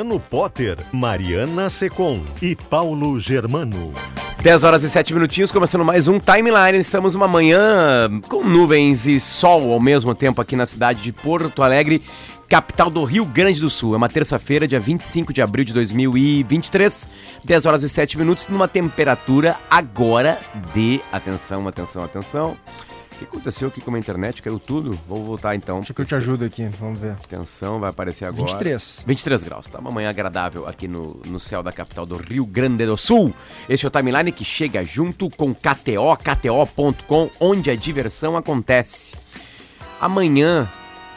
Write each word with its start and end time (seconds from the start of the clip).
Luciano 0.00 0.18
Potter, 0.18 0.78
Mariana 0.92 1.68
Secom 1.68 2.22
e 2.40 2.56
Paulo 2.56 3.20
Germano. 3.20 3.92
10 4.42 4.64
horas 4.64 4.82
e 4.82 4.88
7 4.88 5.12
minutinhos, 5.12 5.52
começando 5.52 5.84
mais 5.84 6.08
um 6.08 6.18
Timeline. 6.18 6.78
Estamos 6.78 7.14
uma 7.14 7.28
manhã 7.28 8.08
com 8.26 8.42
nuvens 8.42 9.06
e 9.06 9.20
sol 9.20 9.70
ao 9.70 9.78
mesmo 9.78 10.14
tempo 10.14 10.40
aqui 10.40 10.56
na 10.56 10.64
cidade 10.64 11.02
de 11.02 11.12
Porto 11.12 11.62
Alegre, 11.62 12.02
capital 12.48 12.88
do 12.88 13.04
Rio 13.04 13.26
Grande 13.26 13.60
do 13.60 13.68
Sul. 13.68 13.92
É 13.92 13.98
uma 13.98 14.08
terça-feira, 14.08 14.66
dia 14.66 14.80
25 14.80 15.34
de 15.34 15.42
abril 15.42 15.66
de 15.66 15.74
2023, 15.74 17.06
10 17.44 17.66
horas 17.66 17.82
e 17.82 17.88
7 17.90 18.16
minutos, 18.16 18.48
numa 18.48 18.66
temperatura 18.66 19.56
agora 19.70 20.38
de. 20.72 20.98
Atenção, 21.12 21.68
atenção, 21.68 22.02
atenção. 22.02 22.56
O 23.20 23.22
que 23.22 23.36
aconteceu 23.36 23.68
aqui 23.68 23.82
com 23.82 23.94
a 23.94 23.98
internet? 23.98 24.40
Caiu 24.40 24.58
tudo? 24.58 24.98
Vou 25.06 25.22
voltar 25.22 25.54
então. 25.54 25.80
Acho 25.80 25.92
que 25.92 26.00
eu 26.00 26.06
te 26.06 26.14
ajudo 26.14 26.42
aqui, 26.42 26.66
vamos 26.80 26.98
ver. 26.98 27.12
Atenção, 27.12 27.78
vai 27.78 27.90
aparecer 27.90 28.24
agora. 28.24 28.46
23. 28.46 29.04
23 29.06 29.44
graus, 29.44 29.68
tá? 29.68 29.78
Uma 29.78 29.90
manhã 29.90 30.08
agradável 30.08 30.66
aqui 30.66 30.88
no, 30.88 31.20
no 31.26 31.38
céu 31.38 31.62
da 31.62 31.70
capital 31.70 32.06
do 32.06 32.16
Rio 32.16 32.46
Grande 32.46 32.86
do 32.86 32.96
Sul. 32.96 33.34
Este 33.68 33.84
é 33.84 33.88
o 33.88 33.90
Timeline 33.90 34.32
que 34.32 34.42
chega 34.42 34.82
junto 34.86 35.28
com 35.28 35.54
KTO, 35.54 36.16
KTO.com, 36.16 37.30
onde 37.38 37.70
a 37.70 37.76
diversão 37.76 38.38
acontece. 38.38 39.14
Amanhã, 40.00 40.66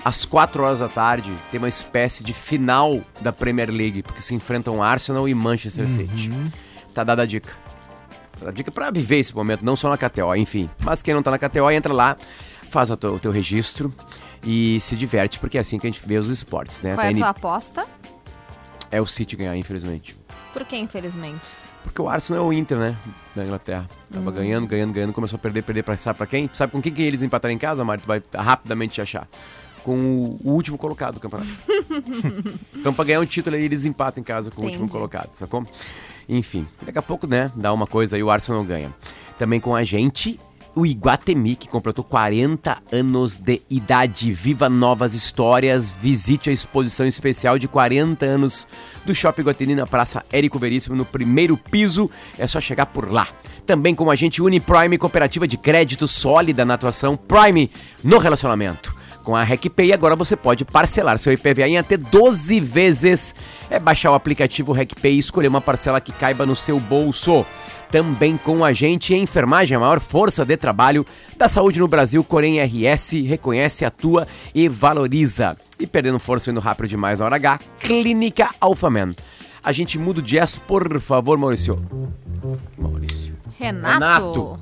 às 0.03 0.25
4 0.25 0.61
horas 0.61 0.79
da 0.79 0.89
tarde, 0.89 1.31
tem 1.51 1.57
uma 1.57 1.69
espécie 1.69 2.21
de 2.21 2.33
final 2.33 2.99
da 3.21 3.31
Premier 3.31 3.69
League, 3.69 4.03
porque 4.03 4.21
se 4.21 4.35
enfrentam 4.35 4.83
Arsenal 4.83 5.29
e 5.29 5.33
Manchester 5.33 5.89
City. 5.89 6.29
Tá 6.93 7.05
dada 7.05 7.21
a 7.21 7.25
dica. 7.25 7.62
A 8.47 8.51
dica 8.51 8.71
para 8.71 8.91
viver 8.91 9.17
esse 9.19 9.35
momento, 9.35 9.63
não 9.63 9.75
só 9.75 9.89
na 9.89 9.97
KTO, 9.97 10.35
enfim. 10.35 10.69
Mas 10.83 11.01
quem 11.01 11.13
não 11.13 11.23
tá 11.23 11.31
na 11.31 11.37
KTO, 11.39 11.69
entra 11.71 11.93
lá, 11.93 12.17
faz 12.69 12.89
o 12.89 12.97
teu, 12.97 13.13
o 13.15 13.19
teu 13.19 13.31
registro 13.31 13.93
e 14.43 14.79
se 14.79 14.95
diverte, 14.95 15.39
porque 15.39 15.57
é 15.57 15.61
assim 15.61 15.79
que 15.79 15.87
a 15.87 15.89
gente 15.89 16.01
vê 16.05 16.17
os 16.17 16.29
esportes, 16.29 16.81
né? 16.81 16.95
Qual 16.95 17.05
é 17.07 17.09
a 17.11 17.15
tua 17.15 17.29
aposta? 17.29 17.85
é 18.91 19.01
o 19.01 19.07
City 19.07 19.35
ganhar, 19.35 19.57
infelizmente. 19.57 20.15
Por 20.53 20.63
que, 20.65 20.77
infelizmente? 20.77 21.49
Porque 21.83 21.99
o 21.99 22.07
Arsenal 22.07 22.43
é 22.43 22.47
o 22.47 22.53
Inter, 22.53 22.77
né? 22.77 22.95
Da 23.35 23.43
Inglaterra. 23.43 23.89
Tava 24.13 24.29
Hum. 24.29 24.33
ganhando, 24.33 24.67
ganhando, 24.67 24.93
ganhando, 24.93 25.13
começou 25.13 25.35
a 25.35 25.39
perder, 25.39 25.63
perder 25.63 25.81
pra 25.83 25.97
sabe 25.97 26.15
pra 26.17 26.27
quem? 26.27 26.47
Sabe 26.53 26.71
com 26.71 26.79
quem 26.81 26.93
que 26.93 27.01
eles 27.01 27.23
empataram 27.23 27.53
em 27.53 27.57
casa, 27.57 27.83
Mário? 27.83 28.03
Tu 28.03 28.07
vai 28.07 28.21
rapidamente 28.35 28.93
te 28.93 29.01
achar. 29.01 29.27
Com 29.83 30.37
o, 30.43 30.51
último 30.51 30.77
colocado 30.77 31.15
do 31.15 31.19
campeonato. 31.19 31.49
então, 32.75 32.93
pra 32.93 33.03
ganhar 33.03 33.19
um 33.19 33.25
título 33.25 33.55
aí, 33.55 33.63
eles 33.63 33.83
empatam 33.83 34.21
em 34.21 34.23
casa 34.23 34.51
com 34.51 34.61
o 34.61 34.65
último 34.65 34.83
Entendi. 34.83 34.93
colocado, 34.93 35.29
sacou? 35.33 35.65
Enfim, 36.27 36.67
daqui 36.81 36.97
a 36.97 37.01
pouco, 37.01 37.27
né? 37.27 37.51
Dá 37.55 37.73
uma 37.73 37.87
coisa 37.87 38.15
aí, 38.15 38.23
o 38.23 38.31
Arsenal 38.31 38.63
ganha. 38.63 38.93
Também 39.37 39.59
com 39.59 39.75
a 39.75 39.83
gente, 39.83 40.39
o 40.75 40.85
Iguatemi, 40.85 41.55
que 41.55 41.69
completou 41.69 42.03
40 42.03 42.81
anos 42.91 43.35
de 43.35 43.61
idade. 43.69 44.31
Viva 44.31 44.67
novas 44.69 45.13
histórias. 45.13 45.91
Visite 45.91 46.49
a 46.49 46.53
exposição 46.53 47.05
especial 47.05 47.59
de 47.59 47.67
40 47.67 48.25
anos 48.25 48.67
do 49.05 49.13
Shopping 49.13 49.41
Iguatemi 49.41 49.75
na 49.75 49.85
Praça 49.85 50.25
Érico 50.31 50.57
Veríssimo, 50.57 50.95
no 50.95 51.05
primeiro 51.05 51.55
piso. 51.55 52.09
É 52.39 52.47
só 52.47 52.59
chegar 52.59 52.87
por 52.87 53.11
lá. 53.11 53.27
Também 53.65 53.93
com 53.93 54.09
a 54.09 54.15
gente, 54.15 54.41
Uniprime, 54.41 54.97
cooperativa 54.97 55.47
de 55.47 55.57
crédito 55.57 56.07
sólida 56.07 56.65
na 56.65 56.73
atuação 56.73 57.15
Prime 57.15 57.69
no 58.03 58.17
relacionamento. 58.17 59.02
Com 59.23 59.35
a 59.35 59.43
RecPay, 59.43 59.93
agora 59.93 60.17
você 60.17 60.35
pode 60.35 60.65
parcelar 60.65 61.17
seu 61.17 61.31
IPVA 61.31 61.67
em 61.67 61.77
até 61.77 61.95
12 61.95 62.59
vezes. 62.59 63.33
É 63.69 63.79
baixar 63.79 64.11
o 64.11 64.15
aplicativo 64.15 64.73
RecPay 64.73 65.15
e 65.15 65.19
escolher 65.19 65.47
uma 65.47 65.61
parcela 65.61 66.01
que 66.01 66.11
caiba 66.11 66.45
no 66.45 66.55
seu 66.55 66.77
bolso. 66.79 67.45
Também 67.89 68.35
com 68.35 68.65
a 68.65 68.73
gente, 68.73 69.13
enfermagem, 69.13 69.77
a 69.77 69.79
maior 69.79 69.99
força 69.99 70.43
de 70.43 70.57
trabalho 70.57 71.05
da 71.37 71.47
saúde 71.47 71.79
no 71.79 71.87
Brasil, 71.87 72.23
Corém 72.23 72.59
RS, 72.59 73.11
reconhece, 73.25 73.85
atua 73.85 74.27
e 74.53 74.67
valoriza. 74.67 75.55
E 75.79 75.87
perdendo 75.87 76.19
força 76.19 76.49
indo 76.51 76.59
rápido 76.59 76.89
demais 76.89 77.19
na 77.19 77.25
hora 77.25 77.35
H, 77.35 77.59
Clínica 77.79 78.49
Alphaman. 78.59 79.13
A 79.63 79.71
gente 79.71 79.97
muda 79.97 80.19
o 80.19 80.23
jazz, 80.23 80.57
por 80.57 80.99
favor, 80.99 81.37
Maurício. 81.37 81.79
Maurício. 82.77 83.37
Renato. 83.57 84.59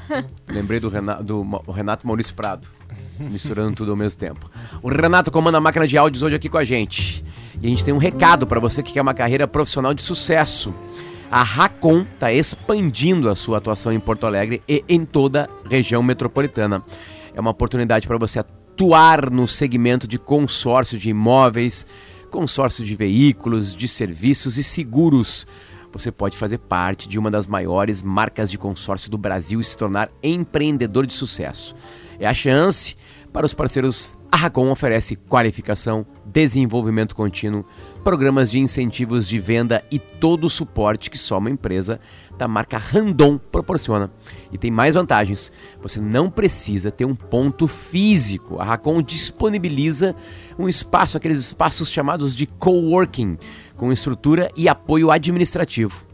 Lembrei 0.46 0.78
do 0.78 0.88
Renato, 0.88 1.24
do 1.24 1.72
Renato 1.72 2.06
Maurício 2.06 2.34
Prado. 2.34 2.68
Misturando 3.18 3.76
tudo 3.76 3.92
ao 3.92 3.96
mesmo 3.96 4.18
tempo. 4.18 4.50
O 4.82 4.88
Renato 4.88 5.30
comanda 5.30 5.58
a 5.58 5.60
máquina 5.60 5.86
de 5.86 5.96
áudios 5.96 6.22
hoje 6.22 6.36
aqui 6.36 6.48
com 6.48 6.58
a 6.58 6.64
gente. 6.64 7.24
E 7.60 7.66
a 7.66 7.70
gente 7.70 7.84
tem 7.84 7.94
um 7.94 7.98
recado 7.98 8.46
para 8.46 8.60
você 8.60 8.82
que 8.82 8.92
quer 8.92 9.02
uma 9.02 9.14
carreira 9.14 9.46
profissional 9.46 9.94
de 9.94 10.02
sucesso. 10.02 10.74
A 11.30 11.42
Racon 11.42 12.02
está 12.02 12.32
expandindo 12.32 13.28
a 13.28 13.36
sua 13.36 13.58
atuação 13.58 13.92
em 13.92 14.00
Porto 14.00 14.26
Alegre 14.26 14.62
e 14.68 14.84
em 14.88 15.04
toda 15.04 15.48
a 15.64 15.68
região 15.68 16.02
metropolitana. 16.02 16.82
É 17.34 17.40
uma 17.40 17.50
oportunidade 17.50 18.06
para 18.06 18.18
você 18.18 18.40
atuar 18.40 19.30
no 19.30 19.46
segmento 19.46 20.06
de 20.06 20.18
consórcio 20.18 20.98
de 20.98 21.10
imóveis, 21.10 21.86
consórcio 22.30 22.84
de 22.84 22.94
veículos, 22.94 23.74
de 23.74 23.88
serviços 23.88 24.58
e 24.58 24.62
seguros 24.62 25.46
você 25.94 26.10
pode 26.10 26.36
fazer 26.36 26.58
parte 26.58 27.08
de 27.08 27.18
uma 27.20 27.30
das 27.30 27.46
maiores 27.46 28.02
marcas 28.02 28.50
de 28.50 28.58
consórcio 28.58 29.08
do 29.08 29.16
Brasil 29.16 29.60
e 29.60 29.64
se 29.64 29.76
tornar 29.76 30.10
empreendedor 30.22 31.06
de 31.06 31.12
sucesso. 31.12 31.74
É 32.18 32.26
a 32.26 32.34
chance 32.34 32.96
para 33.34 33.44
os 33.44 33.52
parceiros. 33.52 34.16
A 34.30 34.36
Racon 34.36 34.70
oferece 34.70 35.16
qualificação, 35.16 36.06
desenvolvimento 36.24 37.14
contínuo, 37.14 37.66
programas 38.02 38.50
de 38.50 38.58
incentivos 38.58 39.28
de 39.28 39.38
venda 39.38 39.84
e 39.90 39.98
todo 39.98 40.44
o 40.44 40.50
suporte 40.50 41.10
que 41.10 41.18
só 41.18 41.36
uma 41.38 41.50
empresa 41.50 42.00
da 42.36 42.48
marca 42.48 42.76
Randon 42.78 43.38
proporciona. 43.38 44.10
E 44.52 44.58
tem 44.58 44.70
mais 44.70 44.94
vantagens. 44.94 45.52
Você 45.82 46.00
não 46.00 46.30
precisa 46.30 46.90
ter 46.90 47.04
um 47.04 47.14
ponto 47.14 47.68
físico. 47.68 48.60
A 48.60 48.64
Racon 48.64 49.02
disponibiliza 49.02 50.16
um 50.58 50.68
espaço, 50.68 51.16
aqueles 51.16 51.40
espaços 51.40 51.90
chamados 51.90 52.36
de 52.36 52.46
coworking, 52.46 53.38
com 53.76 53.92
estrutura 53.92 54.50
e 54.56 54.68
apoio 54.68 55.10
administrativo. 55.10 56.04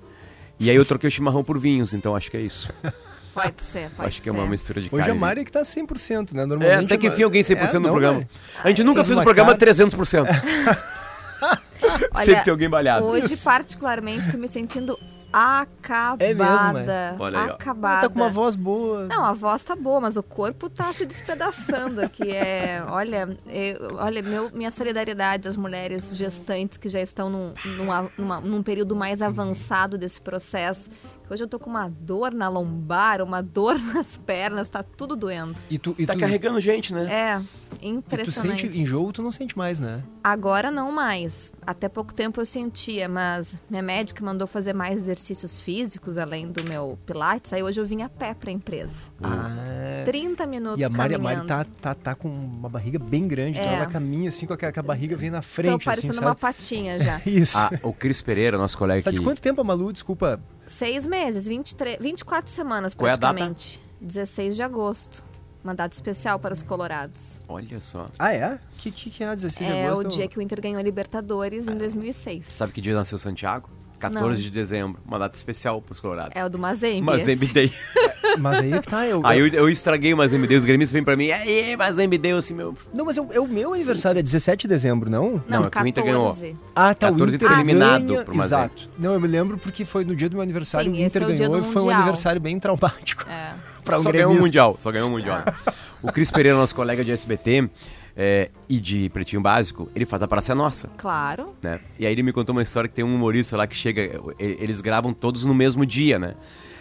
E 0.59 0.71
aí 0.71 0.77
eu 0.77 0.85
troquei 0.85 1.09
o 1.09 1.11
chimarrão 1.11 1.43
por 1.43 1.59
vinhos, 1.59 1.93
então 1.93 2.15
acho 2.15 2.31
que 2.31 2.37
é 2.37 2.41
isso. 2.41 2.71
Pode 3.35 3.63
ser, 3.63 3.91
pode 3.91 4.09
acho 4.09 4.17
ser. 4.17 4.23
que 4.23 4.29
é 4.31 4.33
uma 4.33 4.47
mistura 4.47 4.81
de 4.81 4.87
Hoje 4.87 4.97
carne. 5.05 5.11
a 5.11 5.15
Mari 5.15 5.41
é 5.43 5.45
que 5.45 5.53
tá 5.53 5.61
100%, 5.61 6.33
né? 6.33 6.45
É, 6.45 6.47
Normalmente. 6.47 6.85
até 6.87 6.97
que 6.97 7.09
enfim 7.09 7.23
alguém 7.23 7.43
100% 7.43 7.59
É, 7.69 7.73
no 7.75 7.81
não, 7.81 7.91
programa. 7.91 8.15
Mari. 8.21 8.29
A 8.65 8.69
gente 8.69 8.83
nunca 8.83 9.05
Fez 9.05 9.15
uma 9.19 9.23
programa 9.23 9.55
cara. 9.55 9.73
300%. 9.75 10.27
Sempre 12.25 12.45
tem 12.45 12.51
alguém 12.51 12.71
balhado. 12.71 13.05
Hoje, 13.05 13.37
particularmente, 13.37 14.33
tô 14.33 14.39
me 14.39 14.49
sentindo 14.49 14.99
acabada. 15.33 16.25
É 16.25 16.35
mesmo, 16.35 16.73
mãe? 16.73 16.87
Olha 17.19 17.41
aí, 17.43 17.51
acabada. 17.51 18.09
Tá 18.09 18.13
com 18.15 18.21
uma 18.21 18.29
voz 18.29 18.57
boa. 18.57 19.07
Não, 19.07 19.25
a 19.25 19.33
voz 19.33 19.63
tá 19.65 19.75
boa, 19.77 20.01
mas 20.01 20.17
o 20.17 20.23
corpo 20.23 20.69
tá 20.69 20.93
se 20.93 21.05
despedaçando 21.07 22.01
aqui. 22.01 22.25
É, 22.37 22.83
olha, 22.89 23.37
eu- 23.47 23.97
olha 23.97 24.23
meu, 24.23 24.51
minha 24.53 24.71
solidariedade 24.71 25.49
às 25.49 25.57
mulheres 25.57 26.15
gestantes 26.17 26.77
que 26.79 26.89
já 26.89 27.01
estão 27.01 27.29
num, 27.31 27.55
numa- 27.77 28.11
numa- 28.17 28.41
num 28.41 28.63
período 28.63 28.95
mais 28.95 29.23
avançado 29.23 29.97
desse 29.99 30.21
processo, 30.21 30.91
Hoje 31.29 31.43
eu 31.43 31.49
tô 31.49 31.59
com 31.59 31.69
uma 31.69 31.89
dor 31.89 32.33
na 32.33 32.49
lombar, 32.49 33.21
uma 33.21 33.43
dor 33.43 33.77
nas 33.93 34.17
pernas, 34.17 34.69
tá 34.69 34.85
tudo 34.85 35.17
doendo. 35.17 35.57
E 35.69 35.77
tu, 35.77 35.93
e 35.99 36.07
Tá 36.07 36.13
tu, 36.15 36.21
carregando 36.21 36.61
gente, 36.61 36.95
né? 36.95 37.13
É, 37.13 37.43
e 37.75 37.79
tu 37.79 37.87
impressionante. 37.89 38.63
sente 38.63 38.81
enjoo, 38.81 39.13
tu 39.13 39.23
não 39.23 39.31
sente 39.33 39.57
mais, 39.57 39.79
né? 39.81 40.03
Agora 40.23 40.71
não 40.71 40.91
mais. 40.93 41.53
Até 41.67 41.89
pouco 41.89 42.13
tempo 42.15 42.41
eu 42.41 42.47
sentia, 42.47 43.09
mas 43.09 43.55
minha 43.69 43.83
médica 43.83 44.25
mandou 44.25 44.47
fazer 44.47 44.73
mais 44.73 44.97
exercícios 44.97 45.59
físicos 45.61 46.17
além 46.19 46.49
do 46.51 46.63
meu 46.65 46.99
pilates. 47.07 47.53
Aí 47.53 47.63
hoje 47.63 47.81
eu 47.81 47.85
vim 47.87 48.03
a 48.03 48.09
pé 48.09 48.35
pra 48.35 48.51
empresa. 48.51 49.09
Ah, 49.23 50.03
30 50.05 50.47
minutos 50.47 50.79
e 50.81 50.85
a 50.85 50.89
Mari, 50.89 51.15
a 51.15 51.19
Mari 51.19 51.37
caminhando. 51.41 51.65
tá, 51.81 51.95
tá, 51.95 51.95
tá 51.95 52.15
com 52.15 52.29
uma 52.29 52.69
barriga 52.69 52.99
bem 52.99 53.27
grande, 53.29 53.59
então 53.59 53.71
É. 53.71 53.77
ela 53.77 53.87
caminha 53.87 54.29
assim 54.29 54.47
com 54.47 54.53
a, 54.55 54.57
com 54.57 54.81
a 54.81 54.83
barriga 54.83 55.17
vem 55.17 55.31
na 55.31 55.41
Tô 55.43 55.47
frente, 55.49 55.85
parecendo 55.85 56.13
assim, 56.15 56.25
uma 56.25 56.35
patinha 56.35 56.99
já. 57.01 57.21
Isso. 57.27 57.59
Ah, 57.59 57.71
o 57.83 57.93
Cris 57.93 58.23
Pereira, 58.23 58.57
nosso 58.57 58.79
colega 58.79 59.03
Tá 59.03 59.11
que 59.11 59.19
de 59.19 59.23
quanto 59.25 59.41
tempo 59.43 59.61
a 59.61 59.65
Malu? 59.65 59.93
Desculpa. 59.93 60.41
Seis 60.67 61.05
meses, 61.07 61.47
23, 61.47 61.99
24 62.01 62.51
semanas 62.51 62.95
Qual 62.95 63.09
é 63.09 63.13
a 63.13 63.17
data? 63.17 63.33
praticamente. 63.35 63.81
16 64.01 64.57
de 64.57 64.63
agosto. 64.63 65.25
Mandado 65.67 65.93
especial 65.93 66.39
para 66.39 66.53
os 66.53 66.63
colorados. 66.63 67.41
Olha 67.49 67.81
só. 67.81 68.07
Ah, 68.21 68.33
é? 68.33 68.57
Que 68.79 68.89
que, 68.89 69.11
que 69.11 69.25
é 69.25 69.35
16 69.35 69.69
de 69.69 69.77
é 69.77 69.87
agosto? 69.89 70.07
o 70.07 70.09
dia 70.11 70.29
que 70.29 70.39
o 70.39 70.43
Inter 70.43 70.61
ganhou 70.61 70.79
a 70.79 70.83
Libertadores 70.83 71.67
em 71.67 71.77
2006. 71.77 72.47
Sabe 72.47 72.73
que 72.73 72.81
dia 72.81 72.95
nasceu 72.95 73.19
Santiago? 73.19 73.69
14 73.99 74.25
Não. 74.25 74.35
de 74.35 74.51
dezembro. 74.51 75.01
Uma 75.05 75.19
data 75.19 75.37
especial 75.37 75.81
pros 75.83 75.99
colorados. 75.99 76.33
É 76.37 76.45
o 76.45 76.49
do 76.49 76.59
Mazembe. 76.59 77.03
Mazembe 77.03 77.45
esse. 77.47 77.53
Day. 77.53 77.73
Mas 78.39 78.61
aí 78.61 78.81
que 78.81 78.89
tá, 78.89 79.07
eu... 79.07 79.23
Aí 79.25 79.41
eu, 79.41 79.47
eu 79.49 79.69
estraguei 79.69 80.13
o 80.13 80.17
Mazembe 80.17 80.47
Day. 80.47 80.57
Os 80.57 80.65
gremistas 80.65 80.93
vêm 80.93 81.03
pra 81.03 81.17
mim. 81.17 81.31
Aí, 81.31 81.77
Mazembe 81.77 82.19
Day. 82.19 82.33
Eu 82.33 82.39
assim, 82.39 82.55
meu... 82.55 82.75
Não, 82.93 83.05
mas 83.07 83.17
é 83.17 83.23
o, 83.23 83.33
é 83.33 83.41
o 83.41 83.49
meu 83.49 83.73
aniversário, 83.73 84.19
é 84.19 84.23
17 84.23 84.63
de 84.63 84.69
dezembro, 84.69 85.11
não? 85.11 85.43
Não, 85.49 85.61
Não, 85.61 85.67
é 85.67 85.71
que 85.71 85.79
o 85.79 85.87
Inter 85.87 86.05
14. 86.05 86.57
Ah, 86.75 86.95
tá, 86.95 87.11
14 87.11 87.33
o 87.33 87.35
Inter 87.35 87.49
foi 87.49 87.57
eliminado 87.57 88.07
ganha... 88.07 88.23
pro 88.23 88.37
Mazembe. 88.37 88.63
Exato. 88.65 88.91
Não, 88.99 89.15
eu 89.15 89.21
me 89.21 89.29
lembro 89.29 89.59
porque 89.59 89.85
foi 89.85 90.05
no 90.05 90.15
dia 90.15 90.29
do 90.29 90.35
meu 90.35 90.43
aniversário, 90.43 90.91
Sim, 90.91 90.99
o 90.99 91.05
Inter 91.05 91.07
esse 91.07 91.19
é 91.19 91.35
o 91.35 91.37
dia 91.37 91.49
ganhou 91.49 91.61
e 91.61 91.65
foi 91.65 91.83
um 91.83 91.85
Mundial. 91.87 92.01
aniversário 92.03 92.41
bem 92.41 92.61
traumático. 92.61 93.25
É. 93.29 93.55
pra 93.87 93.97
um 93.97 94.01
só 94.01 94.13
ganhou 94.13 94.33
um 94.33 94.39
mundial. 94.39 94.77
Só 94.79 94.91
ganhou 94.91 95.09
um 95.09 95.13
mundial. 95.13 95.43
o 96.03 96.13
Cris 96.13 96.31
Pereira, 96.31 96.59
nosso 96.59 96.75
colega 96.75 97.05
de 97.05 97.13
SBT 97.13 97.71
é, 98.17 98.51
e 98.69 98.81
de 98.81 99.09
Pretinho 99.11 99.43
Básico, 99.43 99.91
ele 99.95 100.07
faz 100.07 100.23
a 100.23 100.29
Praça 100.29 100.53
é 100.53 100.55
Nossa. 100.55 100.89
Claro. 100.97 101.55
né? 101.63 101.81
E 101.99 102.07
aí 102.07 102.13
ele 102.13 102.23
me 102.23 102.33
contou 102.33 102.55
uma 102.55 102.63
história 102.63 102.89
que 102.89 102.95
tem 102.95 103.05
um 103.05 103.15
humorista 103.15 103.57
lá 103.57 103.67
que 103.67 103.77
chega, 103.77 104.21
eles 104.39 104.81
gravam 104.81 105.13
todos 105.13 105.45
no 105.45 105.55
mesmo 105.55 105.87
dia, 105.87 106.19
né? 106.19 106.35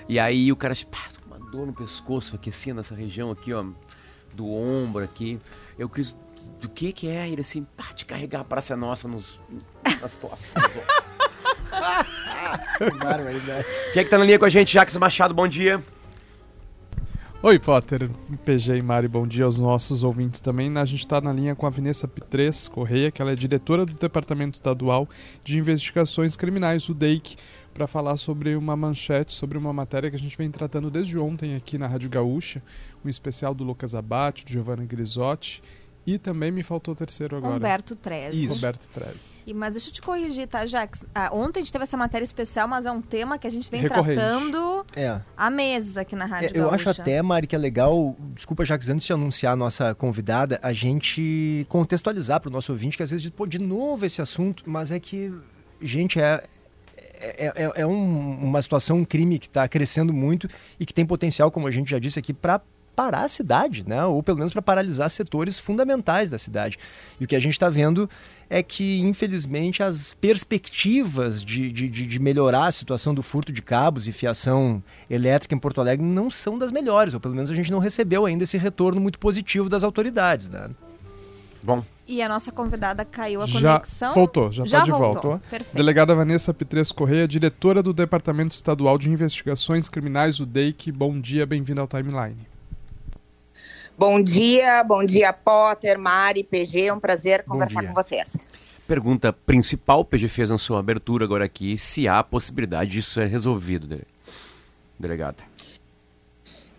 E 0.07 0.19
aí 0.19 0.52
o 0.52 0.56
cara, 0.56 0.74
pá, 0.90 1.00
tô 1.13 1.22
com 1.22 1.36
uma 1.36 1.52
dor 1.52 1.68
no 1.68 1.74
pescoço 1.74 2.36
aqui, 2.36 2.50
assim, 2.50 2.74
nessa 2.74 2.96
região 2.96 3.31
aqui, 3.31 3.54
ó, 3.54 3.66
do 4.34 4.50
ombro 4.50 5.04
aqui. 5.04 5.40
Eu 5.78 5.90
quis, 5.90 6.18
do 6.62 6.69
que 6.69 6.94
que 6.94 7.10
é? 7.10 7.28
Ele 7.28 7.42
assim, 7.42 7.66
pá, 7.75 7.92
de 7.94 8.06
carregar 8.06 8.42
a 8.42 8.46
Praça 8.46 8.74
é 8.74 8.75
Nossa 8.78 9.08
nos, 9.08 9.40
nas 10.01 10.16
costas. 10.16 10.54
Quem 13.94 14.01
é 14.01 14.04
que 14.04 14.10
tá 14.10 14.18
na 14.18 14.24
linha 14.24 14.40
com 14.40 14.46
a 14.46 14.50
gente? 14.50 14.72
Jacques 14.72 14.96
Machado, 14.96 15.34
bom 15.34 15.48
dia. 15.48 15.81
Oi, 17.48 17.60
Potter, 17.60 18.10
PG 18.44 18.78
e 18.78 18.82
Mari, 18.82 19.08
bom 19.08 19.28
dia 19.28 19.46
aos 19.46 19.60
nossos 19.60 20.02
ouvintes 20.02 20.42
também. 20.42 20.76
A 20.80 20.84
gente 20.84 21.02
está 21.02 21.22
na 21.22 21.32
linha 21.32 21.54
com 21.54 21.68
a 21.68 21.70
Vanessa 21.70 22.08
Pitres 22.08 22.68
Correia, 22.68 23.12
que 23.12 23.22
ela 23.22 23.34
é 23.34 23.36
diretora 23.36 23.86
do 23.86 23.94
Departamento 23.94 24.56
Estadual 24.56 25.08
de 25.44 25.56
Investigações 25.56 26.36
Criminais, 26.36 26.90
o 26.90 26.94
DEIC, 26.96 27.36
para 27.72 27.86
falar 27.86 28.18
sobre 28.18 28.56
uma 28.56 28.76
manchete, 28.76 29.36
sobre 29.36 29.60
uma 29.60 29.72
matéria 29.72 30.10
que 30.10 30.16
a 30.16 30.20
gente 30.20 30.36
vem 30.36 30.50
tratando 30.50 30.90
desde 30.90 31.20
ontem 31.20 31.56
aqui 31.56 31.78
na 31.78 31.86
Rádio 31.86 32.10
Gaúcha, 32.10 32.64
um 33.06 33.10
especial 33.10 33.54
do 33.54 33.64
Lucas 33.64 33.94
Abate, 33.94 34.44
do 34.44 34.50
Giovanni 34.50 34.88
Grisotti, 34.88 35.62
e 36.06 36.18
também 36.19 36.52
me 36.52 36.62
faltou 36.63 36.94
o 36.94 36.96
terceiro 36.96 37.38
agora. 37.38 37.56
Humberto 37.56 37.96
Treze. 37.96 38.44
Isso. 38.44 38.54
Roberto 38.56 38.88
Treze. 38.90 39.42
E, 39.48 39.54
mas 39.54 39.74
deixa 39.74 39.90
eu 39.90 39.94
te 39.94 40.02
corrigir, 40.02 40.48
tá, 40.48 40.66
Jax? 40.66 41.06
Ah, 41.16 41.30
ontem 41.34 41.60
a 41.60 41.63
gente 41.63 41.72
teve 41.72 41.84
essa 41.84 41.98
matéria 41.98 42.24
especial, 42.24 42.68
mas 42.68 42.86
é 42.86 42.92
um 42.92 43.02
tema 43.02 43.38
que 43.38 43.48
a 43.48 43.50
gente 43.50 43.69
vem 43.72 43.81
Recorrente. 43.81 44.19
tratando 44.19 44.86
É. 44.96 45.19
há 45.36 45.50
meses 45.50 45.98
aqui 45.98 46.16
na 46.16 46.25
Rádio 46.25 46.50
É, 46.56 46.60
eu 46.60 46.69
acho 46.72 46.90
até, 46.90 47.22
Mari, 47.22 47.48
que 47.48 47.56
é 47.56 47.60
legal, 47.60 48.16
desculpa, 48.34 48.63
Jacques, 48.66 48.90
antes 48.90 49.06
de 49.06 49.13
anunciar 49.13 49.54
a 49.54 49.56
nossa 49.56 49.96
convidada, 49.96 50.60
a 50.62 50.72
gente 50.74 51.66
contextualizar 51.69 52.40
para 52.40 52.50
o 52.50 52.51
nosso 52.51 52.72
ouvinte 52.72 52.98
que 52.98 53.04
às 53.04 53.10
vezes 53.10 53.24
diz, 53.24 53.31
pô, 53.31 53.46
de 53.48 53.60
novo 53.60 54.06
esse 54.06 54.22
assunto, 54.22 54.63
mas 54.68 54.92
é 54.92 55.00
que, 55.00 55.34
gente, 55.81 56.19
é, 56.19 56.44
é, 57.18 57.46
é- 57.63 57.72
é 57.81 57.88
um- 57.88 58.44
uma 58.44 58.62
situação, 58.62 58.98
um 58.98 59.06
crime 59.06 59.40
que 59.40 59.48
está 59.48 59.68
crescendo 59.68 60.13
muito 60.13 60.48
e 60.80 60.86
que 60.86 60.94
tem 60.94 61.06
potencial, 61.06 61.50
como 61.50 61.68
a 61.68 61.72
gente 61.72 61.90
já 61.90 61.98
disse 62.00 62.19
aqui, 62.19 62.34
para 62.34 62.62
parar 62.96 63.24
a 63.24 63.28
cidade, 63.28 63.84
né? 63.88 64.06
Ou 64.06 64.24
pelo 64.24 64.38
menos 64.38 64.54
para 64.54 64.62
paralisar 64.62 65.10
setores 65.10 65.60
fundamentais 65.60 66.30
da 66.30 66.38
cidade. 66.38 66.78
E 67.20 67.26
o 67.26 67.28
que 67.28 67.36
a 67.36 67.40
gente 67.40 67.54
está 67.54 67.70
vendo 67.70 68.10
é 68.50 68.64
que, 68.64 69.00
infelizmente, 69.02 69.84
as 69.84 70.14
perspectivas 70.14 71.44
de, 71.44 71.72
de, 71.72 71.88
de- 71.90 72.20
melhorar 72.20 72.68
a 72.68 72.72
situação 72.72 73.14
do 73.14 73.22
furto 73.24 73.52
de 73.52 73.62
cabos 73.62 74.08
e 74.08 74.12
fiação 74.12 74.82
elétrica 75.10 75.54
em 75.54 75.58
Porto 75.60 75.82
Alegre 75.82 76.06
não 76.06 76.30
são 76.32 76.58
das 76.58 76.72
melhores, 76.72 77.14
ou 77.14 77.20
pelo 77.20 77.36
menos 77.36 77.52
a 77.52 77.56
gente 77.56 77.72
não 77.72 77.80
recebeu 77.80 78.26
ainda 78.26 78.44
esse 78.44 78.58
retorno 78.58 79.02
muito 79.02 79.20
positivo 79.20 79.68
das 79.70 79.84
autoridades, 79.84 80.50
né? 80.50 80.70
Bom, 81.64 81.84
E 82.08 82.22
a 82.22 82.30
nossa 82.30 82.52
convidada 82.52 83.04
caiu 83.04 83.42
a 83.42 83.48
Já 83.48 83.74
conexão. 83.74 84.14
voltou, 84.14 84.52
já, 84.52 84.64
tá 84.66 84.82
de 84.84 84.92
voltou. 84.92 85.32
volta. 85.32 85.42
Perfeito. 85.50 85.76
Delegada 85.76 86.14
Vanessa 86.14 86.54
Pitres 86.54 86.92
Correia, 86.92 87.28
diretora 87.28 87.82
do 87.82 87.92
Departamento 87.92 88.54
Estadual 88.54 89.00
de 89.00 89.10
Investigações 89.10 89.90
Criminais, 89.90 90.40
o 90.40 90.46
DEIC. 90.46 90.92
Bom 90.92 91.20
dia, 91.20 91.44
bem-vindo 91.48 91.82
ao 91.82 91.88
Timeline. 91.88 92.38
Bom 93.98 94.22
dia, 94.22 94.84
bom 94.84 95.04
dia, 95.06 95.32
Potter, 95.32 95.98
Mari, 95.98 96.44
PG. 96.44 96.88
É 96.88 96.94
um 96.94 97.00
prazer 97.00 97.44
conversar 97.44 97.88
com 97.88 97.94
vocês. 97.94 98.36
pergunta 98.88 99.32
principal, 99.32 100.02
o 100.02 100.06
PG 100.06 100.28
fez 100.28 100.50
na 100.50 100.58
sua 100.58 100.80
abertura 100.80 101.24
agora 101.26 101.46
aqui, 101.46 101.78
se 101.78 102.08
há 102.08 102.22
possibilidade 102.24 102.92
disso 102.92 103.12
ser 103.12 103.28
resolvido, 103.28 103.88
dele- 103.88 104.08
delegada. 105.00 105.38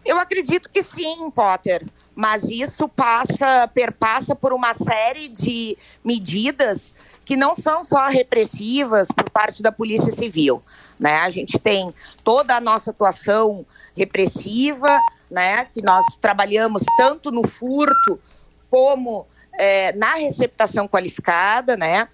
Eu 0.04 0.20
acredito 0.20 0.68
que 0.70 0.82
sim, 0.82 1.30
Potter, 1.30 1.84
mas 2.14 2.44
isso 2.50 2.88
passa, 2.88 3.66
perpassa 3.66 4.36
por 4.36 4.52
uma 4.52 4.72
série 4.72 5.28
de 5.28 5.76
medidas 6.04 6.94
que 7.24 7.36
não 7.36 7.56
são 7.56 7.82
só 7.82 8.06
repressivas 8.06 9.08
por 9.08 9.28
parte 9.30 9.62
da 9.62 9.72
Polícia 9.72 10.12
Civil. 10.12 10.62
Né? 11.00 11.16
A 11.16 11.30
gente 11.30 11.58
tem 11.58 11.92
toda 12.22 12.54
a 12.54 12.60
nossa 12.60 12.92
atuação 12.92 13.66
repressiva, 13.96 15.00
né? 15.30 15.64
que 15.66 15.82
nós 15.82 16.04
trabalhamos 16.20 16.82
tanto 16.96 17.30
no 17.30 17.46
furto 17.46 18.20
como 18.70 19.26
eh, 19.58 19.92
na 19.92 20.14
receptação 20.14 20.86
qualificada, 20.88 21.76
né? 21.76 22.08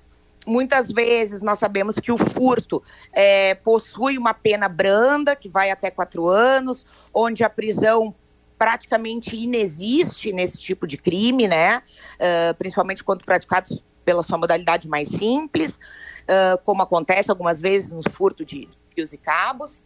Muitas 0.45 0.91
vezes 0.91 1.41
nós 1.41 1.59
sabemos 1.59 2.01
que 2.01 2.11
o 2.11 2.19
furto 2.19 2.83
eh, 3.13 3.55
possui 3.57 4.19
uma 4.19 4.35
pena 4.35 4.69
branda, 4.69 5.37
que 5.37 5.49
vai 5.49 5.71
até 5.71 5.91
quatro 5.91 6.29
anos, 6.29 6.85
onde 7.15 7.45
a 7.45 7.51
prisão 7.51 8.15
praticamente 8.63 9.37
inexiste 9.37 10.33
nesse 10.33 10.61
tipo 10.61 10.87
de 10.87 10.97
crime, 10.97 11.49
né? 11.49 11.83
Ah, 12.21 12.55
principalmente 12.57 13.03
quando 13.03 13.25
praticados 13.25 13.83
pela 14.05 14.23
sua 14.23 14.39
modalidade 14.39 14.87
mais 14.89 15.09
simples, 15.09 15.81
ah, 16.29 16.57
como 16.65 16.81
acontece 16.81 17.29
algumas 17.29 17.61
vezes 17.61 17.91
no 17.91 18.09
furto 18.09 18.45
de 18.45 18.69
fios 18.95 19.13
e 19.13 19.19
cabos. 19.19 19.83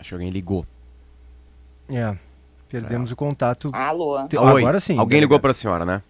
Acho 0.00 0.08
que 0.08 0.14
alguém 0.14 0.30
ligou. 0.30 0.66
É, 1.88 2.16
perdemos 2.68 3.10
o 3.12 3.16
contato. 3.16 3.70
Alô? 3.72 4.26
Te- 4.28 4.36
Oi, 4.38 4.62
Agora 4.62 4.80
sim. 4.80 4.98
Alguém 4.98 5.20
ligou 5.20 5.38
pra 5.38 5.52
senhora, 5.54 5.84
né? 5.84 6.02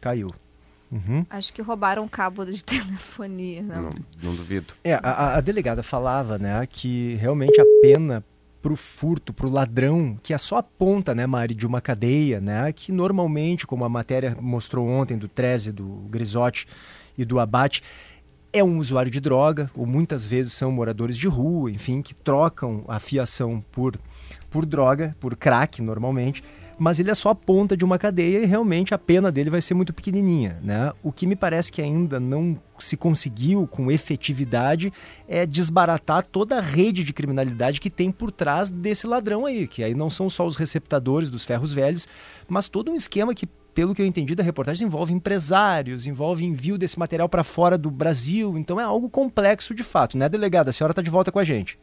Caiu. 0.00 0.32
Uhum. 0.90 1.24
Acho 1.30 1.52
que 1.52 1.62
roubaram 1.62 2.02
um 2.04 2.08
cabo 2.08 2.44
de 2.44 2.62
telefonia. 2.64 3.62
Não. 3.62 3.82
Não, 3.82 3.92
não 4.22 4.34
duvido. 4.34 4.74
É, 4.84 4.94
a, 4.94 4.98
a- 5.00 5.36
a 5.36 5.40
delegada 5.40 5.82
falava, 5.82 6.38
né, 6.38 6.66
que 6.70 7.14
realmente 7.14 7.60
a 7.60 7.64
pena 7.82 8.22
pro 8.60 8.76
furto, 8.76 9.32
pro 9.32 9.48
ladrão, 9.48 10.16
que 10.22 10.32
é 10.32 10.38
só 10.38 10.58
a 10.58 10.62
ponta, 10.62 11.14
né, 11.14 11.26
Mari, 11.26 11.54
de 11.54 11.66
uma 11.66 11.80
cadeia, 11.80 12.40
né, 12.40 12.72
que 12.72 12.92
normalmente, 12.92 13.66
como 13.66 13.84
a 13.84 13.88
matéria 13.88 14.36
mostrou 14.40 14.86
ontem 14.86 15.18
do 15.18 15.26
Treze, 15.28 15.72
do 15.72 15.84
Grisotti 16.08 16.68
e 17.18 17.24
do 17.24 17.40
Abate, 17.40 17.82
é 18.52 18.62
um 18.62 18.78
usuário 18.78 19.10
de 19.10 19.20
droga, 19.20 19.68
ou 19.74 19.84
muitas 19.86 20.26
vezes 20.26 20.52
são 20.52 20.70
moradores 20.70 21.16
de 21.16 21.26
rua, 21.26 21.70
enfim, 21.72 22.02
que 22.02 22.14
trocam 22.14 22.84
a 22.86 23.00
fiação 23.00 23.64
por, 23.72 23.96
por 24.52 24.66
droga, 24.66 25.16
por 25.18 25.34
crack 25.34 25.80
normalmente, 25.80 26.44
mas 26.78 26.98
ele 26.98 27.10
é 27.10 27.14
só 27.14 27.30
a 27.30 27.34
ponta 27.34 27.76
de 27.76 27.84
uma 27.84 27.98
cadeia 27.98 28.38
e 28.38 28.46
realmente 28.46 28.92
a 28.92 28.98
pena 28.98 29.32
dele 29.32 29.50
vai 29.50 29.60
ser 29.60 29.74
muito 29.74 29.92
pequenininha, 29.92 30.58
né? 30.62 30.92
O 31.02 31.10
que 31.10 31.26
me 31.26 31.34
parece 31.34 31.72
que 31.72 31.80
ainda 31.80 32.20
não 32.20 32.58
se 32.78 32.96
conseguiu 32.96 33.66
com 33.66 33.90
efetividade 33.90 34.92
é 35.28 35.46
desbaratar 35.46 36.26
toda 36.26 36.58
a 36.58 36.60
rede 36.60 37.04
de 37.04 37.12
criminalidade 37.12 37.80
que 37.80 37.88
tem 37.88 38.10
por 38.10 38.30
trás 38.30 38.70
desse 38.70 39.06
ladrão 39.06 39.46
aí, 39.46 39.66
que 39.66 39.82
aí 39.82 39.94
não 39.94 40.10
são 40.10 40.28
só 40.28 40.46
os 40.46 40.56
receptadores 40.56 41.30
dos 41.30 41.44
ferros 41.44 41.72
velhos, 41.72 42.08
mas 42.48 42.68
todo 42.68 42.90
um 42.90 42.96
esquema 42.96 43.34
que 43.34 43.46
pelo 43.74 43.94
que 43.94 44.02
eu 44.02 44.06
entendi 44.06 44.34
da 44.34 44.42
reportagem, 44.42 44.86
envolve 44.86 45.14
empresários, 45.14 46.06
envolve 46.06 46.44
envio 46.44 46.76
desse 46.76 46.98
material 46.98 47.26
para 47.26 47.42
fora 47.42 47.78
do 47.78 47.90
Brasil. 47.90 48.58
Então 48.58 48.78
é 48.78 48.84
algo 48.84 49.08
complexo 49.08 49.74
de 49.74 49.82
fato, 49.82 50.18
né, 50.18 50.28
delegada? 50.28 50.68
A 50.68 50.72
senhora 50.74 50.92
está 50.92 51.00
de 51.00 51.08
volta 51.08 51.32
com 51.32 51.38
a 51.38 51.44
gente. 51.44 51.78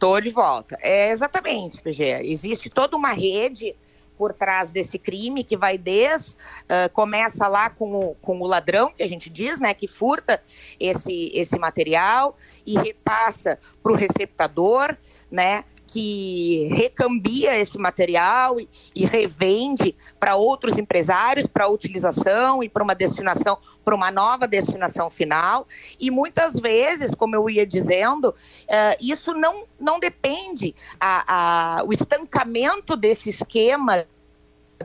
Estou 0.00 0.18
de 0.18 0.30
volta. 0.30 0.78
É 0.80 1.10
exatamente, 1.10 1.82
PG. 1.82 2.22
Existe 2.22 2.70
toda 2.70 2.96
uma 2.96 3.12
rede 3.12 3.76
por 4.16 4.32
trás 4.32 4.72
desse 4.72 4.98
crime, 4.98 5.44
que 5.44 5.58
vai 5.58 5.76
desde, 5.76 6.36
uh, 6.36 6.90
começa 6.94 7.46
lá 7.46 7.68
com 7.68 7.94
o, 7.94 8.14
com 8.14 8.40
o 8.40 8.46
ladrão, 8.46 8.90
que 8.90 9.02
a 9.02 9.06
gente 9.06 9.28
diz, 9.28 9.60
né, 9.60 9.74
que 9.74 9.86
furta 9.86 10.42
esse, 10.78 11.30
esse 11.34 11.58
material 11.58 12.34
e 12.64 12.78
repassa 12.78 13.58
para 13.82 13.92
o 13.92 13.94
receptador, 13.94 14.96
né, 15.30 15.64
que 15.90 16.68
recambia 16.70 17.58
esse 17.58 17.76
material 17.76 18.60
e, 18.60 18.68
e 18.94 19.04
revende 19.04 19.94
para 20.20 20.36
outros 20.36 20.78
empresários 20.78 21.48
para 21.48 21.66
utilização 21.66 22.62
e 22.62 22.68
para 22.68 22.84
uma 22.84 22.94
destinação, 22.94 23.58
para 23.84 23.94
uma 23.94 24.08
nova 24.08 24.46
destinação 24.46 25.10
final. 25.10 25.66
E 25.98 26.08
muitas 26.08 26.60
vezes, 26.60 27.12
como 27.12 27.34
eu 27.34 27.50
ia 27.50 27.66
dizendo, 27.66 28.26
uh, 28.28 28.96
isso 29.00 29.34
não, 29.34 29.64
não 29.80 29.98
depende, 29.98 30.76
a, 31.00 31.80
a, 31.80 31.84
o 31.84 31.92
estancamento 31.92 32.96
desse 32.96 33.28
esquema 33.28 34.06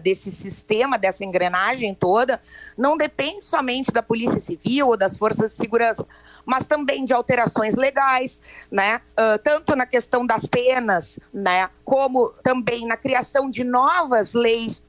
desse 0.02 0.30
sistema, 0.30 0.98
dessa 0.98 1.24
engrenagem 1.24 1.96
toda, 1.96 2.42
não 2.78 2.98
depende 2.98 3.46
somente 3.46 3.92
da 3.92 4.04
Polícia 4.04 4.42
Civil 4.42 4.90
ou 4.90 4.98
das 4.98 5.18
forças 5.18 5.52
de 5.52 5.58
segurança, 5.58 6.06
mas 6.46 6.68
também 6.68 7.04
de 7.04 7.14
alterações 7.14 7.76
legais, 7.76 8.42
né? 8.72 9.02
Uh, 9.12 9.40
tanto 9.44 9.76
na 9.76 9.86
questão 9.86 10.26
das 10.26 10.46
penas, 10.46 11.20
né? 11.34 11.70
Como 11.84 12.30
também 12.44 12.86
na 12.86 12.98
criação 12.98 13.50
de 13.50 13.64
novas 13.64 14.34
leis 14.34 14.84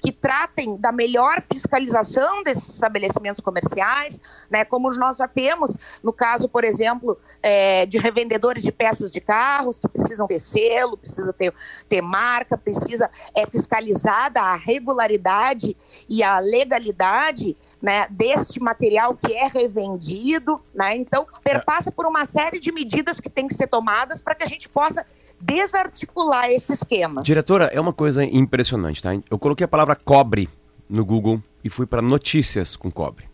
que 0.00 0.12
tratem 0.12 0.76
da 0.76 0.92
melhor 0.92 1.42
fiscalização 1.42 2.42
desses 2.42 2.74
estabelecimentos 2.74 3.40
comerciais, 3.40 4.20
né, 4.48 4.64
como 4.64 4.90
nós 4.94 5.16
já 5.16 5.26
temos 5.26 5.76
no 6.02 6.12
caso, 6.12 6.48
por 6.48 6.64
exemplo, 6.64 7.18
é, 7.42 7.84
de 7.84 7.98
revendedores 7.98 8.62
de 8.62 8.70
peças 8.70 9.12
de 9.12 9.20
carros 9.20 9.78
que 9.78 9.88
precisam 9.88 10.26
ter 10.26 10.38
selo, 10.38 10.96
precisa 10.96 11.32
ter, 11.32 11.52
ter 11.88 12.00
marca, 12.00 12.56
precisa 12.56 13.10
é 13.34 13.46
fiscalizada 13.46 14.40
a 14.40 14.54
regularidade 14.54 15.76
e 16.08 16.22
a 16.22 16.38
legalidade 16.38 17.56
né, 17.80 18.06
deste 18.10 18.60
material 18.60 19.16
que 19.16 19.32
é 19.32 19.46
revendido, 19.46 20.60
né? 20.74 20.96
Então, 20.96 21.26
perpassa 21.42 21.92
por 21.92 22.06
uma 22.06 22.24
série 22.24 22.58
de 22.58 22.72
medidas 22.72 23.20
que 23.20 23.30
tem 23.30 23.46
que 23.46 23.54
ser 23.54 23.68
tomadas 23.68 24.20
para 24.20 24.34
que 24.34 24.42
a 24.42 24.46
gente 24.46 24.68
possa 24.68 25.06
desarticular 25.40 26.50
esse 26.50 26.72
esquema. 26.72 27.22
Diretora, 27.22 27.66
é 27.66 27.80
uma 27.80 27.92
coisa 27.92 28.24
impressionante, 28.24 29.02
tá? 29.02 29.10
Eu 29.30 29.38
coloquei 29.38 29.64
a 29.64 29.68
palavra 29.68 29.96
cobre 29.96 30.48
no 30.88 31.04
Google 31.04 31.40
e 31.62 31.70
fui 31.70 31.86
para 31.86 32.02
notícias 32.02 32.76
com 32.76 32.90
cobre. 32.90 33.26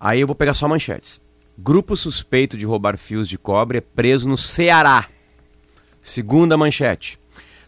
Aí 0.00 0.20
eu 0.20 0.26
vou 0.26 0.34
pegar 0.34 0.54
só 0.54 0.68
manchetes. 0.68 1.20
Grupo 1.56 1.96
suspeito 1.96 2.56
de 2.56 2.64
roubar 2.64 2.96
fios 2.96 3.28
de 3.28 3.38
cobre 3.38 3.78
é 3.78 3.80
preso 3.80 4.28
no 4.28 4.36
Ceará. 4.36 5.08
Segunda 6.02 6.56
manchete. 6.56 7.18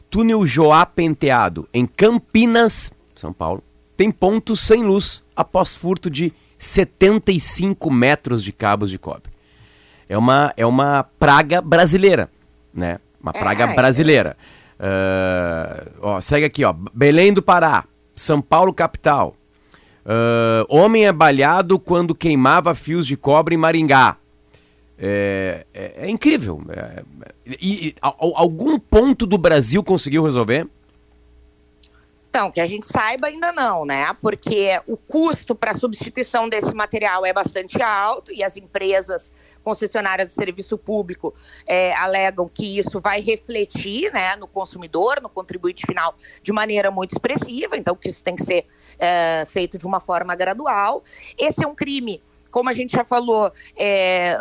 Túnel 0.08 0.44
Joá 0.44 0.84
Penteado, 0.84 1.68
em 1.72 1.86
Campinas, 1.86 2.90
São 3.14 3.32
Paulo, 3.32 3.62
tem 3.96 4.10
pontos 4.10 4.60
sem 4.60 4.82
luz 4.82 5.22
após 5.40 5.74
furto 5.74 6.10
de 6.10 6.32
75 6.58 7.90
metros 7.90 8.42
de 8.42 8.52
cabos 8.52 8.90
de 8.90 8.98
cobre. 8.98 9.30
É 10.08 10.18
uma, 10.18 10.52
é 10.56 10.66
uma 10.66 11.04
praga 11.18 11.60
brasileira, 11.60 12.30
né? 12.74 12.98
Uma 13.22 13.32
praga 13.32 13.64
é, 13.64 13.74
brasileira. 13.74 14.36
Uh, 14.78 15.90
ó, 16.00 16.20
segue 16.20 16.44
aqui, 16.44 16.64
ó. 16.64 16.74
Belém 16.94 17.32
do 17.32 17.42
Pará, 17.42 17.84
São 18.16 18.40
Paulo 18.40 18.72
capital. 18.72 19.36
Uh, 20.04 20.64
homem 20.68 21.06
é 21.06 21.12
balhado 21.12 21.78
quando 21.78 22.14
queimava 22.14 22.74
fios 22.74 23.06
de 23.06 23.16
cobre 23.16 23.54
em 23.54 23.58
Maringá. 23.58 24.16
É, 24.98 25.64
é, 25.72 25.92
é 25.96 26.10
incrível. 26.10 26.62
É, 26.68 27.02
e, 27.60 27.88
e, 27.88 27.94
algum 28.00 28.78
ponto 28.78 29.26
do 29.26 29.38
Brasil 29.38 29.82
conseguiu 29.82 30.24
resolver? 30.24 30.66
Então, 32.30 32.48
que 32.48 32.60
a 32.60 32.66
gente 32.66 32.86
saiba 32.86 33.26
ainda 33.26 33.52
não, 33.52 33.84
né? 33.84 34.16
Porque 34.22 34.80
o 34.86 34.96
custo 34.96 35.52
para 35.52 35.74
substituição 35.74 36.48
desse 36.48 36.72
material 36.72 37.26
é 37.26 37.32
bastante 37.32 37.82
alto 37.82 38.32
e 38.32 38.44
as 38.44 38.56
empresas 38.56 39.32
concessionárias 39.64 40.28
de 40.28 40.34
serviço 40.34 40.78
público 40.78 41.34
é, 41.66 41.92
alegam 41.94 42.48
que 42.48 42.78
isso 42.78 43.00
vai 43.00 43.20
refletir 43.20 44.12
né, 44.12 44.36
no 44.36 44.46
consumidor, 44.46 45.20
no 45.20 45.28
contribuinte 45.28 45.84
final, 45.84 46.14
de 46.40 46.52
maneira 46.52 46.88
muito 46.88 47.12
expressiva, 47.12 47.76
então 47.76 47.96
que 47.96 48.08
isso 48.08 48.22
tem 48.22 48.36
que 48.36 48.44
ser 48.44 48.64
é, 48.96 49.44
feito 49.46 49.76
de 49.76 49.84
uma 49.84 49.98
forma 49.98 50.34
gradual. 50.36 51.02
Esse 51.36 51.64
é 51.64 51.66
um 51.66 51.74
crime 51.74 52.22
como 52.50 52.68
a 52.68 52.72
gente 52.72 52.92
já 52.92 53.04
falou, 53.04 53.52
é, 53.76 54.36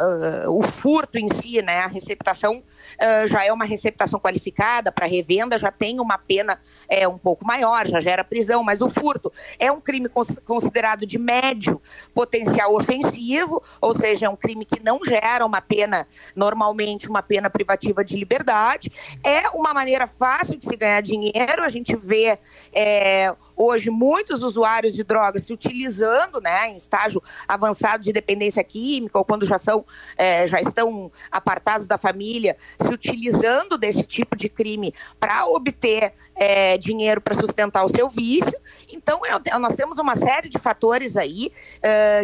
uh, 0.45 0.57
o 0.57 0.63
furto 0.63 1.17
em 1.17 1.27
si, 1.27 1.61
né, 1.61 1.79
a 1.79 1.87
receptação 1.87 2.57
uh, 2.57 3.27
já 3.27 3.45
é 3.45 3.53
uma 3.53 3.65
receptação 3.65 4.19
qualificada 4.19 4.91
para 4.91 5.05
revenda, 5.05 5.57
já 5.57 5.71
tem 5.71 5.99
uma 5.99 6.17
pena 6.17 6.59
é, 6.87 7.07
um 7.07 7.17
pouco 7.17 7.45
maior, 7.45 7.87
já 7.87 7.99
gera 7.99 8.23
prisão, 8.23 8.63
mas 8.63 8.81
o 8.81 8.89
furto 8.89 9.31
é 9.57 9.71
um 9.71 9.79
crime 9.79 10.09
cons 10.09 10.37
considerado 10.45 11.05
de 11.05 11.19
médio 11.19 11.81
potencial 12.13 12.75
ofensivo, 12.75 13.61
ou 13.79 13.93
seja, 13.93 14.25
é 14.25 14.29
um 14.29 14.35
crime 14.35 14.65
que 14.65 14.81
não 14.83 14.99
gera 15.03 15.45
uma 15.45 15.61
pena, 15.61 16.07
normalmente 16.35 17.09
uma 17.09 17.21
pena 17.21 17.49
privativa 17.49 18.03
de 18.03 18.17
liberdade. 18.17 18.91
É 19.23 19.49
uma 19.49 19.73
maneira 19.73 20.07
fácil 20.07 20.57
de 20.57 20.67
se 20.67 20.75
ganhar 20.75 21.01
dinheiro, 21.01 21.63
a 21.63 21.69
gente 21.69 21.95
vê 21.95 22.37
é, 22.73 23.33
hoje 23.59 23.89
muitos 23.89 24.41
usuários 24.41 24.93
de 24.93 25.03
drogas 25.03 25.43
se 25.43 25.51
utilizando, 25.53 26.39
né, 26.39 26.69
em 26.69 26.77
estágio 26.77 27.21
avançado 27.45 28.01
de 28.01 28.13
dependência 28.13 28.63
química 28.63 29.17
ou 29.17 29.25
quando 29.25 29.45
já 29.45 29.57
são, 29.57 29.85
é, 30.15 30.47
já 30.47 30.61
estão 30.61 31.11
apartados 31.29 31.85
da 31.85 31.97
família, 31.97 32.55
se 32.79 32.93
utilizando 32.93 33.77
desse 33.77 34.03
tipo 34.03 34.33
de 34.33 34.47
crime 34.47 34.93
para 35.19 35.45
obter 35.45 36.13
é, 36.39 36.77
dinheiro 36.77 37.19
para 37.19 37.35
sustentar 37.35 37.83
o 37.83 37.89
seu 37.89 38.09
vício. 38.09 38.57
Então, 38.91 39.21
eu, 39.25 39.59
nós 39.59 39.75
temos 39.75 39.97
uma 39.97 40.15
série 40.15 40.47
de 40.47 40.57
fatores 40.57 41.17
aí 41.17 41.51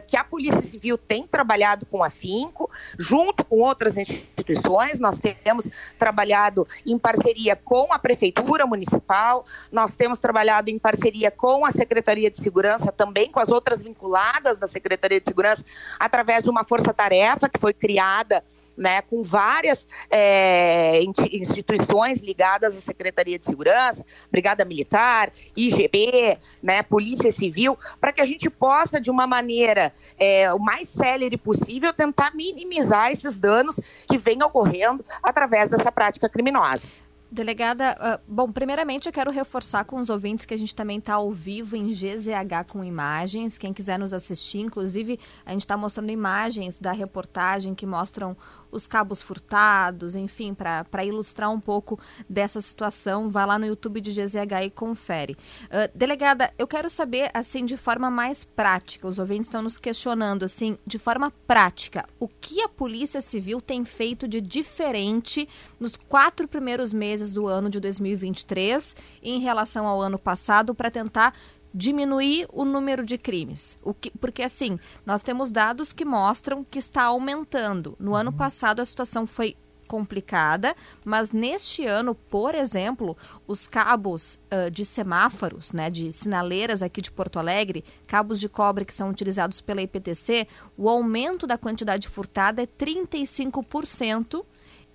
que 0.08 0.16
a 0.16 0.24
Polícia 0.24 0.62
Civil 0.62 0.98
tem 0.98 1.28
trabalhado 1.28 1.86
com 1.86 2.04
afinco, 2.04 2.70
junto 2.98 3.44
com 3.44 3.60
outras 3.60 3.98
instituições. 3.98 5.00
Nós 5.00 5.20
temos 5.20 5.70
trabalhado 6.00 6.68
em 6.86 6.98
parceria 6.98 7.56
com 7.56 7.92
a 7.92 8.00
Prefeitura 8.00 8.66
Municipal, 8.66 9.46
nós 9.72 9.96
temos 9.96 10.20
trabalhado 10.20 10.70
em 10.70 10.80
parceria 10.80 11.30
com 11.30 11.66
a 11.66 11.72
Secretaria 11.72 12.32
de 12.32 12.40
Segurança, 12.40 12.92
também 12.92 13.30
com 13.30 13.40
as 13.40 13.50
outras 13.50 13.82
vinculadas 13.82 14.60
da 14.60 14.68
Secretaria 14.68 15.20
de 15.20 15.28
Segurança, 15.28 15.66
através 16.00 16.46
de 16.46 16.50
uma 16.50 16.64
força-tarefa 16.64 17.50
que 17.50 17.60
foi 17.60 17.74
criada 17.74 18.44
né, 18.78 19.02
com 19.02 19.24
várias 19.24 19.88
é, 20.10 21.02
instituições 21.32 22.22
ligadas 22.22 22.76
à 22.78 22.82
Secretaria 22.82 23.40
de 23.40 23.46
Segurança, 23.46 24.06
Brigada 24.32 24.66
Militar, 24.66 25.32
IGB, 25.56 26.38
né, 26.62 26.84
Polícia 26.84 27.32
Civil, 27.32 27.78
para 28.00 28.12
que 28.12 28.22
a 28.22 28.26
gente 28.26 28.50
possa, 28.50 29.00
de 29.00 29.10
uma 29.10 29.26
maneira 29.28 29.94
é, 30.18 30.52
o 30.54 30.60
mais 30.60 30.90
célere 30.90 31.38
possível, 31.38 31.94
tentar 31.94 32.34
minimizar 32.36 33.12
esses 33.12 33.38
danos 33.38 33.80
que 34.08 34.18
vêm 34.18 34.42
ocorrendo 34.44 35.06
através 35.24 35.70
dessa 35.70 35.92
prática 35.92 36.30
criminosa. 36.30 36.90
Delegada, 37.32 37.98
uh, 38.00 38.32
bom, 38.32 38.50
primeiramente 38.50 39.08
eu 39.08 39.12
quero 39.12 39.30
reforçar 39.30 39.84
com 39.84 39.98
os 39.98 40.10
ouvintes 40.10 40.46
que 40.46 40.54
a 40.54 40.58
gente 40.58 40.74
também 40.74 41.00
está 41.00 41.16
ao 41.16 41.32
vivo 41.32 41.76
em 41.76 41.90
GZH 41.90 42.64
com 42.70 42.82
imagens. 42.82 43.58
Quem 43.58 43.74
quiser 43.74 44.00
nos 44.00 44.14
assistir, 44.14 44.60
inclusive, 44.60 45.20
a 45.46 45.52
gente 45.52 45.62
está 45.62 45.76
mostrando 45.76 46.12
imagens 46.12 46.80
da 46.80 46.94
reportagem 46.94 47.76
que 47.76 47.86
mostram 47.86 48.38
os 48.76 48.88
cabos 48.88 49.22
furtados, 49.22 50.16
enfim, 50.16 50.54
para 50.54 51.06
ilustrar 51.06 51.50
um 51.50 51.60
pouco 51.60 52.00
dessa 52.30 52.60
situação, 52.60 53.30
vá 53.30 53.46
lá 53.46 53.58
no 53.58 53.66
YouTube 53.66 54.02
de 54.02 54.12
GZH 54.12 54.66
e 54.66 54.70
confere. 54.70 55.38
Uh, 55.66 55.90
delegada, 55.96 56.54
eu 56.58 56.68
quero 56.68 56.90
saber, 56.90 57.32
assim, 57.34 57.66
de 57.66 57.78
forma 57.78 58.12
mais 58.12 58.44
prática, 58.44 59.08
os 59.08 59.18
ouvintes 59.18 59.48
estão 59.48 59.62
nos 59.62 59.78
questionando, 59.78 60.44
assim, 60.44 60.78
de 60.86 61.00
forma 61.00 61.32
prática, 61.48 62.08
o 62.20 62.28
que 62.28 62.62
a 62.62 62.70
Polícia 62.70 63.22
Civil 63.22 63.62
tem 63.62 63.86
feito 63.86 64.28
de 64.28 64.42
diferente 64.42 65.48
nos 65.80 65.96
quatro 65.96 66.48
primeiros 66.48 66.92
meses 66.92 67.32
do 67.32 67.48
ano 67.48 67.70
de 67.70 67.80
2023 67.80 68.96
em 69.24 69.40
relação 69.40 69.88
ao 69.88 70.02
ano 70.02 70.20
passado 70.20 70.76
para 70.76 70.92
tentar 70.92 71.34
diminuir 71.76 72.48
o 72.54 72.64
número 72.64 73.06
de 73.06 73.18
crimes. 73.18 73.78
O 73.84 73.94
que, 73.94 74.10
porque, 74.12 74.42
assim, 74.42 74.80
nós 75.06 75.24
temos 75.24 75.52
dados 75.52 75.92
que 75.92 76.06
mostram 76.06 76.64
que 76.64 76.80
está 76.80 77.04
aumentando. 77.04 77.98
No 78.00 78.16
ano 78.16 78.32
uhum. 78.32 78.38
passado, 78.38 78.80
a 78.80 78.86
situação 78.86 79.28
foi 79.28 79.58
complicada, 79.86 80.76
mas 81.04 81.32
neste 81.32 81.86
ano, 81.86 82.16
por 82.16 82.56
exemplo, 82.56 83.16
os 83.46 83.68
cabos 83.68 84.40
uh, 84.52 84.72
de 84.72 84.84
semáforos, 84.84 85.74
né, 85.74 85.92
de 85.92 86.12
sinaleiras 86.12 86.82
aqui 86.82 87.02
de 87.02 87.12
Porto 87.12 87.38
Alegre, 87.38 87.84
cabos 88.08 88.40
de 88.40 88.50
cobre 88.50 88.84
que 88.84 88.94
são 88.94 89.10
utilizados 89.10 89.62
pela 89.62 89.84
IPTC, 89.84 90.48
o 90.76 90.90
aumento 90.90 91.46
da 91.46 91.58
quantidade 91.58 92.08
furtada 92.08 92.64
é 92.64 92.66
35% 92.66 94.44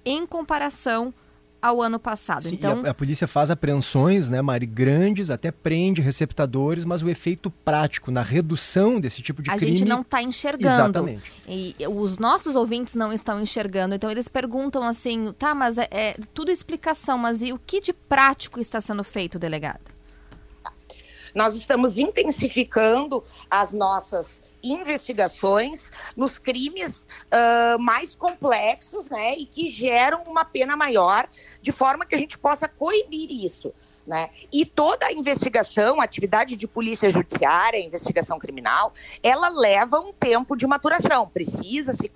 em 0.04 0.26
comparação 0.26 1.14
ao 1.60 1.82
ano 1.82 1.98
passado. 1.98 2.42
Sim, 2.44 2.54
então 2.54 2.82
a, 2.84 2.90
a, 2.90 2.94
polícia 2.94 3.26
faz 3.26 3.50
apreensões, 3.50 4.30
né, 4.30 4.40
Mari, 4.40 4.66
grandes, 4.66 5.30
até 5.30 5.50
prende 5.50 6.00
receptadores, 6.00 6.84
mas 6.84 7.02
o 7.02 7.08
efeito 7.08 7.50
prático 7.50 8.10
na 8.10 8.22
redução 8.22 9.00
desse 9.00 9.22
tipo 9.22 9.42
de 9.42 9.50
a 9.50 9.56
crime... 9.56 9.74
A 9.74 9.76
gente 9.76 9.88
não 9.88 10.00
está 10.00 10.22
enxergando. 10.22 10.74
Exatamente. 10.74 11.32
E 11.46 11.74
os 11.88 12.18
nossos 12.18 12.56
ouvintes 12.56 12.94
não 12.94 13.12
estão 13.12 13.40
enxergando. 13.40 13.94
Então 13.94 14.10
eles 14.10 14.28
perguntam 14.28 14.82
assim, 14.82 15.32
tá, 15.38 15.54
mas 15.54 15.78
é, 15.78 15.88
é 15.90 16.16
tudo 16.32 16.50
explicação, 16.50 17.18
mas 17.18 17.42
e 17.42 17.52
o 17.52 17.58
que 17.58 17.80
de 17.80 17.92
prático 17.92 18.60
está 18.60 18.80
sendo 18.80 19.04
feito, 19.04 19.38
delegado? 19.38 19.80
Nós 21.34 21.54
estamos 21.54 21.98
intensificando 21.98 23.22
as 23.48 23.72
nossas 23.72 24.42
investigações 24.62 25.90
nos 26.16 26.38
crimes 26.38 27.06
uh, 27.26 27.78
mais 27.78 28.14
complexos, 28.14 29.08
né, 29.08 29.34
e 29.36 29.46
que 29.46 29.68
geram 29.68 30.22
uma 30.24 30.44
pena 30.44 30.76
maior, 30.76 31.28
de 31.60 31.72
forma 31.72 32.06
que 32.06 32.14
a 32.14 32.18
gente 32.18 32.38
possa 32.38 32.68
coibir 32.68 33.30
isso. 33.30 33.72
Né? 34.06 34.30
E 34.52 34.64
toda 34.64 35.06
a 35.06 35.12
investigação, 35.12 36.00
atividade 36.00 36.56
de 36.56 36.66
polícia 36.66 37.10
judiciária, 37.10 37.78
investigação 37.78 38.38
criminal, 38.38 38.92
ela 39.22 39.48
leva 39.48 40.00
um 40.00 40.12
tempo 40.12 40.56
de 40.56 40.66
maturação. 40.66 41.28
Precisa 41.28 41.92
se, 41.92 42.10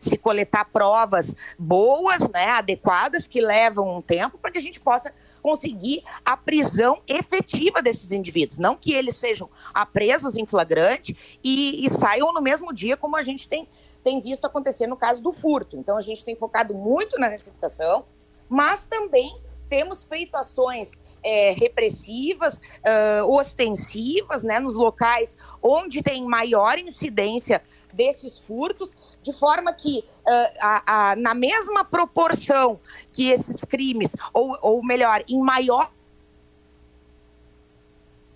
se 0.00 0.18
coletar 0.18 0.66
provas 0.66 1.34
boas, 1.58 2.28
né, 2.28 2.50
adequadas, 2.50 3.26
que 3.26 3.40
levam 3.40 3.96
um 3.96 4.02
tempo 4.02 4.36
para 4.36 4.50
que 4.50 4.58
a 4.58 4.60
gente 4.60 4.78
possa 4.78 5.12
conseguir 5.42 6.02
a 6.24 6.36
prisão 6.36 7.00
efetiva 7.06 7.80
desses 7.82 8.12
indivíduos. 8.12 8.58
Não 8.58 8.76
que 8.76 8.92
eles 8.92 9.16
sejam 9.16 9.48
presos 9.92 10.36
em 10.36 10.46
flagrante 10.46 11.16
e, 11.42 11.84
e 11.84 11.90
saiam 11.90 12.32
no 12.32 12.40
mesmo 12.40 12.72
dia, 12.72 12.96
como 12.96 13.16
a 13.16 13.22
gente 13.22 13.48
tem, 13.48 13.68
tem 14.02 14.20
visto 14.20 14.44
acontecer 14.44 14.86
no 14.86 14.96
caso 14.96 15.22
do 15.22 15.32
furto. 15.32 15.76
Então, 15.76 15.96
a 15.96 16.02
gente 16.02 16.24
tem 16.24 16.36
focado 16.36 16.74
muito 16.74 17.18
na 17.18 17.28
receptação, 17.28 18.04
mas 18.48 18.84
também 18.84 19.40
temos 19.68 20.04
feito 20.04 20.34
ações 20.34 20.98
é, 21.22 21.52
repressivas, 21.52 22.56
uh, 22.56 23.30
ostensivas, 23.30 24.42
né, 24.42 24.58
nos 24.58 24.76
locais 24.76 25.36
onde 25.62 26.02
tem 26.02 26.24
maior 26.24 26.78
incidência 26.78 27.62
desses 27.92 28.38
furtos, 28.38 28.92
de 29.22 29.32
forma 29.32 29.72
que, 29.72 29.98
uh, 29.98 30.58
a, 30.60 31.10
a, 31.10 31.16
na 31.16 31.34
mesma 31.34 31.84
proporção 31.84 32.80
que 33.12 33.30
esses 33.30 33.64
crimes, 33.64 34.16
ou, 34.32 34.58
ou 34.62 34.84
melhor, 34.84 35.22
em 35.28 35.40
maior. 35.40 35.90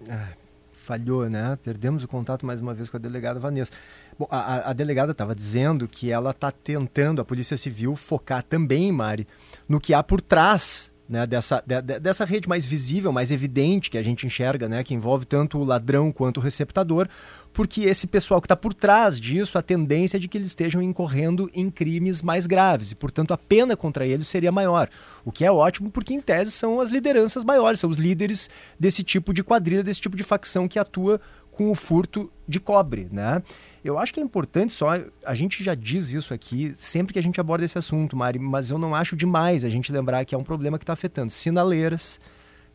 Ah, 0.09 0.33
falhou, 0.73 1.29
né? 1.29 1.59
Perdemos 1.63 2.03
o 2.05 2.09
contato 2.09 2.45
mais 2.45 2.61
uma 2.61 2.75
vez 2.75 2.91
com 2.91 2.97
a 2.97 3.01
delegada 3.01 3.39
Vanessa. 3.39 3.73
Bom, 4.19 4.27
a, 4.31 4.71
a 4.71 4.73
delegada 4.73 5.13
estava 5.13 5.35
dizendo 5.35 5.89
que 5.89 6.11
ela 6.11 6.33
está 6.33 6.51
tentando, 6.51 7.21
a 7.21 7.25
Polícia 7.25 7.57
Civil, 7.57 7.97
focar 7.97 8.43
também, 8.43 8.93
Mari, 8.93 9.27
no 9.69 9.81
que 9.81 9.95
há 9.95 10.03
por 10.03 10.21
trás 10.21 10.92
né, 11.09 11.27
dessa, 11.27 11.63
de, 11.67 11.81
dessa 12.01 12.25
rede 12.25 12.49
mais 12.49 12.65
visível, 12.65 13.13
mais 13.13 13.31
evidente 13.31 13.91
que 13.91 13.99
a 13.99 14.03
gente 14.03 14.27
enxerga, 14.27 14.69
né, 14.69 14.83
que 14.83 14.95
envolve 14.95 15.27
tanto 15.27 15.59
o 15.59 15.65
ladrão 15.65 16.11
quanto 16.11 16.39
o 16.39 16.41
receptador, 16.41 17.09
porque 17.53 17.83
esse 17.83 18.07
pessoal 18.07 18.41
que 18.41 18.47
está 18.47 18.57
por 18.57 18.73
trás 18.73 19.21
disso, 19.21 19.59
a 19.59 19.63
tendência 19.63 20.17
é 20.17 20.21
de 20.21 20.27
que 20.27 20.39
eles 20.39 20.49
estejam 20.49 20.81
incorrendo 20.81 21.51
em 21.55 21.71
crimes 21.71 22.23
mais 22.23 22.47
graves 22.47 22.93
e, 22.93 22.95
portanto, 22.95 23.35
a 23.35 23.39
pena 23.39 23.77
contra 23.77 24.07
eles 24.07 24.27
seria 24.27 24.51
maior. 24.51 24.89
O 25.25 25.31
que 25.31 25.45
é 25.45 25.53
ótimo 25.53 25.91
porque, 25.91 26.15
em 26.15 26.21
tese, 26.21 26.51
são 26.51 26.81
as 26.81 26.89
lideranças 26.89 27.45
maiores, 27.45 27.79
são 27.79 27.91
os 27.91 27.99
líderes 27.99 28.49
desse 28.79 29.03
tipo 29.03 29.35
de 29.35 29.45
quadrilha, 29.45 29.83
desse 29.83 30.01
tipo 30.01 30.17
de 30.17 30.23
facção 30.23 30.67
que 30.67 30.79
atua 30.79 31.21
com 31.63 31.71
o 31.71 31.75
furto 31.77 32.31
de 32.47 32.59
cobre, 32.59 33.09
né? 33.13 33.41
Eu 33.85 33.99
acho 33.99 34.13
que 34.13 34.19
é 34.19 34.23
importante 34.23 34.73
só, 34.73 34.89
a 35.25 35.35
gente 35.35 35.63
já 35.63 35.75
diz 35.75 36.11
isso 36.11 36.35
aqui 36.35 36.75
sempre 36.77 37.13
que 37.13 37.19
a 37.19 37.23
gente 37.23 37.41
aborda 37.41 37.65
esse 37.65 37.79
assunto, 37.79 38.17
Mari, 38.17 38.39
mas 38.39 38.71
eu 38.71 38.79
não 38.79 38.95
acho 38.95 39.15
demais 39.15 39.65
a 39.65 39.71
gente 39.71 39.93
lembrar 39.93 40.25
que 40.25 40.35
é 40.35 40.39
um 40.39 40.43
problema 40.43 40.77
que 40.77 40.83
está 40.83 40.93
afetando 40.93 41.31
sinaleiras, 41.31 42.21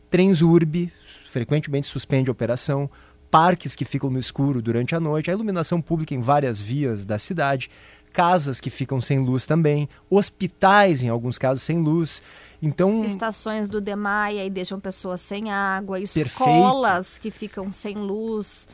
trens 0.08 0.40
urbe, 0.40 0.90
frequentemente 1.26 1.86
suspende 1.86 2.30
a 2.30 2.32
operação, 2.32 2.90
parques 3.30 3.76
que 3.76 3.84
ficam 3.84 4.08
no 4.08 4.18
escuro 4.18 4.62
durante 4.62 4.94
a 4.94 5.00
noite, 5.00 5.30
a 5.30 5.34
iluminação 5.34 5.82
pública 5.82 6.14
em 6.14 6.20
várias 6.20 6.58
vias 6.58 7.04
da 7.04 7.18
cidade, 7.18 7.70
casas 8.12 8.60
que 8.60 8.70
ficam 8.70 9.00
sem 9.00 9.18
luz 9.18 9.46
também, 9.46 9.88
hospitais 10.10 11.02
em 11.02 11.08
alguns 11.08 11.38
casos 11.38 11.62
sem 11.62 11.80
luz. 11.80 12.22
Então 12.60 13.04
estações 13.04 13.68
do 13.68 13.80
Demaia 13.80 14.44
e 14.44 14.50
deixam 14.50 14.80
pessoas 14.80 15.20
sem 15.20 15.50
água, 15.50 16.00
escolas 16.00 17.18
Perfeito. 17.18 17.20
que 17.22 17.30
ficam 17.30 17.70
sem 17.70 17.94
luz. 17.94 18.66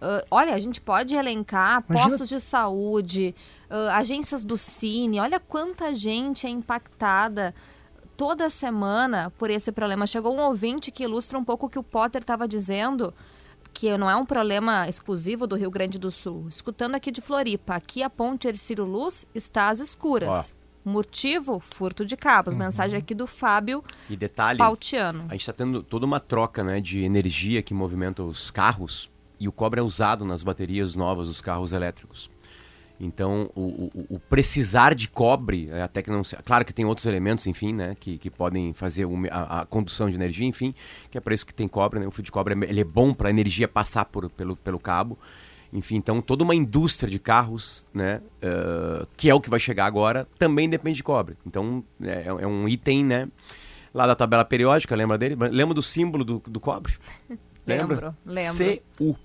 Uh, 0.00 0.24
olha, 0.30 0.54
a 0.54 0.58
gente 0.58 0.80
pode 0.80 1.14
elencar 1.14 1.84
Imagina... 1.88 2.10
postos 2.10 2.28
de 2.28 2.40
saúde, 2.40 3.34
uh, 3.70 3.90
agências 3.92 4.42
do 4.42 4.56
Cine. 4.56 5.20
Olha 5.20 5.38
quanta 5.38 5.94
gente 5.94 6.46
é 6.46 6.50
impactada 6.50 7.54
toda 8.16 8.50
semana 8.50 9.32
por 9.38 9.48
esse 9.48 9.70
problema. 9.70 10.06
Chegou 10.06 10.36
um 10.36 10.40
ouvinte 10.40 10.90
que 10.90 11.04
ilustra 11.04 11.38
um 11.38 11.44
pouco 11.44 11.66
o 11.66 11.68
que 11.68 11.78
o 11.78 11.82
Potter 11.84 12.22
estava 12.22 12.48
dizendo 12.48 13.14
que 13.72 13.96
não 13.96 14.08
é 14.08 14.16
um 14.16 14.26
problema 14.26 14.88
exclusivo 14.88 15.46
do 15.46 15.56
Rio 15.56 15.70
Grande 15.70 15.98
do 15.98 16.10
Sul. 16.10 16.46
Escutando 16.48 16.94
aqui 16.94 17.10
de 17.10 17.20
Floripa, 17.20 17.74
aqui 17.74 18.02
a 18.02 18.10
ponte 18.10 18.48
Ercílio 18.48 18.84
Luz 18.84 19.26
está 19.34 19.68
às 19.68 19.80
escuras. 19.80 20.54
Ó. 20.56 20.62
Motivo? 20.84 21.60
Furto 21.60 22.04
de 22.04 22.16
cabos. 22.16 22.54
Uhum. 22.54 22.60
Mensagem 22.60 22.98
aqui 22.98 23.14
do 23.14 23.26
Fábio 23.26 23.84
e 24.10 24.16
detalhe, 24.16 24.58
Pautiano. 24.58 25.26
A 25.28 25.32
gente 25.32 25.42
está 25.42 25.52
tendo 25.52 25.82
toda 25.82 26.04
uma 26.04 26.18
troca 26.18 26.64
né, 26.64 26.80
de 26.80 27.02
energia 27.02 27.62
que 27.62 27.72
movimenta 27.72 28.22
os 28.22 28.50
carros 28.50 29.10
e 29.38 29.46
o 29.46 29.52
cobre 29.52 29.80
é 29.80 29.82
usado 29.82 30.24
nas 30.24 30.42
baterias 30.42 30.96
novas 30.96 31.28
dos 31.28 31.40
carros 31.40 31.72
elétricos. 31.72 32.30
Então, 33.04 33.50
o, 33.56 33.62
o, 33.62 33.90
o, 34.10 34.18
precisar 34.20 34.94
de 34.94 35.08
cobre, 35.08 35.68
é, 35.72 35.82
até 35.82 36.00
que 36.02 36.08
não 36.08 36.22
Claro 36.44 36.64
que 36.64 36.72
tem 36.72 36.84
outros 36.84 37.04
elementos, 37.04 37.48
enfim, 37.48 37.72
né? 37.72 37.96
Que, 37.98 38.16
que 38.16 38.30
podem 38.30 38.72
fazer 38.72 39.08
a, 39.28 39.62
a, 39.62 39.66
condução 39.66 40.08
de 40.08 40.14
energia, 40.14 40.46
enfim, 40.46 40.72
que 41.10 41.18
é 41.18 41.20
para 41.20 41.34
isso 41.34 41.44
que 41.44 41.52
tem 41.52 41.66
cobre, 41.66 41.98
né? 41.98 42.06
O 42.06 42.12
fio 42.12 42.22
de 42.22 42.30
cobre 42.30 42.54
ele 42.68 42.80
é 42.80 42.84
bom 42.84 43.12
para 43.12 43.26
a 43.26 43.30
energia 43.30 43.66
passar 43.66 44.04
por, 44.04 44.30
pelo, 44.30 44.54
pelo 44.54 44.78
cabo. 44.78 45.18
Enfim, 45.72 45.96
então 45.96 46.22
toda 46.22 46.44
uma 46.44 46.54
indústria 46.54 47.10
de 47.10 47.18
carros, 47.18 47.84
né? 47.92 48.20
Uh, 48.36 49.04
que 49.16 49.28
é 49.28 49.34
o 49.34 49.40
que 49.40 49.50
vai 49.50 49.58
chegar 49.58 49.86
agora, 49.86 50.28
também 50.38 50.70
depende 50.70 50.98
de 50.98 51.02
cobre. 51.02 51.36
Então, 51.44 51.82
é, 52.00 52.26
é 52.26 52.46
um 52.46 52.68
item, 52.68 53.04
né? 53.04 53.28
Lá 53.92 54.06
da 54.06 54.14
tabela 54.14 54.44
periódica, 54.44 54.94
lembra 54.94 55.18
dele? 55.18 55.34
Lembra 55.50 55.74
do 55.74 55.82
símbolo 55.82 56.24
do, 56.24 56.40
do 56.46 56.60
cobre? 56.60 56.94
Lembro, 57.64 58.12
lembro. 58.26 58.82
CU. 58.98 59.16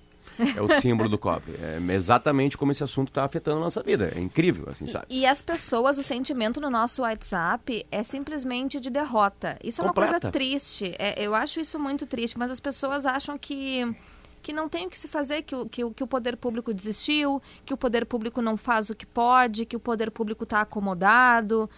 É 0.56 0.62
o 0.62 0.68
símbolo 0.80 1.08
do 1.08 1.18
cobre. 1.18 1.54
É 1.60 1.94
exatamente 1.94 2.56
como 2.56 2.72
esse 2.72 2.84
assunto 2.84 3.08
está 3.08 3.24
afetando 3.24 3.58
a 3.58 3.60
nossa 3.60 3.82
vida. 3.82 4.12
É 4.14 4.20
incrível, 4.20 4.66
assim, 4.70 4.86
sabe? 4.86 5.06
E, 5.08 5.20
e, 5.20 5.26
as 5.26 5.42
pessoas, 5.42 5.98
o 5.98 6.02
sentimento 6.02 6.60
no 6.60 6.70
nosso 6.70 7.02
WhatsApp 7.02 7.84
é 7.90 8.02
simplesmente 8.02 8.80
de 8.80 8.90
derrota. 8.90 9.58
Isso 9.62 9.82
Completa. 9.82 10.10
é 10.10 10.14
uma 10.14 10.20
coisa 10.20 10.32
triste. 10.32 10.94
É, 10.98 11.14
eu 11.20 11.34
acho 11.34 11.60
isso 11.60 11.78
muito 11.78 12.06
triste, 12.06 12.38
mas 12.38 12.50
as 12.50 12.60
pessoas 12.60 13.06
acham 13.06 13.36
que 13.36 13.94
que 14.40 14.52
não 14.52 14.68
tem 14.68 14.86
o 14.86 14.90
que 14.90 14.96
se 14.96 15.08
fazer, 15.08 15.42
que 15.42 15.54
o, 15.54 15.66
que, 15.66 15.90
que 15.90 16.02
o 16.02 16.06
poder 16.06 16.36
público 16.36 16.72
desistiu, 16.72 17.42
que 17.66 17.74
o 17.74 17.76
poder 17.76 18.06
público 18.06 18.40
não 18.40 18.56
faz 18.56 18.88
o 18.88 18.94
que 18.94 19.04
pode, 19.04 19.66
que 19.66 19.76
o 19.76 19.80
poder 19.80 20.10
público 20.10 20.44
está 20.44 20.60
acomodado. 20.60 21.68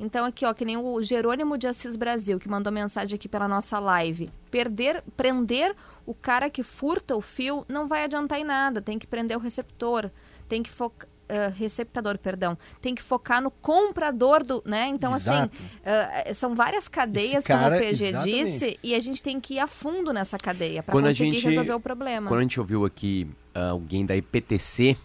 Então, 0.00 0.24
aqui, 0.24 0.46
ó, 0.46 0.54
que 0.54 0.64
nem 0.64 0.78
o 0.78 1.02
Jerônimo 1.02 1.58
de 1.58 1.68
Assis 1.68 1.94
Brasil, 1.94 2.38
que 2.38 2.48
mandou 2.48 2.72
mensagem 2.72 3.16
aqui 3.16 3.28
pela 3.28 3.46
nossa 3.46 3.78
live. 3.78 4.30
Perder, 4.50 5.04
prender 5.14 5.76
o 6.06 6.14
cara 6.14 6.48
que 6.48 6.62
furta 6.62 7.14
o 7.14 7.20
fio 7.20 7.66
não 7.68 7.86
vai 7.86 8.04
adiantar 8.04 8.40
em 8.40 8.44
nada. 8.44 8.80
Tem 8.80 8.98
que 8.98 9.06
prender 9.06 9.36
o 9.36 9.40
receptor, 9.40 10.10
tem 10.48 10.62
que 10.62 10.70
focar. 10.70 11.08
Uh, 11.30 11.48
receptador, 11.54 12.18
perdão, 12.18 12.58
tem 12.80 12.92
que 12.92 13.00
focar 13.00 13.40
no 13.40 13.52
comprador 13.52 14.42
do, 14.42 14.60
né? 14.66 14.88
Então, 14.88 15.14
assim, 15.14 15.30
Exato. 15.30 15.56
assim, 15.84 16.30
uh, 16.30 16.34
são 16.34 16.56
várias 16.56 16.88
cadeias, 16.88 17.46
cara, 17.46 17.66
como 17.66 17.76
o 17.76 17.78
PG 17.78 18.04
exatamente. 18.04 18.44
disse, 18.44 18.78
e 18.82 18.96
a 18.96 18.98
gente 18.98 19.22
tem 19.22 19.38
que 19.38 19.54
ir 19.54 19.60
a 19.60 19.68
fundo 19.68 20.12
nessa 20.12 20.36
cadeia 20.36 20.82
para 20.82 20.92
conseguir 20.92 21.34
gente, 21.34 21.44
resolver 21.44 21.72
o 21.72 21.78
problema. 21.78 22.26
Quando 22.26 22.40
a 22.40 22.42
gente 22.42 22.58
ouviu 22.58 22.84
aqui 22.84 23.30
uh, 23.54 23.70
alguém 23.70 24.04
da 24.04 24.16
IPTC 24.16 24.96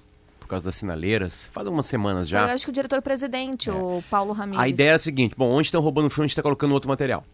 por 0.45 0.49
causa 0.49 0.65
das 0.65 0.75
sinaleiras, 0.75 1.49
faz 1.51 1.65
algumas 1.65 1.87
semanas 1.87 2.29
já. 2.29 2.47
Eu 2.47 2.53
acho 2.53 2.65
que 2.65 2.69
o 2.69 2.73
diretor-presidente, 2.73 3.69
é. 3.69 3.73
o 3.73 4.03
Paulo 4.11 4.31
Ramirez. 4.31 4.61
A 4.61 4.69
ideia 4.69 4.91
é 4.91 4.93
a 4.93 4.99
seguinte: 4.99 5.35
bom, 5.35 5.49
onde 5.49 5.67
estão 5.67 5.81
roubando 5.81 6.09
fio, 6.09 6.21
a 6.21 6.25
gente 6.25 6.31
está 6.31 6.43
colocando 6.43 6.71
outro 6.71 6.87
material. 6.87 7.25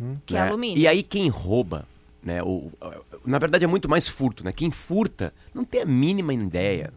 Uhum. 0.00 0.16
Que 0.24 0.36
é 0.36 0.40
né? 0.40 0.46
é 0.46 0.48
alumínio. 0.48 0.78
E 0.78 0.86
aí 0.86 1.02
quem 1.02 1.28
rouba, 1.28 1.86
né? 2.22 2.40
O, 2.42 2.70
na 3.26 3.38
verdade 3.38 3.64
é 3.64 3.66
muito 3.66 3.88
mais 3.88 4.08
furto, 4.08 4.44
né? 4.44 4.52
Quem 4.52 4.70
furta 4.70 5.34
não 5.52 5.64
tem 5.64 5.82
a 5.82 5.84
mínima 5.84 6.32
ideia 6.32 6.92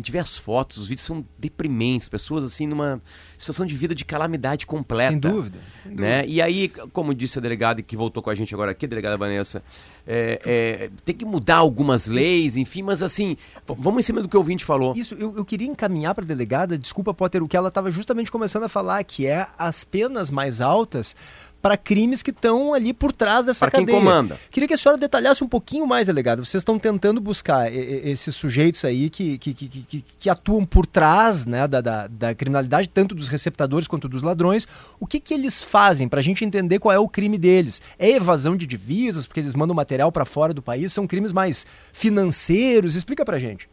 gente 0.00 0.12
vê 0.12 0.18
as 0.18 0.36
fotos, 0.36 0.78
os 0.78 0.88
vídeos 0.88 1.06
são 1.06 1.24
deprimentes, 1.38 2.08
pessoas 2.08 2.44
assim 2.44 2.66
numa 2.66 3.00
situação 3.38 3.64
de 3.64 3.76
vida 3.76 3.94
de 3.94 4.04
calamidade 4.04 4.66
completa. 4.66 5.12
Sem 5.12 5.18
dúvida. 5.18 5.58
Sem 5.82 5.92
dúvida. 5.92 6.02
Né? 6.02 6.26
E 6.26 6.42
aí, 6.42 6.68
como 6.92 7.14
disse 7.14 7.38
a 7.38 7.42
delegada 7.42 7.82
que 7.82 7.96
voltou 7.96 8.22
com 8.22 8.30
a 8.30 8.34
gente 8.34 8.54
agora 8.54 8.72
aqui, 8.72 8.86
a 8.86 8.88
delegada 8.88 9.16
Vanessa, 9.16 9.62
é, 10.06 10.40
é, 10.44 10.90
tem 11.04 11.14
que 11.14 11.24
mudar 11.24 11.56
algumas 11.56 12.06
leis, 12.06 12.56
enfim, 12.56 12.82
mas 12.82 13.02
assim, 13.02 13.36
vamos 13.66 14.00
em 14.00 14.06
cima 14.06 14.22
do 14.22 14.28
que 14.28 14.36
o 14.36 14.40
ouvinte 14.40 14.64
falou. 14.64 14.94
Isso, 14.96 15.14
eu, 15.14 15.36
eu 15.36 15.44
queria 15.44 15.68
encaminhar 15.68 16.14
para 16.14 16.24
a 16.24 16.26
delegada, 16.26 16.76
desculpa, 16.76 17.14
Potter, 17.14 17.42
o 17.42 17.48
que 17.48 17.56
ela 17.56 17.68
estava 17.68 17.90
justamente 17.90 18.30
começando 18.30 18.64
a 18.64 18.68
falar, 18.68 19.02
que 19.04 19.26
é 19.26 19.46
as 19.58 19.84
penas 19.84 20.30
mais 20.30 20.60
altas 20.60 21.14
para 21.60 21.76
crimes 21.76 22.22
que 22.22 22.30
estão 22.30 22.72
ali 22.72 22.92
por 22.92 23.12
trás 23.12 23.44
dessa 23.44 23.66
pra 23.66 23.72
cadeia. 23.72 23.86
Quem 23.86 23.98
comanda. 23.98 24.38
Queria 24.50 24.66
que 24.66 24.74
a 24.74 24.76
senhora 24.76 24.98
detalhasse 24.98 25.44
um 25.44 25.48
pouquinho 25.48 25.86
mais, 25.86 26.06
delegado. 26.06 26.44
Vocês 26.44 26.60
estão 26.60 26.78
tentando 26.78 27.20
buscar 27.20 27.72
esses 27.72 28.34
sujeitos 28.34 28.84
aí 28.84 29.10
que, 29.10 29.38
que, 29.38 29.54
que, 29.54 29.68
que, 29.68 30.04
que 30.18 30.30
atuam 30.30 30.64
por 30.64 30.86
trás 30.86 31.44
né, 31.46 31.68
da, 31.68 31.80
da, 31.80 32.06
da, 32.06 32.34
criminalidade, 32.34 32.88
tanto 32.88 33.14
dos 33.14 33.28
receptadores 33.28 33.86
quanto 33.86 34.08
dos 34.08 34.22
ladrões. 34.22 34.66
O 34.98 35.06
que, 35.06 35.20
que 35.20 35.34
eles 35.34 35.62
fazem 35.62 36.08
para 36.08 36.20
a 36.20 36.22
gente 36.22 36.44
entender 36.44 36.78
qual 36.78 36.94
é 36.94 36.98
o 36.98 37.08
crime 37.08 37.38
deles? 37.38 37.82
É 37.98 38.10
evasão 38.10 38.56
de 38.56 38.66
divisas, 38.66 39.26
porque 39.26 39.40
eles 39.40 39.54
mandam 39.54 39.74
material 39.74 40.10
para 40.10 40.24
fora 40.24 40.54
do 40.54 40.62
país? 40.62 40.92
São 40.92 41.06
crimes 41.06 41.32
mais 41.32 41.66
financeiros? 41.92 42.94
Explica 42.94 43.24
para 43.24 43.38
gente. 43.38 43.68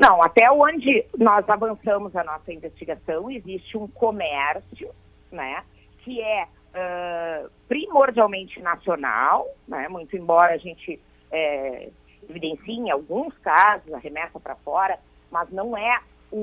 Não, 0.00 0.22
até 0.22 0.50
onde 0.50 1.04
nós 1.18 1.48
avançamos 1.48 2.14
a 2.14 2.22
nossa 2.22 2.52
investigação, 2.52 3.28
existe 3.30 3.76
um 3.76 3.88
comércio, 3.88 4.90
né? 5.32 5.62
Que 6.08 6.22
é 6.22 6.44
uh, 6.44 7.50
primordialmente 7.68 8.60
nacional, 8.62 9.46
né, 9.66 9.88
muito 9.88 10.16
embora 10.16 10.54
a 10.54 10.56
gente 10.56 10.98
é, 11.30 11.90
evidencie 12.28 12.76
em 12.76 12.90
alguns 12.90 13.36
casos 13.38 13.92
a 13.92 13.98
remessa 13.98 14.40
para 14.40 14.56
fora, 14.56 14.98
mas 15.30 15.50
não 15.50 15.76
é 15.76 16.00
o, 16.32 16.36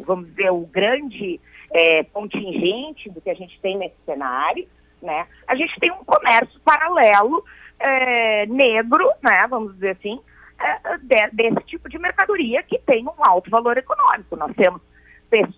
o, 0.00 0.04
vamos 0.06 0.28
dizer, 0.28 0.50
o 0.50 0.66
grande 0.66 1.38
é, 1.70 2.04
contingente 2.04 3.10
do 3.10 3.20
que 3.20 3.28
a 3.28 3.34
gente 3.34 3.60
tem 3.60 3.76
nesse 3.76 3.96
cenário, 4.06 4.66
né? 5.02 5.26
A 5.46 5.54
gente 5.54 5.78
tem 5.78 5.90
um 5.90 6.04
comércio 6.04 6.58
paralelo 6.60 7.44
é, 7.78 8.46
negro, 8.46 9.10
né? 9.22 9.46
Vamos 9.48 9.74
dizer 9.74 9.90
assim, 9.90 10.18
é, 10.58 10.98
de, 10.98 11.36
desse 11.36 11.66
tipo 11.66 11.88
de 11.88 11.98
mercadoria 11.98 12.62
que 12.62 12.78
tem 12.78 13.04
um 13.04 13.24
alto 13.24 13.50
valor 13.50 13.76
econômico. 13.76 14.36
Nós 14.36 14.54
temos 14.56 14.80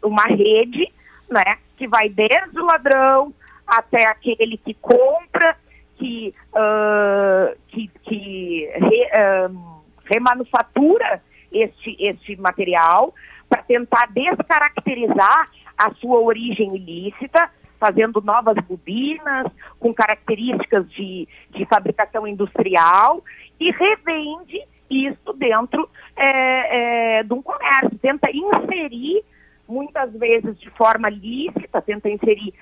uma 0.02 0.24
rede, 0.24 0.92
né? 1.30 1.58
Que 1.76 1.86
vai 1.86 2.08
desde 2.08 2.58
o 2.60 2.64
ladrão 2.64 3.34
até 3.66 4.06
aquele 4.08 4.56
que 4.56 4.74
compra, 4.74 5.56
que, 5.96 6.34
uh, 6.52 7.56
que, 7.68 7.88
que 8.04 8.70
re, 8.74 9.10
uh, 9.50 9.82
remanufatura 10.04 11.22
este, 11.52 11.96
este 11.98 12.36
material 12.36 13.14
para 13.48 13.62
tentar 13.62 14.08
descaracterizar 14.12 15.44
a 15.76 15.92
sua 15.94 16.20
origem 16.20 16.76
ilícita, 16.76 17.50
fazendo 17.78 18.20
novas 18.20 18.56
bobinas 18.66 19.46
com 19.78 19.94
características 19.94 20.90
de, 20.90 21.28
de 21.50 21.64
fabricação 21.66 22.26
industrial 22.26 23.22
e 23.60 23.70
revende 23.70 24.60
isso 24.90 25.32
dentro 25.34 25.88
é, 26.16 27.18
é, 27.18 27.22
de 27.22 27.32
um 27.32 27.42
comércio, 27.42 27.98
tenta 28.00 28.30
inserir 28.30 29.22
muitas 29.68 30.12
vezes 30.14 30.58
de 30.58 30.70
forma 30.70 31.08
lícita, 31.10 31.82
tenta 31.82 32.08
inserir 32.08 32.54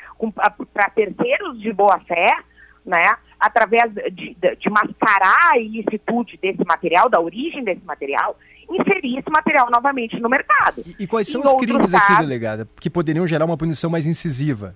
para 0.74 0.90
terceiros 0.90 1.60
de 1.60 1.72
boa 1.72 1.98
fé, 2.00 2.36
né, 2.84 3.16
através 3.38 3.92
de, 3.92 4.10
de, 4.10 4.56
de, 4.56 4.70
mascarar 4.70 5.52
a 5.54 5.58
ilicitude 5.58 6.38
desse 6.40 6.64
material, 6.64 7.08
da 7.08 7.20
origem 7.20 7.64
desse 7.64 7.84
material, 7.84 8.38
inserir 8.70 9.18
esse 9.18 9.30
material 9.30 9.70
novamente 9.70 10.18
no 10.20 10.28
mercado. 10.28 10.82
E, 10.84 11.04
e 11.04 11.06
quais 11.06 11.28
são 11.28 11.42
em 11.42 11.44
os 11.44 11.54
crimes 11.54 11.92
casos, 11.92 12.10
aqui, 12.10 12.20
delegada, 12.20 12.68
que 12.80 12.90
poderiam 12.90 13.26
gerar 13.26 13.44
uma 13.44 13.56
punição 13.56 13.90
mais 13.90 14.06
incisiva? 14.06 14.74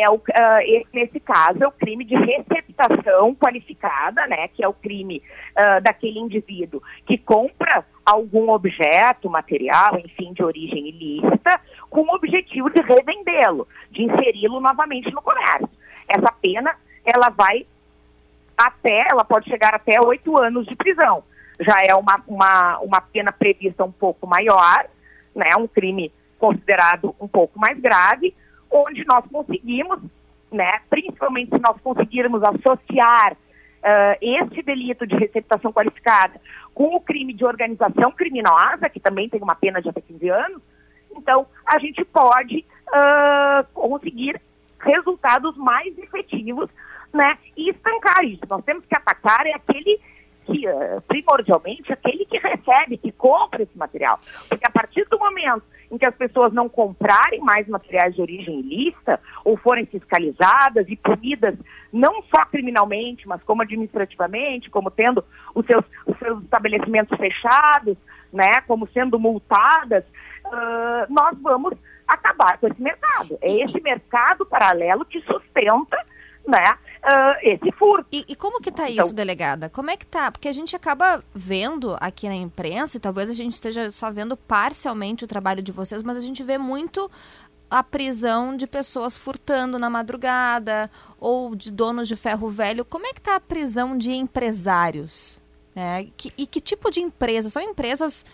É 0.00 0.08
o, 0.08 0.14
uh, 0.14 0.88
nesse 0.94 1.18
caso, 1.18 1.62
é 1.62 1.66
o 1.66 1.72
crime 1.72 2.04
de 2.04 2.14
receptação 2.14 3.34
qualificada, 3.34 4.26
né, 4.28 4.46
que 4.48 4.62
é 4.62 4.68
o 4.68 4.72
crime 4.72 5.20
uh, 5.56 5.82
daquele 5.82 6.20
indivíduo 6.20 6.80
que 7.04 7.18
compra 7.18 7.84
algum 8.06 8.50
objeto, 8.50 9.28
material, 9.28 9.98
enfim, 9.98 10.32
de 10.32 10.42
origem 10.42 10.88
ilícita, 10.88 11.60
com 11.90 12.02
o 12.02 12.14
objetivo 12.14 12.70
de 12.70 12.80
revendê-lo, 12.80 13.66
de 13.90 14.04
inseri-lo 14.04 14.60
novamente 14.60 15.12
no 15.12 15.20
comércio. 15.20 15.68
Essa 16.08 16.32
pena, 16.32 16.74
ela 17.04 17.28
vai 17.30 17.66
até, 18.56 19.06
ela 19.10 19.24
pode 19.24 19.48
chegar 19.48 19.74
até 19.74 20.00
oito 20.00 20.40
anos 20.40 20.66
de 20.66 20.76
prisão. 20.76 21.24
Já 21.60 21.76
é 21.86 21.94
uma, 21.94 22.22
uma, 22.26 22.78
uma 22.78 23.00
pena 23.00 23.32
prevista 23.32 23.84
um 23.84 23.92
pouco 23.92 24.26
maior, 24.26 24.86
né, 25.34 25.56
um 25.58 25.66
crime 25.66 26.12
considerado 26.38 27.14
um 27.20 27.26
pouco 27.26 27.58
mais 27.58 27.78
grave, 27.80 28.34
onde 28.70 29.04
nós 29.06 29.24
conseguimos, 29.30 30.00
né, 30.50 30.80
principalmente 30.88 31.50
se 31.50 31.60
nós 31.60 31.80
conseguirmos 31.82 32.42
associar 32.42 33.32
uh, 33.32 34.18
este 34.20 34.62
delito 34.62 35.06
de 35.06 35.16
receptação 35.16 35.72
qualificada 35.72 36.40
com 36.74 36.94
o 36.94 37.00
crime 37.00 37.32
de 37.32 37.44
organização 37.44 38.12
criminosa, 38.12 38.88
que 38.88 39.00
também 39.00 39.28
tem 39.28 39.40
uma 39.42 39.54
pena 39.54 39.80
de 39.82 39.88
até 39.88 40.00
15 40.00 40.28
anos, 40.28 40.62
então 41.16 41.46
a 41.66 41.78
gente 41.78 42.04
pode 42.04 42.64
uh, 42.88 43.66
conseguir 43.74 44.40
resultados 44.80 45.56
mais 45.56 45.96
efetivos 45.98 46.70
né, 47.12 47.36
e 47.56 47.70
estancar 47.70 48.24
isso. 48.24 48.42
Nós 48.48 48.64
temos 48.64 48.84
que 48.84 48.94
atacar 48.94 49.46
é 49.46 49.54
aquele 49.54 50.00
que, 50.46 50.68
uh, 50.68 51.00
primordialmente, 51.06 51.92
aquele 51.92 52.24
que 52.24 52.38
recebe, 52.38 52.96
que 52.96 53.12
compra 53.12 53.62
esse 53.62 53.76
material. 53.76 54.18
Porque 54.48 54.66
a 54.66 54.70
partir 54.70 55.06
do 55.08 55.18
momento 55.18 55.64
em 55.90 55.98
que 55.98 56.06
as 56.06 56.14
pessoas 56.14 56.52
não 56.52 56.68
comprarem 56.68 57.40
mais 57.40 57.66
materiais 57.66 58.14
de 58.14 58.20
origem 58.20 58.60
ilícita 58.60 59.20
ou 59.44 59.56
forem 59.56 59.86
fiscalizadas 59.86 60.86
e 60.88 60.96
punidas 60.96 61.56
não 61.92 62.22
só 62.24 62.44
criminalmente, 62.46 63.26
mas 63.26 63.42
como 63.42 63.62
administrativamente, 63.62 64.70
como 64.70 64.90
tendo 64.90 65.24
os 65.54 65.64
seus, 65.66 65.84
os 66.06 66.18
seus 66.18 66.42
estabelecimentos 66.42 67.16
fechados, 67.16 67.96
né, 68.32 68.60
como 68.66 68.88
sendo 68.88 69.18
multadas, 69.18 70.04
uh, 70.46 71.12
nós 71.12 71.38
vamos 71.40 71.72
acabar 72.06 72.58
com 72.58 72.66
esse 72.68 72.80
mercado. 72.80 73.38
É 73.40 73.52
esse 73.62 73.80
mercado 73.80 74.44
paralelo 74.46 75.04
que 75.04 75.20
sustenta 75.20 76.04
né, 76.48 76.78
uh, 77.04 77.36
esse 77.42 77.70
furto. 77.72 78.08
E, 78.10 78.24
e 78.26 78.34
como 78.34 78.60
que 78.60 78.70
está 78.70 78.90
então, 78.90 79.04
isso, 79.04 79.14
delegada? 79.14 79.68
Como 79.68 79.90
é 79.90 79.96
que 79.96 80.04
está? 80.04 80.32
Porque 80.32 80.48
a 80.48 80.52
gente 80.52 80.74
acaba 80.74 81.22
vendo 81.34 81.96
aqui 82.00 82.28
na 82.28 82.34
imprensa, 82.34 82.96
e 82.96 83.00
talvez 83.00 83.28
a 83.28 83.34
gente 83.34 83.52
esteja 83.52 83.90
só 83.90 84.10
vendo 84.10 84.36
parcialmente 84.36 85.24
o 85.24 85.28
trabalho 85.28 85.62
de 85.62 85.70
vocês, 85.70 86.02
mas 86.02 86.16
a 86.16 86.20
gente 86.20 86.42
vê 86.42 86.56
muito 86.56 87.10
a 87.70 87.84
prisão 87.84 88.56
de 88.56 88.66
pessoas 88.66 89.18
furtando 89.18 89.78
na 89.78 89.90
madrugada 89.90 90.90
ou 91.20 91.54
de 91.54 91.70
donos 91.70 92.08
de 92.08 92.16
ferro 92.16 92.48
velho. 92.48 92.82
Como 92.84 93.06
é 93.06 93.12
que 93.12 93.20
está 93.20 93.36
a 93.36 93.40
prisão 93.40 93.96
de 93.96 94.12
empresários? 94.12 95.38
É, 95.76 96.06
que, 96.16 96.32
e 96.36 96.46
que 96.46 96.62
tipo 96.62 96.90
de 96.90 97.00
empresas? 97.00 97.52
São 97.52 97.62
empresas 97.62 98.24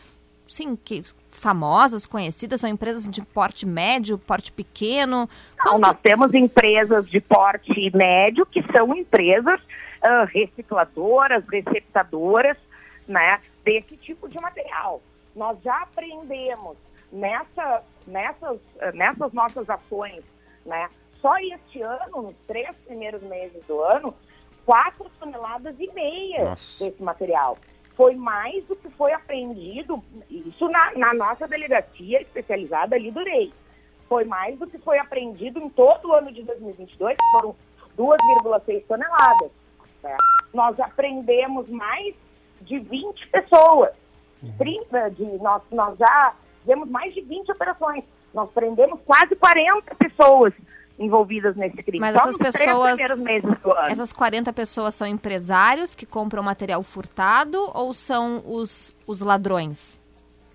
sim, 0.46 0.76
que 0.76 1.02
famosas, 1.34 2.06
conhecidas, 2.06 2.60
são 2.60 2.70
empresas 2.70 3.06
de 3.06 3.20
porte 3.20 3.66
médio, 3.66 4.16
porte 4.16 4.52
pequeno? 4.52 5.28
Não, 5.64 5.78
nós 5.78 5.96
temos 6.02 6.32
empresas 6.32 7.08
de 7.08 7.20
porte 7.20 7.90
médio 7.94 8.46
que 8.46 8.62
são 8.72 8.94
empresas 8.96 9.60
uh, 9.60 10.24
recicladoras, 10.32 11.44
receptadoras, 11.50 12.56
né, 13.06 13.40
desse 13.64 13.96
tipo 13.96 14.28
de 14.28 14.40
material. 14.40 15.02
Nós 15.34 15.58
já 15.62 15.82
aprendemos 15.82 16.76
nessa, 17.12 17.82
nessas, 18.06 18.58
nessas 18.94 19.32
nossas 19.32 19.68
ações, 19.68 20.22
né, 20.64 20.88
só 21.20 21.36
este 21.38 21.82
ano, 21.82 22.22
nos 22.22 22.36
três 22.46 22.74
primeiros 22.86 23.22
meses 23.22 23.66
do 23.66 23.82
ano, 23.82 24.14
quatro 24.64 25.10
toneladas 25.18 25.74
e 25.78 25.90
meia 25.92 26.44
Nossa. 26.44 26.84
desse 26.84 27.02
material 27.02 27.56
foi 27.96 28.14
mais 28.16 28.64
do 28.64 28.76
que 28.76 28.88
foi 28.90 29.12
apreendido, 29.12 30.02
isso 30.28 30.68
na, 30.68 30.92
na 30.96 31.14
nossa 31.14 31.46
delegacia 31.46 32.20
especializada 32.20 32.96
ali 32.96 33.10
do 33.10 33.20
REI. 33.20 33.52
Foi 34.08 34.24
mais 34.24 34.58
do 34.58 34.66
que 34.66 34.78
foi 34.78 34.98
apreendido 34.98 35.58
em 35.58 35.68
todo 35.68 36.08
o 36.08 36.12
ano 36.12 36.32
de 36.32 36.42
2022, 36.42 37.16
que 37.16 37.30
foram 37.32 37.56
2,6 37.96 38.84
toneladas. 38.86 39.50
Né? 40.02 40.16
Nós 40.52 40.78
aprendemos 40.80 41.68
mais 41.68 42.14
de 42.62 42.78
20 42.78 43.28
pessoas. 43.28 43.92
30 44.58 45.10
de, 45.10 45.24
nós, 45.38 45.62
nós 45.70 45.96
já 45.96 46.34
fizemos 46.60 46.88
mais 46.90 47.14
de 47.14 47.22
20 47.22 47.50
operações. 47.52 48.04
Nós 48.34 48.50
prendemos 48.50 49.00
quase 49.06 49.34
40 49.36 49.94
pessoas 49.94 50.52
envolvidas 50.98 51.56
nesse 51.56 51.82
crime. 51.82 52.00
Mas 52.00 52.14
essas 52.14 52.36
pessoas, 52.36 52.98
essas 53.88 54.12
40 54.12 54.52
pessoas 54.52 54.94
são 54.94 55.06
empresários 55.06 55.94
que 55.94 56.06
compram 56.06 56.42
material 56.42 56.82
furtado 56.82 57.58
ou 57.74 57.92
são 57.92 58.42
os, 58.46 58.94
os 59.06 59.20
ladrões? 59.20 60.00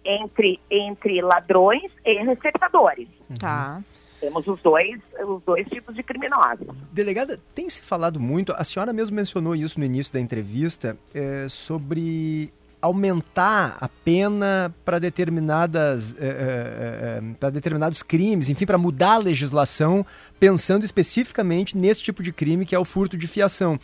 Entre, 0.06 0.60
entre 0.72 1.22
ladrões 1.22 1.92
e 2.06 2.24
receptadores. 2.24 3.08
Tá. 3.40 3.82
Temos 4.20 4.46
os 4.48 4.62
dois, 4.62 5.00
os 5.26 5.42
dois 5.44 5.68
tipos 5.68 5.96
de 5.96 6.04
criminosos. 6.04 6.68
Delegada, 6.92 7.40
tem 7.56 7.70
se 7.70 7.82
falado 7.82 8.20
muito, 8.20 8.54
a 8.54 8.64
senhora 8.64 8.92
mesmo 8.92 9.16
mencionou 9.16 9.56
isso 9.56 9.80
no 9.80 9.86
início 9.86 10.12
da 10.12 10.20
entrevista, 10.20 10.98
é, 11.14 11.48
sobre 11.48 12.52
aumentar 12.82 13.78
a 13.80 13.88
pena 13.88 14.74
para 14.86 15.00
determinadas 15.00 16.16
é, 16.20 16.28
é, 16.28 17.22
para 17.40 17.50
determinados 17.50 18.02
crimes, 18.02 18.50
enfim, 18.50 18.66
para 18.66 18.78
mudar 18.78 19.14
a 19.14 19.18
legislação, 19.18 20.06
pensando 20.40 20.84
especificamente 20.86 21.78
nesse 21.78 22.02
tipo 22.02 22.24
de 22.24 22.32
crime 22.32 22.66
que 22.66 22.76
é 22.76 22.80
o 22.80 22.86
furto 22.86 23.18
de 23.18 23.28
fiação 23.28 23.80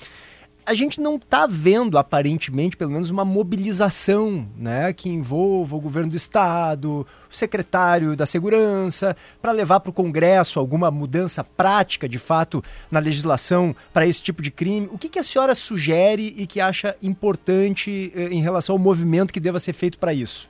a 0.65 0.73
gente 0.73 0.99
não 0.99 1.15
está 1.15 1.45
vendo, 1.45 1.97
aparentemente, 1.97 2.75
pelo 2.75 2.91
menos, 2.91 3.11
uma 3.11 3.23
mobilização 3.23 4.47
né, 4.57 4.91
que 4.93 5.09
envolva 5.09 5.75
o 5.75 5.79
governo 5.79 6.09
do 6.09 6.17
Estado, 6.17 7.05
o 7.29 7.33
secretário 7.33 8.15
da 8.15 8.25
Segurança, 8.25 9.15
para 9.41 9.51
levar 9.51 9.79
para 9.79 9.91
o 9.91 9.93
Congresso 9.93 10.59
alguma 10.59 10.89
mudança 10.89 11.43
prática, 11.43 12.09
de 12.09 12.17
fato, 12.17 12.63
na 12.89 12.99
legislação 12.99 13.75
para 13.93 14.07
esse 14.07 14.23
tipo 14.23 14.41
de 14.41 14.49
crime. 14.49 14.89
O 14.91 14.97
que, 14.97 15.07
que 15.07 15.19
a 15.19 15.23
senhora 15.23 15.53
sugere 15.53 16.33
e 16.35 16.47
que 16.47 16.59
acha 16.59 16.95
importante 17.01 18.11
eh, 18.15 18.29
em 18.31 18.41
relação 18.41 18.73
ao 18.73 18.79
movimento 18.79 19.31
que 19.31 19.39
deva 19.39 19.59
ser 19.59 19.73
feito 19.73 19.99
para 19.99 20.13
isso? 20.13 20.49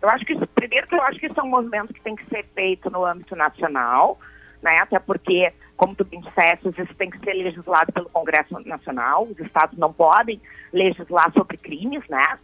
Eu 0.00 0.08
acho 0.08 0.24
que, 0.24 0.34
primeiro, 0.54 0.86
eu 0.90 1.02
acho 1.02 1.18
que 1.18 1.26
isso 1.26 1.38
é 1.38 1.42
um 1.42 1.50
movimento 1.50 1.92
que 1.92 2.00
tem 2.00 2.16
que 2.16 2.26
ser 2.30 2.46
feito 2.54 2.88
no 2.88 3.04
âmbito 3.04 3.36
nacional, 3.36 4.18
né, 4.62 4.76
até 4.80 4.98
porque 4.98 5.52
como 5.80 5.94
tu 5.94 6.04
bem 6.04 6.20
disseste, 6.20 6.68
isso 6.68 6.94
tem 6.94 7.08
que 7.08 7.18
ser 7.20 7.32
legislado 7.32 7.90
pelo 7.90 8.10
Congresso 8.10 8.54
Nacional, 8.66 9.24
os 9.24 9.38
estados 9.40 9.78
não 9.78 9.90
podem 9.90 10.38
legislar 10.74 11.32
sobre 11.32 11.56
crimes, 11.56 12.06
né? 12.06 12.38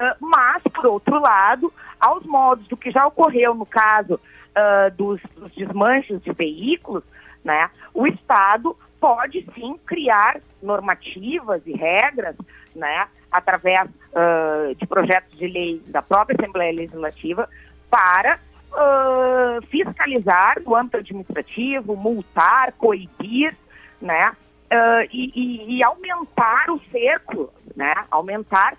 Uh, 0.00 0.16
mas, 0.18 0.60
por 0.64 0.86
outro 0.86 1.20
lado, 1.20 1.72
aos 2.00 2.26
modos 2.26 2.66
do 2.66 2.76
que 2.76 2.90
já 2.90 3.06
ocorreu 3.06 3.54
no 3.54 3.64
caso 3.64 4.14
uh, 4.14 4.90
dos, 4.96 5.20
dos 5.36 5.54
desmanches 5.54 6.20
de 6.22 6.32
veículos, 6.32 7.04
né, 7.44 7.70
o 7.94 8.04
Estado 8.04 8.76
pode 8.98 9.46
sim 9.54 9.78
criar 9.86 10.40
normativas 10.60 11.62
e 11.64 11.74
regras, 11.74 12.34
né, 12.74 13.06
através 13.30 13.88
uh, 13.88 14.74
de 14.74 14.86
projetos 14.88 15.38
de 15.38 15.46
lei 15.46 15.80
da 15.86 16.02
própria 16.02 16.36
Assembleia 16.36 16.72
Legislativa 16.72 17.48
para 17.88 18.40
uh, 18.72 19.66
fiscalizar 19.66 20.60
no 20.64 20.74
âmbito 20.74 20.98
administrativo, 20.98 21.96
multar, 21.96 22.72
coibir, 22.72 23.56
né, 24.00 24.30
uh, 24.30 25.08
e, 25.12 25.32
e, 25.34 25.78
e, 25.78 25.84
aumentar 25.84 26.70
o 26.70 26.80
cerco, 26.90 27.52
né, 27.76 27.94
aumentar 28.10 28.76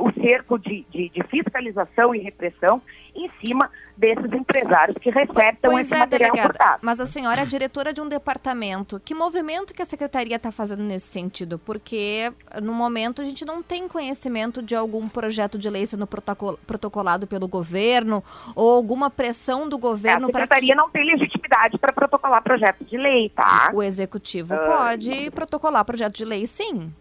o 0.00 0.10
cerco 0.22 0.58
de, 0.58 0.86
de, 0.88 1.10
de 1.10 1.22
fiscalização 1.24 2.14
e 2.14 2.18
repressão 2.18 2.80
em 3.24 3.30
cima 3.40 3.70
desses 3.96 4.30
empresários 4.32 4.96
que 5.00 5.10
recebem 5.10 5.56
pois 5.62 5.86
esse 5.86 5.94
é, 5.94 5.98
material 5.98 6.32
delegada, 6.32 6.52
furtado. 6.52 6.78
Mas 6.82 7.00
a 7.00 7.06
senhora 7.06 7.42
é 7.42 7.46
diretora 7.46 7.92
de 7.92 8.00
um 8.00 8.08
departamento. 8.08 9.00
Que 9.02 9.14
movimento 9.14 9.72
que 9.72 9.80
a 9.80 9.84
secretaria 9.84 10.36
está 10.36 10.52
fazendo 10.52 10.82
nesse 10.82 11.06
sentido? 11.06 11.58
Porque 11.58 12.32
no 12.62 12.72
momento 12.72 13.22
a 13.22 13.24
gente 13.24 13.44
não 13.44 13.62
tem 13.62 13.88
conhecimento 13.88 14.62
de 14.62 14.76
algum 14.76 15.08
projeto 15.08 15.58
de 15.58 15.70
lei 15.70 15.86
sendo 15.86 16.06
protocolado 16.06 17.26
pelo 17.26 17.48
governo 17.48 18.22
ou 18.54 18.74
alguma 18.74 19.10
pressão 19.10 19.68
do 19.68 19.78
governo 19.78 20.30
para 20.30 20.46
que... 20.46 20.52
A 20.52 20.56
secretaria 20.56 20.74
não 20.74 20.90
tem 20.90 21.04
legitimidade 21.04 21.78
para 21.78 21.92
protocolar 21.92 22.42
projeto 22.42 22.84
de 22.84 22.96
lei, 22.98 23.30
tá? 23.30 23.70
O 23.72 23.82
executivo 23.82 24.54
uh... 24.54 24.66
pode 24.66 25.30
protocolar 25.30 25.84
projeto 25.84 26.14
de 26.14 26.24
lei, 26.24 26.46
sim. 26.46 26.92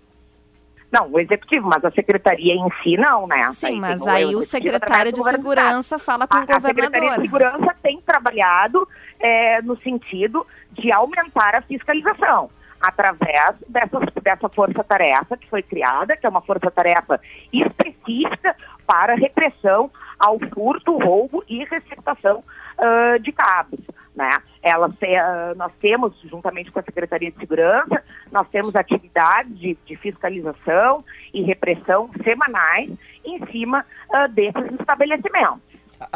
Não, 0.91 1.11
o 1.11 1.19
executivo, 1.19 1.67
mas 1.67 1.83
a 1.83 1.91
secretaria 1.91 2.53
em 2.53 2.69
si 2.81 2.95
não, 2.97 3.27
né? 3.27 3.43
Sim, 3.45 3.67
aí 3.67 3.79
mas 3.79 4.07
aí 4.07 4.35
o, 4.35 4.39
o 4.39 4.41
secretário 4.41 5.11
de 5.11 5.21
segurança 5.23 5.99
fala 5.99 6.27
com 6.27 6.35
a, 6.35 6.43
o 6.43 6.45
governador. 6.45 6.69
A 6.69 6.83
secretaria 6.83 7.17
de 7.17 7.21
segurança 7.21 7.75
tem 7.81 8.01
trabalhado 8.01 8.87
é, 9.19 9.61
no 9.61 9.77
sentido 9.81 10.45
de 10.71 10.91
aumentar 10.91 11.55
a 11.55 11.61
fiscalização 11.61 12.49
através 12.81 13.59
dessa, 13.67 13.99
dessa 14.21 14.49
força-tarefa 14.49 15.37
que 15.37 15.49
foi 15.49 15.63
criada, 15.63 16.15
que 16.15 16.25
é 16.25 16.29
uma 16.29 16.41
força-tarefa 16.41 17.19
específica 17.51 18.55
para 18.85 19.15
repressão 19.15 19.89
ao 20.19 20.39
furto, 20.53 20.97
roubo 20.97 21.43
e 21.47 21.63
receptação 21.65 22.43
uh, 22.77 23.19
de 23.19 23.31
cabos. 23.31 23.79
Né? 24.15 24.29
Ela, 24.63 24.87
uh, 24.87 25.57
nós 25.57 25.71
temos, 25.79 26.13
juntamente 26.23 26.71
com 26.71 26.79
a 26.79 26.83
Secretaria 26.83 27.29
de 27.29 27.37
Segurança, 27.37 28.01
nós 28.31 28.47
temos 28.47 28.73
atividades 28.75 29.57
de, 29.59 29.77
de 29.85 29.95
fiscalização 29.97 31.03
e 31.33 31.41
repressão 31.41 32.09
semanais 32.23 32.91
em 33.25 33.45
cima 33.47 33.85
uh, 34.09 34.31
desses 34.31 34.79
estabelecimentos. 34.79 35.59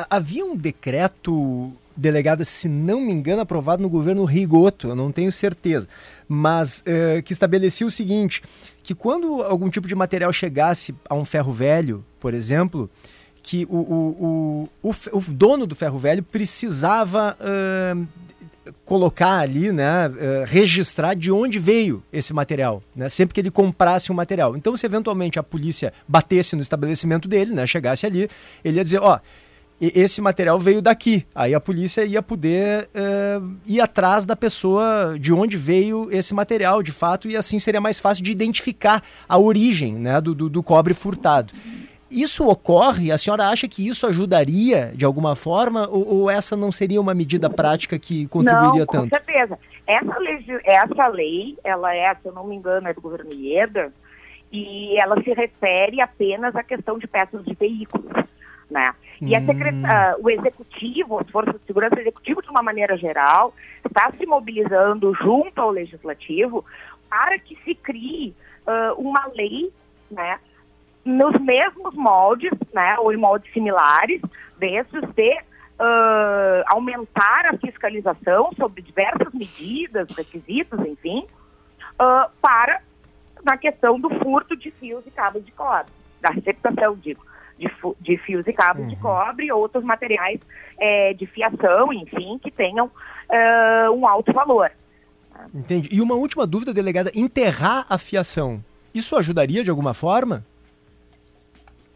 Havia 0.09 0.45
um 0.45 0.55
decreto, 0.55 1.73
delegada, 1.95 2.43
se 2.45 2.69
não 2.69 3.01
me 3.01 3.13
engano, 3.13 3.41
aprovado 3.41 3.81
no 3.81 3.89
governo 3.89 4.25
Rigoto, 4.25 4.89
eu 4.89 4.95
não 4.95 5.11
tenho 5.11 5.31
certeza, 5.31 5.87
mas 6.27 6.79
uh, 6.81 7.21
que 7.23 7.33
estabelecia 7.33 7.85
o 7.85 7.91
seguinte, 7.91 8.41
que 8.81 8.95
quando 8.95 9.41
algum 9.43 9.69
tipo 9.69 9.87
de 9.87 9.95
material 9.95 10.31
chegasse 10.31 10.95
a 11.09 11.15
um 11.15 11.25
ferro 11.25 11.51
velho, 11.51 12.03
por 12.19 12.33
exemplo, 12.33 12.89
que 13.41 13.65
o, 13.69 13.77
o, 13.77 14.69
o, 14.83 14.91
o, 15.13 15.21
dono 15.27 15.65
do 15.65 15.75
ferro 15.75 15.97
velho 15.97 16.21
precisava 16.23 17.37
uh, 17.39 18.07
colocar 18.85 19.39
ali, 19.39 19.71
né, 19.71 20.07
uh, 20.07 20.13
registrar 20.45 21.13
de 21.13 21.31
onde 21.31 21.59
veio 21.59 22.03
esse 22.11 22.33
material, 22.33 22.83
né, 22.95 23.09
sempre 23.09 23.33
que 23.33 23.41
ele 23.41 23.51
comprasse 23.51 24.11
um 24.11 24.15
material. 24.15 24.55
Então, 24.55 24.75
se 24.75 24.85
eventualmente 24.85 25.39
a 25.39 25.43
polícia 25.43 25.93
batesse 26.07 26.55
no 26.55 26.61
estabelecimento 26.61 27.27
dele, 27.27 27.53
né, 27.53 27.65
chegasse 27.65 28.05
ali, 28.05 28.29
ele 28.63 28.77
ia 28.77 28.83
dizer, 28.83 28.99
ó, 28.99 29.19
esse 29.81 30.19
material 30.19 30.59
veio 30.59 30.81
daqui. 30.81 31.25
Aí 31.33 31.55
a 31.55 31.59
polícia 31.59 32.03
ia 32.03 32.21
poder 32.21 32.89
uh, 32.89 33.55
ir 33.65 33.79
atrás 33.79 34.25
da 34.25 34.35
pessoa 34.35 35.15
de 35.17 35.31
onde 35.31 35.55
veio 35.55 36.09
esse 36.11 36.33
material, 36.33 36.83
de 36.83 36.91
fato, 36.91 37.29
e 37.29 37.37
assim 37.37 37.59
seria 37.59 37.79
mais 37.79 37.97
fácil 37.97 38.23
de 38.23 38.31
identificar 38.31 39.01
a 39.27 39.37
origem 39.37 39.93
né, 39.93 40.19
do, 40.19 40.35
do, 40.35 40.49
do 40.49 40.61
cobre 40.61 40.93
furtado. 40.93 41.53
Isso 42.09 42.47
ocorre? 42.47 43.11
A 43.11 43.17
senhora 43.17 43.49
acha 43.49 43.67
que 43.67 43.87
isso 43.87 44.07
ajudaria 44.07 44.91
de 44.95 45.05
alguma 45.05 45.35
forma 45.35 45.87
ou, 45.87 46.21
ou 46.21 46.29
essa 46.29 46.55
não 46.55 46.71
seria 46.71 46.99
uma 46.99 47.13
medida 47.13 47.49
prática 47.49 47.99
que 47.99 48.27
contribuiria 48.27 48.79
não, 48.79 48.85
tanto? 48.85 49.09
Com 49.09 49.15
certeza. 49.15 49.59
Essa 49.85 50.19
lei, 50.19 50.45
essa 50.63 51.07
lei, 51.07 51.57
ela 51.63 51.95
é, 51.95 52.13
se 52.15 52.27
eu 52.27 52.33
não 52.33 52.45
me 52.45 52.55
engano, 52.55 52.87
é 52.87 52.93
do 52.93 53.01
governo 53.01 53.33
Ieda 53.33 53.91
e 54.51 54.99
ela 55.01 55.21
se 55.21 55.31
refere 55.33 56.01
apenas 56.01 56.55
à 56.55 56.63
questão 56.63 56.97
de 56.97 57.07
peças 57.07 57.43
de 57.45 57.53
veículos. 57.53 58.11
Né? 58.69 58.85
E 59.21 59.35
hum. 59.37 59.45
uh, 59.49 60.23
o 60.23 60.29
executivo, 60.29 61.19
as 61.19 61.29
forças 61.29 61.55
de 61.55 61.65
segurança 61.65 61.99
executivo, 61.99 62.41
de 62.41 62.49
uma 62.49 62.61
maneira 62.61 62.95
geral, 62.97 63.53
está 63.85 64.11
se 64.17 64.25
mobilizando 64.25 65.13
junto 65.15 65.59
ao 65.59 65.71
legislativo 65.71 66.63
para 67.09 67.37
que 67.39 67.57
se 67.63 67.75
crie 67.75 68.35
uh, 68.67 68.99
uma 68.99 69.27
lei 69.35 69.71
né, 70.09 70.39
nos 71.09 71.39
mesmos 71.41 71.95
moldes, 71.95 72.51
né, 72.71 72.95
ou 72.99 73.11
em 73.11 73.17
moldes 73.17 73.51
similares, 73.51 74.21
desses 74.59 75.01
de 75.15 75.33
uh, 75.33 76.63
aumentar 76.67 77.47
a 77.47 77.57
fiscalização 77.57 78.51
sobre 78.55 78.81
diversas 78.81 79.33
medidas, 79.33 80.07
requisitos, 80.15 80.79
enfim, 80.85 81.25
uh, 81.99 82.29
para 82.39 82.81
na 83.43 83.57
questão 83.57 83.99
do 83.99 84.09
furto 84.19 84.55
de 84.55 84.69
fios 84.71 85.03
e 85.07 85.11
cabos 85.11 85.43
de 85.43 85.51
cobre, 85.53 85.91
da 86.21 86.29
receptação, 86.29 86.95
digo, 86.97 87.25
de, 87.57 87.71
de 88.01 88.17
fios 88.17 88.45
e 88.45 88.53
cabos 88.53 88.83
uhum. 88.83 88.89
de 88.89 88.95
cobre 88.97 89.45
e 89.47 89.51
outros 89.51 89.83
materiais 89.83 90.39
é, 90.77 91.13
de 91.13 91.25
fiação, 91.25 91.91
enfim, 91.91 92.37
que 92.37 92.51
tenham 92.51 92.85
uh, 92.85 93.91
um 93.93 94.07
alto 94.07 94.31
valor. 94.33 94.71
Entendi. 95.55 95.89
E 95.91 96.01
uma 96.01 96.15
última 96.15 96.45
dúvida, 96.45 96.73
delegada: 96.73 97.11
enterrar 97.15 97.85
a 97.89 97.97
fiação, 97.97 98.63
isso 98.93 99.15
ajudaria 99.15 99.63
de 99.63 99.69
alguma 99.69 99.93
forma? 99.93 100.45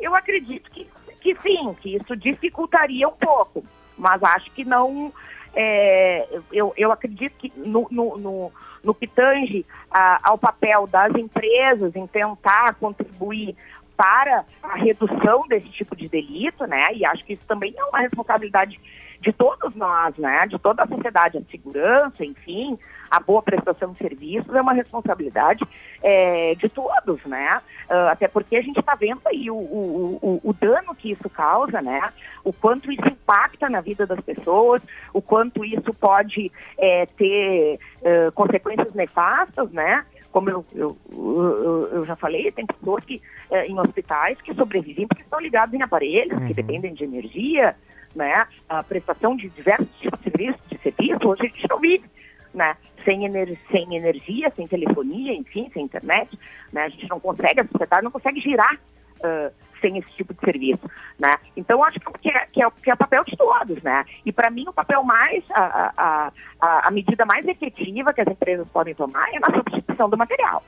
Eu 0.04 0.14
acredito 0.14 0.70
que, 0.70 0.86
que 1.22 1.34
sim, 1.36 1.74
que 1.82 1.96
isso 1.96 2.16
dificultaria 2.16 3.08
um 3.08 3.16
pouco, 3.16 3.64
mas 3.98 4.22
acho 4.22 4.52
que 4.52 4.66
não. 4.66 5.14
É, 5.56 6.28
eu, 6.52 6.74
eu 6.76 6.92
acredito 6.92 7.38
que 7.38 7.54
no, 7.56 7.88
no, 7.90 8.18
no, 8.18 8.52
no 8.84 8.94
que 8.94 9.08
tange 9.08 9.66
a, 9.90 10.20
ao 10.30 10.38
papel 10.38 10.88
das 10.88 11.16
empresas 11.16 11.96
em 11.96 12.06
tentar 12.08 12.76
contribuir 12.76 13.56
para 13.96 14.44
a 14.62 14.76
redução 14.76 15.48
desse 15.48 15.70
tipo 15.70 15.96
de 15.96 16.10
delito, 16.10 16.66
né? 16.66 16.94
E 16.94 17.06
acho 17.06 17.24
que 17.24 17.34
isso 17.34 17.46
também 17.48 17.74
é 17.78 17.84
uma 17.86 18.00
responsabilidade 18.00 18.80
de 19.24 19.32
todos 19.32 19.74
nós, 19.74 20.16
né? 20.18 20.46
De 20.48 20.60
toda 20.60 20.84
a 20.84 20.88
sociedade, 20.88 21.38
a 21.38 21.42
segurança, 21.50 22.26
enfim, 22.26 22.78
a 23.10 23.22
boa 23.22 23.42
prestação 23.42 23.94
de 23.94 23.98
serviços 23.98 24.54
é 24.54 24.62
uma 24.62 24.74
responsabilidade 24.74 25.66
é, 26.04 26.54
de 26.56 26.68
todos, 26.68 27.24
né? 27.26 27.62
Uh, 27.90 28.10
até 28.10 28.28
porque 28.28 28.58
a 28.58 28.62
gente 28.62 28.80
está 28.80 28.96
vendo 28.96 29.22
aí 29.26 29.50
o, 29.50 29.56
o, 29.56 30.20
o, 30.22 30.50
o, 30.50 30.54
dano 30.54 30.94
que 30.94 31.12
isso 31.12 31.30
causa, 31.30 31.82
né? 31.82 32.10
O 32.44 32.52
quanto 32.52 32.92
isso 32.92 33.08
impacta 33.08 33.70
na 33.70 33.80
vida 33.80 34.06
das 34.06 34.20
pessoas, 34.20 34.82
o 35.14 35.22
quanto 35.22 35.64
isso 35.64 35.94
pode 35.94 36.52
é, 36.78 37.06
ter 37.06 37.80
uh, 38.02 38.32
consequências 38.34 38.94
nefastas, 38.94 39.72
né? 39.72 40.06
Como 40.34 40.50
eu, 40.50 40.66
eu, 40.74 40.98
eu, 41.12 41.90
eu, 41.94 42.06
já 42.06 42.16
falei, 42.18 42.52
tem 42.52 42.66
pessoas 42.66 43.06
que, 43.06 43.22
é, 43.52 43.68
em 43.68 43.80
hospitais 43.80 44.42
que 44.42 44.54
sobrevivem 44.56 45.08
porque 45.08 45.22
estão 45.22 45.40
ligados 45.40 45.74
em 45.74 45.82
aparelhos, 45.82 46.40
uhum. 46.40 46.48
que 46.48 46.54
dependem 46.56 46.94
de 46.94 47.04
energia, 47.04 47.76
né? 48.16 48.48
A 48.70 48.84
prestação 48.84 49.36
de 49.36 49.50
diversos 49.50 49.90
tipos 50.00 50.20
de 50.22 50.78
serviços, 50.80 51.26
hoje 51.26 51.42
a 51.42 51.46
gente 51.46 51.70
não 51.70 51.80
vive, 51.80 52.06
né? 52.54 52.76
Sem, 53.04 53.26
ener 53.26 53.58
sem 53.72 53.96
energia, 53.96 54.52
sem 54.56 54.68
telefonia, 54.68 55.34
enfim, 55.34 55.70
sem 55.74 55.84
internet, 55.84 56.38
né? 56.72 56.84
A 56.84 56.90
gente 56.90 57.10
não 57.10 57.20
consegue, 57.20 57.62
a 57.62 57.68
sociedade 57.68 58.04
não 58.04 58.12
consegue 58.12 58.40
girar 58.40 58.76
uh, 58.76 59.52
sem 59.82 59.98
esse 59.98 60.10
tipo 60.12 60.34
de 60.34 60.40
serviço, 60.40 60.90
né? 61.20 61.36
Então, 61.58 61.84
acho 61.84 62.00
que 62.00 62.30
é, 62.30 62.46
que 62.46 62.64
é, 62.64 62.68
que 62.82 62.90
é 62.90 62.96
papel 62.96 63.24
de 63.26 63.36
todos, 63.36 63.84
né? 63.84 64.06
E 64.26 64.32
para 64.32 64.50
mim, 64.50 64.66
o 64.68 64.74
papel 64.74 65.04
mais, 65.04 65.44
a, 65.52 65.92
a, 65.98 66.32
a, 66.62 66.88
a 66.88 66.92
medida 66.92 67.26
mais 67.26 67.46
efetiva 67.46 68.14
que 68.14 68.22
as 68.22 68.28
empresas 68.28 68.68
podem 68.70 68.96
tomar 68.96 69.28
é 69.34 69.40
na 69.40 69.54
substituição 69.54 70.10
do 70.10 70.18
material, 70.18 70.64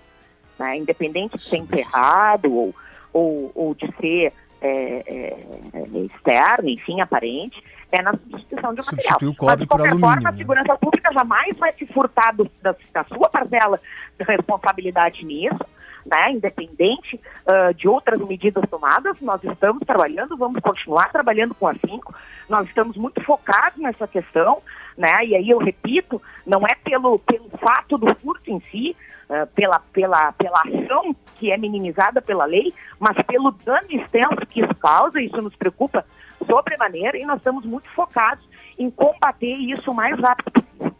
né? 0.60 0.78
Independente 0.78 1.38
de 1.38 1.44
ser 1.44 1.58
enterrado 1.58 2.54
ou, 2.54 2.76
ou, 3.14 3.52
ou 3.56 3.74
de 3.74 3.88
ser 3.96 4.34
é, 4.66 5.04
é, 5.06 5.38
é, 5.74 6.00
externo, 6.00 6.70
enfim, 6.70 7.00
aparente, 7.00 7.64
é 7.92 8.02
na 8.02 8.12
substituição 8.12 8.74
de 8.74 8.82
material. 8.82 9.20
Substitui 9.20 9.28
o 9.30 9.36
cobre 9.36 9.56
Mas, 9.56 9.60
de 9.60 9.68
qualquer 9.68 9.90
alumínio, 9.90 10.10
forma, 10.10 10.30
a 10.30 10.32
né? 10.32 10.38
segurança 10.38 10.78
pública 10.78 11.14
jamais 11.14 11.58
vai 11.58 11.74
se 11.74 11.86
furtar 11.88 12.36
do, 12.36 12.50
da, 12.62 12.76
da, 12.92 13.04
sua 13.06 13.30
parcela 13.30 13.80
de 14.18 14.26
responsabilidade 14.26 15.24
nisso, 15.24 15.60
né? 16.06 16.32
independente 16.32 17.20
uh, 17.46 17.74
de 17.74 17.88
outras 17.88 18.20
medidas 18.20 18.64
tomadas, 18.70 19.20
nós 19.22 19.44
estamos 19.44 19.84
trabalhando, 19.86 20.36
vamos 20.36 20.60
continuar 20.62 21.12
trabalhando 21.12 21.54
com 21.54 21.68
a 21.68 21.74
cinco, 21.76 22.14
nós 22.50 22.68
estamos 22.68 22.98
muito 22.98 23.22
focados 23.24 23.80
nessa 23.80 24.08
questão, 24.08 24.62
né? 24.98 25.26
e 25.26 25.36
aí 25.36 25.50
eu 25.50 25.60
repito, 25.60 26.22
não 26.46 26.62
é 26.66 26.76
pelo, 26.84 27.20
pelo 27.20 27.50
fato 27.60 27.98
do 27.98 28.14
furto 28.16 28.52
em 28.52 28.60
si, 28.72 28.96
uh, 29.30 29.48
pela, 29.54 29.80
pela, 29.92 30.32
pela 30.34 30.62
ação 30.62 31.16
que 31.36 31.52
é 31.52 31.58
minimizada 31.58 32.22
pela 32.22 32.46
lei, 32.46 32.74
mas 33.00 33.16
pelo 33.24 33.52
dano 33.52 33.88
extenso 33.90 34.46
que 34.50 34.62
isso 34.62 34.76
causa, 34.76 35.22
isso 35.22 35.42
nos 35.42 35.56
preocupa 35.56 36.06
sobremaneira 36.46 37.18
e 37.18 37.26
nós 37.26 37.38
estamos 37.38 37.66
muito 37.66 37.90
focados 37.90 38.48
em 38.78 38.90
combater 38.90 39.54
isso 39.56 39.92
o 39.92 39.94
mais 39.94 40.20
rápido 40.20 40.52
possível. 40.52 40.96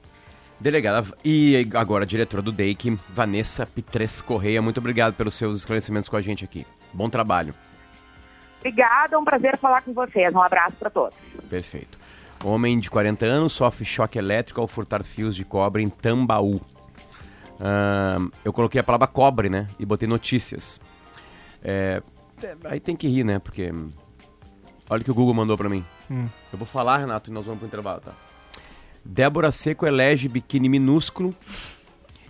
Delegada 0.60 1.06
e 1.24 1.68
agora 1.76 2.06
diretora 2.06 2.42
do 2.42 2.52
DEIC, 2.52 2.98
Vanessa 3.10 3.66
Pitres 3.66 4.22
Correia, 4.22 4.62
muito 4.62 4.80
obrigado 4.80 5.14
pelos 5.14 5.36
seus 5.36 5.60
esclarecimentos 5.60 6.10
com 6.10 6.16
a 6.16 6.22
gente 6.22 6.44
aqui. 6.44 6.66
Bom 6.94 7.10
trabalho. 7.10 7.54
Obrigada, 8.60 9.20
um 9.20 9.24
prazer 9.24 9.58
falar 9.58 9.84
com 9.84 9.94
vocês. 9.94 10.34
Um 10.34 10.42
abraço 10.42 10.76
para 10.78 10.90
todos. 10.90 11.16
Perfeito. 11.50 12.00
Homem 12.44 12.80
de 12.80 12.90
40 12.90 13.26
anos 13.26 13.54
sofre 13.54 13.86
choque 13.86 14.18
elétrico 14.18 14.60
ao 14.60 14.68
furtar 14.68 15.04
fios 15.04 15.36
de 15.36 15.46
cobre 15.46 15.84
em 15.84 15.90
Tambaú. 15.90 16.60
Uh, 17.56 18.32
eu 18.44 18.52
coloquei 18.52 18.80
a 18.80 18.84
palavra 18.84 19.08
cobre, 19.08 19.50
né? 19.50 19.68
E 19.80 19.86
botei 19.86 20.08
notícias. 20.08 20.80
É, 21.64 22.02
aí 22.66 22.80
tem 22.80 22.96
que 22.96 23.08
rir, 23.08 23.24
né? 23.24 23.40
Porque. 23.40 23.74
Olha 24.90 25.02
o 25.02 25.04
que 25.04 25.12
o 25.12 25.16
Google 25.16 25.34
mandou 25.34 25.58
pra 25.58 25.68
mim. 25.68 25.84
Hum. 26.12 26.28
Eu 26.52 26.60
vou 26.60 26.68
falar, 26.68 26.98
Renato, 26.98 27.30
e 27.30 27.34
nós 27.34 27.46
vamos 27.46 27.60
pro 27.60 27.68
intervalo, 27.68 28.02
tá? 28.02 28.12
Débora 29.04 29.52
Seco 29.52 29.86
elege 29.86 30.28
biquíni 30.28 30.70
minúsculo 30.70 31.34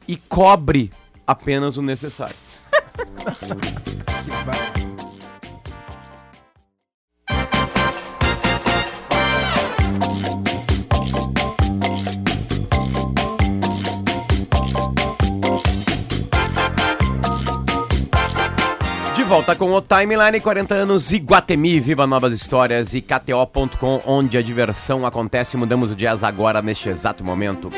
e 0.07 0.15
cobre 0.15 0.91
apenas 1.25 1.77
o 1.77 1.81
necessário. 1.81 2.35
De 4.25 4.94
volta 19.35 19.53
com 19.53 19.69
o 19.69 19.81
Timeline 19.81 20.39
40 20.39 20.73
anos 20.73 21.11
Iguatemi, 21.11 21.77
viva 21.77 22.07
novas 22.07 22.31
histórias 22.31 22.93
e 22.93 23.01
KTO.com, 23.01 24.01
onde 24.05 24.37
a 24.37 24.41
diversão 24.41 25.05
acontece. 25.05 25.57
Mudamos 25.57 25.91
o 25.91 25.95
jazz 25.95 26.23
agora, 26.23 26.61
neste 26.61 26.87
exato 26.87 27.21
momento. 27.21 27.69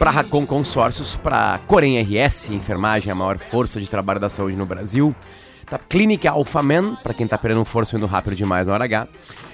Para 0.00 0.10
Racon 0.10 0.44
Consórcios, 0.44 1.14
para 1.14 1.60
Corem 1.68 2.02
RS, 2.02 2.50
enfermagem, 2.50 3.12
a 3.12 3.14
maior 3.14 3.38
força 3.38 3.80
de 3.80 3.88
trabalho 3.88 4.18
da 4.18 4.28
saúde 4.28 4.56
no 4.56 4.66
Brasil. 4.66 5.14
Tá, 5.64 5.78
Clínica 5.78 6.32
Alphaman, 6.32 6.96
para 6.96 7.14
quem 7.14 7.28
tá 7.28 7.38
perdendo 7.38 7.64
força 7.64 7.96
indo 7.96 8.06
rápido 8.06 8.34
demais 8.34 8.66
no 8.66 8.72
hora 8.72 8.82
H. 8.82 9.06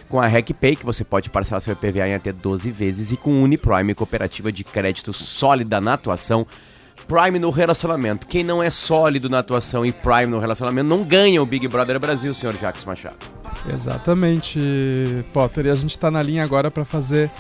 Com 0.09 0.19
a 0.19 0.27
RecPay, 0.27 0.75
que 0.75 0.87
você 0.87 1.05
pode 1.05 1.29
parcelar 1.29 1.61
seu 1.61 1.75
IPVA 1.75 2.09
em 2.09 2.15
até 2.15 2.33
12 2.33 2.71
vezes. 2.71 3.13
E 3.13 3.17
com 3.19 3.43
Uniprime, 3.43 3.95
cooperativa 3.95 4.51
de 4.51 4.65
crédito 4.65 5.13
sólida 5.13 5.83
na 5.83 5.93
atuação. 5.93 6.47
Prime 7.07 7.39
no 7.39 7.51
relacionamento. 7.51 8.27
Quem 8.27 8.43
não 8.43 8.63
é 8.63 8.71
sólido 8.71 9.29
na 9.29 9.39
atuação 9.39 9.85
e 9.85 9.93
Prime 9.93 10.27
no 10.27 10.39
relacionamento 10.39 10.89
não 10.89 11.05
ganha 11.05 11.43
o 11.43 11.47
Big 11.47 11.67
Brother 11.69 11.99
Brasil, 11.99 12.33
senhor 12.35 12.55
Jacques 12.57 12.85
Machado. 12.85 13.17
Exatamente, 13.73 14.59
Potter. 15.33 15.67
E 15.67 15.71
a 15.71 15.75
gente 15.75 15.91
está 15.91 16.11
na 16.11 16.23
linha 16.23 16.43
agora 16.43 16.71
para 16.71 16.85
fazer 16.85 17.31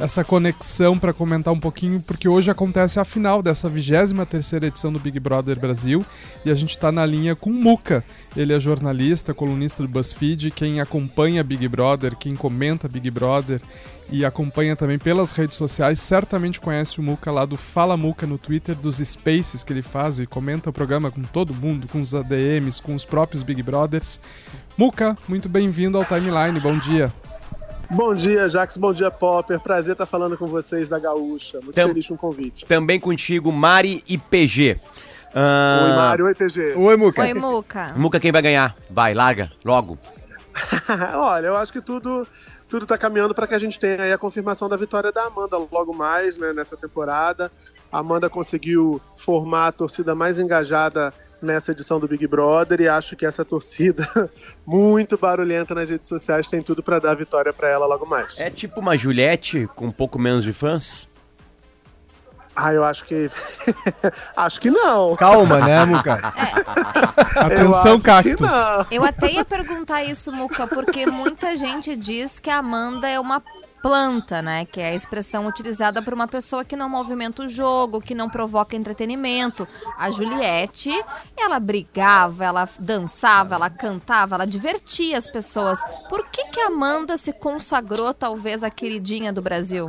essa 0.00 0.24
conexão 0.24 0.98
para 0.98 1.12
comentar 1.12 1.52
um 1.52 1.60
pouquinho, 1.60 2.00
porque 2.00 2.26
hoje 2.26 2.50
acontece 2.50 2.98
a 2.98 3.04
final 3.04 3.42
dessa 3.42 3.68
23 3.68 4.54
edição 4.54 4.90
do 4.90 4.98
Big 4.98 5.20
Brother 5.20 5.60
Brasil 5.60 6.04
e 6.44 6.50
a 6.50 6.54
gente 6.54 6.70
está 6.70 6.90
na 6.90 7.04
linha 7.04 7.36
com 7.36 7.50
Muca. 7.50 8.02
Ele 8.34 8.54
é 8.54 8.58
jornalista, 8.58 9.34
colunista 9.34 9.82
do 9.82 9.88
BuzzFeed, 9.88 10.52
quem 10.52 10.80
acompanha 10.80 11.44
Big 11.44 11.68
Brother, 11.68 12.16
quem 12.16 12.34
comenta 12.34 12.88
Big 12.88 13.10
Brother 13.10 13.60
e 14.10 14.24
acompanha 14.24 14.74
também 14.74 14.98
pelas 14.98 15.32
redes 15.32 15.56
sociais, 15.56 16.00
certamente 16.00 16.58
conhece 16.58 16.98
o 16.98 17.02
Muca 17.02 17.30
lá 17.30 17.44
do 17.44 17.56
Fala 17.56 17.96
Muca 17.96 18.26
no 18.26 18.38
Twitter, 18.38 18.74
dos 18.74 18.96
Spaces 18.96 19.62
que 19.62 19.72
ele 19.72 19.82
faz 19.82 20.18
e 20.18 20.26
comenta 20.26 20.70
o 20.70 20.72
programa 20.72 21.10
com 21.10 21.22
todo 21.22 21.54
mundo, 21.54 21.86
com 21.86 22.00
os 22.00 22.14
ADMs, 22.14 22.82
com 22.82 22.94
os 22.94 23.04
próprios 23.04 23.42
Big 23.42 23.62
Brothers. 23.62 24.18
Muca, 24.76 25.16
muito 25.28 25.48
bem-vindo 25.48 25.98
ao 25.98 26.04
Timeline, 26.06 26.58
bom 26.58 26.76
dia. 26.78 27.12
Bom 27.90 28.14
dia, 28.14 28.48
Jax. 28.48 28.76
Bom 28.76 28.92
dia, 28.92 29.10
Popper. 29.10 29.58
Prazer 29.58 29.92
estar 29.92 30.06
falando 30.06 30.38
com 30.38 30.46
vocês 30.46 30.88
da 30.88 30.98
Gaúcha. 30.98 31.58
Muito 31.60 31.72
Tam- 31.74 31.88
feliz 31.88 32.06
com 32.06 32.14
o 32.14 32.18
convite. 32.18 32.64
Também 32.64 33.00
contigo, 33.00 33.50
Mari 33.50 34.04
e 34.08 34.16
PG. 34.16 34.76
Ah, 35.34 35.80
Oi, 35.84 35.96
Mário. 35.96 36.24
Oi, 36.26 36.34
PG. 36.34 36.74
Oi, 36.76 36.96
Muca. 36.96 37.22
Oi, 37.22 37.34
Muca. 37.34 37.86
Muca, 37.96 38.20
quem 38.20 38.30
vai 38.30 38.42
ganhar? 38.42 38.76
Vai, 38.88 39.12
larga, 39.12 39.50
logo. 39.64 39.98
Olha, 41.16 41.46
eu 41.48 41.56
acho 41.56 41.72
que 41.72 41.80
tudo 41.80 42.26
tudo 42.68 42.86
tá 42.86 42.96
caminhando 42.96 43.34
para 43.34 43.48
que 43.48 43.54
a 43.54 43.58
gente 43.58 43.80
tenha 43.80 44.00
aí 44.02 44.12
a 44.12 44.18
confirmação 44.18 44.68
da 44.68 44.76
vitória 44.76 45.10
da 45.10 45.24
Amanda 45.24 45.56
logo 45.56 45.92
mais, 45.92 46.38
né, 46.38 46.52
nessa 46.52 46.76
temporada. 46.76 47.50
A 47.90 47.98
Amanda 47.98 48.30
conseguiu 48.30 49.00
formar 49.16 49.66
a 49.68 49.72
torcida 49.72 50.14
mais 50.14 50.38
engajada 50.38 51.12
nessa 51.42 51.72
edição 51.72 51.98
do 51.98 52.06
Big 52.06 52.26
Brother 52.26 52.80
e 52.80 52.88
acho 52.88 53.16
que 53.16 53.26
essa 53.26 53.44
torcida 53.44 54.08
muito 54.66 55.16
barulhenta 55.16 55.74
nas 55.74 55.88
redes 55.88 56.08
sociais 56.08 56.46
tem 56.46 56.62
tudo 56.62 56.82
para 56.82 56.98
dar 56.98 57.14
vitória 57.14 57.52
para 57.52 57.68
ela 57.68 57.86
logo 57.86 58.06
mais. 58.06 58.38
É 58.38 58.50
tipo 58.50 58.80
uma 58.80 58.96
Juliette 58.96 59.68
com 59.74 59.86
um 59.86 59.90
pouco 59.90 60.18
menos 60.18 60.44
de 60.44 60.52
fãs? 60.52 61.08
Ah, 62.54 62.74
eu 62.74 62.84
acho 62.84 63.04
que 63.04 63.30
acho 64.36 64.60
que 64.60 64.70
não. 64.70 65.16
Calma, 65.16 65.60
né, 65.60 65.84
Muca? 65.84 66.20
Eu 67.36 67.74
Atenção, 67.74 67.98
não. 68.40 68.86
Eu 68.90 69.04
até 69.04 69.32
ia 69.32 69.44
perguntar 69.44 70.02
isso, 70.02 70.32
Muca, 70.32 70.66
porque 70.66 71.06
muita 71.06 71.56
gente 71.56 71.94
diz 71.96 72.38
que 72.38 72.50
a 72.50 72.58
Amanda 72.58 73.08
é 73.08 73.18
uma 73.18 73.42
planta, 73.82 74.40
né? 74.42 74.64
Que 74.64 74.80
é 74.80 74.90
a 74.90 74.94
expressão 74.94 75.46
utilizada 75.46 76.02
por 76.02 76.14
uma 76.14 76.28
pessoa 76.28 76.64
que 76.64 76.76
não 76.76 76.88
movimenta 76.88 77.42
o 77.42 77.48
jogo, 77.48 78.00
que 78.00 78.14
não 78.14 78.28
provoca 78.28 78.76
entretenimento. 78.76 79.66
A 79.98 80.10
Juliette, 80.10 80.90
ela 81.36 81.58
brigava, 81.58 82.44
ela 82.44 82.68
dançava, 82.78 83.54
ela 83.54 83.70
cantava, 83.70 84.34
ela 84.34 84.46
divertia 84.46 85.18
as 85.18 85.26
pessoas. 85.26 85.82
Por 86.08 86.28
que 86.28 86.44
que 86.48 86.60
Amanda 86.60 87.16
se 87.16 87.32
consagrou 87.32 88.12
talvez 88.14 88.62
a 88.62 88.70
queridinha 88.70 89.32
do 89.32 89.42
Brasil? 89.42 89.88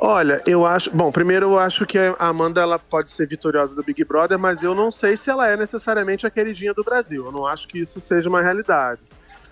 Olha, 0.00 0.40
eu 0.46 0.64
acho. 0.64 0.90
Bom, 0.90 1.10
primeiro 1.10 1.46
eu 1.46 1.58
acho 1.58 1.84
que 1.84 1.98
a 1.98 2.14
Amanda 2.28 2.60
ela 2.60 2.78
pode 2.78 3.10
ser 3.10 3.26
vitoriosa 3.26 3.74
do 3.74 3.82
Big 3.82 4.04
Brother, 4.04 4.38
mas 4.38 4.62
eu 4.62 4.72
não 4.72 4.92
sei 4.92 5.16
se 5.16 5.28
ela 5.28 5.48
é 5.48 5.56
necessariamente 5.56 6.24
a 6.24 6.30
queridinha 6.30 6.72
do 6.72 6.84
Brasil. 6.84 7.26
Eu 7.26 7.32
não 7.32 7.44
acho 7.44 7.66
que 7.66 7.80
isso 7.80 8.00
seja 8.00 8.28
uma 8.28 8.40
realidade. 8.40 9.00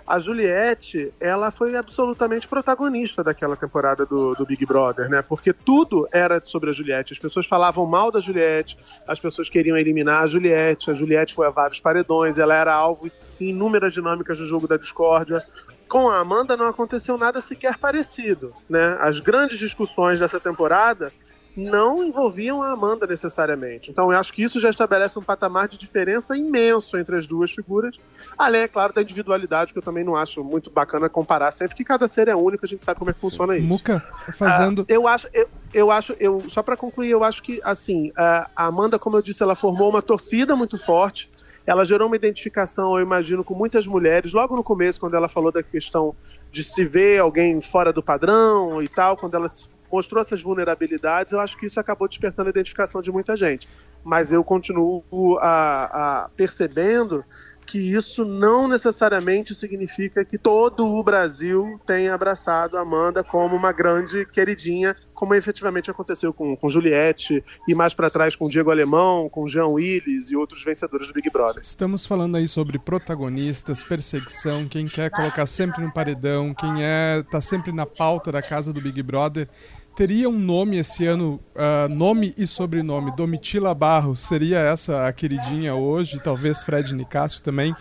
A 0.06 0.20
Juliette, 0.20 1.12
ela 1.18 1.50
foi 1.50 1.74
absolutamente 1.74 2.46
protagonista 2.46 3.24
daquela 3.24 3.56
temporada 3.56 4.06
do, 4.06 4.34
do 4.34 4.46
Big 4.46 4.64
Brother, 4.64 5.08
né? 5.08 5.20
Porque 5.20 5.52
tudo 5.52 6.08
era 6.12 6.40
sobre 6.44 6.70
a 6.70 6.72
Juliette. 6.72 7.12
As 7.12 7.18
pessoas 7.18 7.44
falavam 7.44 7.84
mal 7.86 8.12
da 8.12 8.20
Juliette, 8.20 8.78
as 9.06 9.18
pessoas 9.18 9.48
queriam 9.48 9.76
eliminar 9.76 10.22
a 10.22 10.26
Juliette. 10.28 10.92
A 10.92 10.94
Juliette 10.94 11.34
foi 11.34 11.48
a 11.48 11.50
vários 11.50 11.80
paredões, 11.80 12.38
ela 12.38 12.54
era 12.54 12.72
alvo 12.72 13.10
em 13.40 13.48
inúmeras 13.48 13.92
dinâmicas 13.92 14.38
do 14.38 14.46
jogo 14.46 14.68
da 14.68 14.76
discórdia. 14.76 15.44
Com 15.88 16.08
a 16.08 16.18
Amanda 16.18 16.56
não 16.56 16.66
aconteceu 16.66 17.18
nada 17.18 17.40
sequer 17.40 17.76
parecido, 17.76 18.54
né? 18.68 18.96
As 19.00 19.18
grandes 19.18 19.58
discussões 19.58 20.20
dessa 20.20 20.38
temporada 20.38 21.12
não 21.56 22.04
envolviam 22.04 22.62
a 22.62 22.70
Amanda 22.70 23.06
necessariamente. 23.06 23.90
Então 23.90 24.12
eu 24.12 24.18
acho 24.18 24.32
que 24.32 24.42
isso 24.42 24.60
já 24.60 24.68
estabelece 24.68 25.18
um 25.18 25.22
patamar 25.22 25.68
de 25.68 25.78
diferença 25.78 26.36
imenso 26.36 26.98
entre 26.98 27.16
as 27.16 27.26
duas 27.26 27.50
figuras. 27.50 27.96
Além, 28.36 28.62
é 28.62 28.68
claro, 28.68 28.92
da 28.92 29.00
individualidade, 29.00 29.72
que 29.72 29.78
eu 29.78 29.82
também 29.82 30.04
não 30.04 30.14
acho 30.14 30.44
muito 30.44 30.70
bacana 30.70 31.08
comparar 31.08 31.50
sempre, 31.52 31.74
que 31.74 31.84
cada 31.84 32.06
ser 32.06 32.28
é 32.28 32.36
único, 32.36 32.64
a 32.64 32.68
gente 32.68 32.84
sabe 32.84 32.98
como 32.98 33.10
é 33.10 33.14
que 33.14 33.20
funciona 33.20 33.56
isso. 33.56 33.66
Muca, 33.66 34.04
fazendo. 34.34 34.82
Ah, 34.82 34.92
eu 34.92 35.08
acho, 35.08 35.28
eu, 35.32 35.48
eu 35.72 35.90
acho, 35.90 36.14
eu 36.20 36.44
só 36.48 36.62
para 36.62 36.76
concluir, 36.76 37.10
eu 37.10 37.24
acho 37.24 37.42
que 37.42 37.60
assim 37.64 38.12
a 38.16 38.50
a 38.54 38.66
Amanda, 38.66 38.98
como 38.98 39.16
eu 39.16 39.22
disse, 39.22 39.42
ela 39.42 39.54
formou 39.54 39.88
uma 39.88 40.02
torcida 40.02 40.54
muito 40.56 40.76
forte. 40.78 41.30
Ela 41.66 41.84
gerou 41.84 42.06
uma 42.06 42.14
identificação, 42.14 42.96
eu 42.96 43.04
imagino, 43.04 43.42
com 43.42 43.52
muitas 43.52 43.86
mulheres. 43.88 44.32
Logo 44.32 44.54
no 44.54 44.62
começo, 44.62 45.00
quando 45.00 45.14
ela 45.14 45.28
falou 45.28 45.50
da 45.50 45.64
questão 45.64 46.14
de 46.52 46.62
se 46.62 46.84
ver 46.84 47.18
alguém 47.18 47.60
fora 47.60 47.92
do 47.92 48.00
padrão 48.02 48.80
e 48.80 48.86
tal, 48.86 49.16
quando 49.16 49.34
ela 49.34 49.50
mostrou 49.90 50.20
essas 50.20 50.42
vulnerabilidades, 50.42 51.32
eu 51.32 51.40
acho 51.40 51.56
que 51.56 51.66
isso 51.66 51.80
acabou 51.80 52.08
despertando 52.08 52.48
a 52.48 52.50
identificação 52.50 53.00
de 53.00 53.10
muita 53.10 53.36
gente. 53.36 53.68
Mas 54.04 54.32
eu 54.32 54.44
continuo 54.44 55.02
a, 55.40 56.24
a 56.24 56.28
percebendo 56.30 57.24
que 57.66 57.78
isso 57.78 58.24
não 58.24 58.68
necessariamente 58.68 59.54
significa 59.54 60.24
que 60.24 60.38
todo 60.38 60.86
o 60.86 61.02
Brasil 61.02 61.80
tenha 61.84 62.14
abraçado 62.14 62.78
a 62.78 62.82
Amanda 62.82 63.24
como 63.24 63.56
uma 63.56 63.72
grande 63.72 64.24
queridinha, 64.24 64.94
como 65.12 65.34
efetivamente 65.34 65.90
aconteceu 65.90 66.32
com, 66.32 66.56
com 66.56 66.68
Juliette 66.68 67.42
e 67.66 67.74
mais 67.74 67.92
para 67.92 68.08
trás 68.08 68.36
com 68.36 68.48
Diego 68.48 68.70
Alemão, 68.70 69.28
com 69.28 69.48
Jean 69.48 69.66
Willis 69.66 70.30
e 70.30 70.36
outros 70.36 70.62
vencedores 70.62 71.08
do 71.08 71.12
Big 71.12 71.28
Brother. 71.28 71.62
Estamos 71.62 72.06
falando 72.06 72.36
aí 72.36 72.46
sobre 72.46 72.78
protagonistas, 72.78 73.82
perseguição, 73.82 74.68
quem 74.68 74.86
quer 74.86 75.10
colocar 75.10 75.46
sempre 75.46 75.82
no 75.82 75.92
paredão, 75.92 76.54
quem 76.54 76.84
é 76.84 77.24
tá 77.28 77.40
sempre 77.40 77.72
na 77.72 77.84
pauta 77.84 78.30
da 78.30 78.40
casa 78.40 78.72
do 78.72 78.80
Big 78.80 79.02
Brother. 79.02 79.48
Teria 79.96 80.28
um 80.28 80.38
nome 80.38 80.76
esse 80.76 81.06
ano, 81.06 81.40
ah, 81.54 81.88
nome 81.88 82.34
e 82.36 82.46
sobrenome, 82.46 83.16
Domitila 83.16 83.74
Barros, 83.74 84.20
seria 84.20 84.58
essa 84.58 85.08
a 85.08 85.12
queridinha 85.12 85.74
hoje, 85.74 86.20
talvez 86.22 86.62
Fred 86.62 86.94
Nicásio 86.94 87.42
também, 87.42 87.74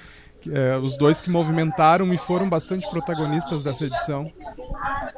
é, 0.51 0.77
os 0.77 0.97
dois 0.97 1.21
que 1.21 1.29
movimentaram 1.29 2.13
e 2.13 2.17
foram 2.17 2.49
bastante 2.49 2.89
protagonistas 2.89 3.63
dessa 3.63 3.85
edição. 3.85 4.31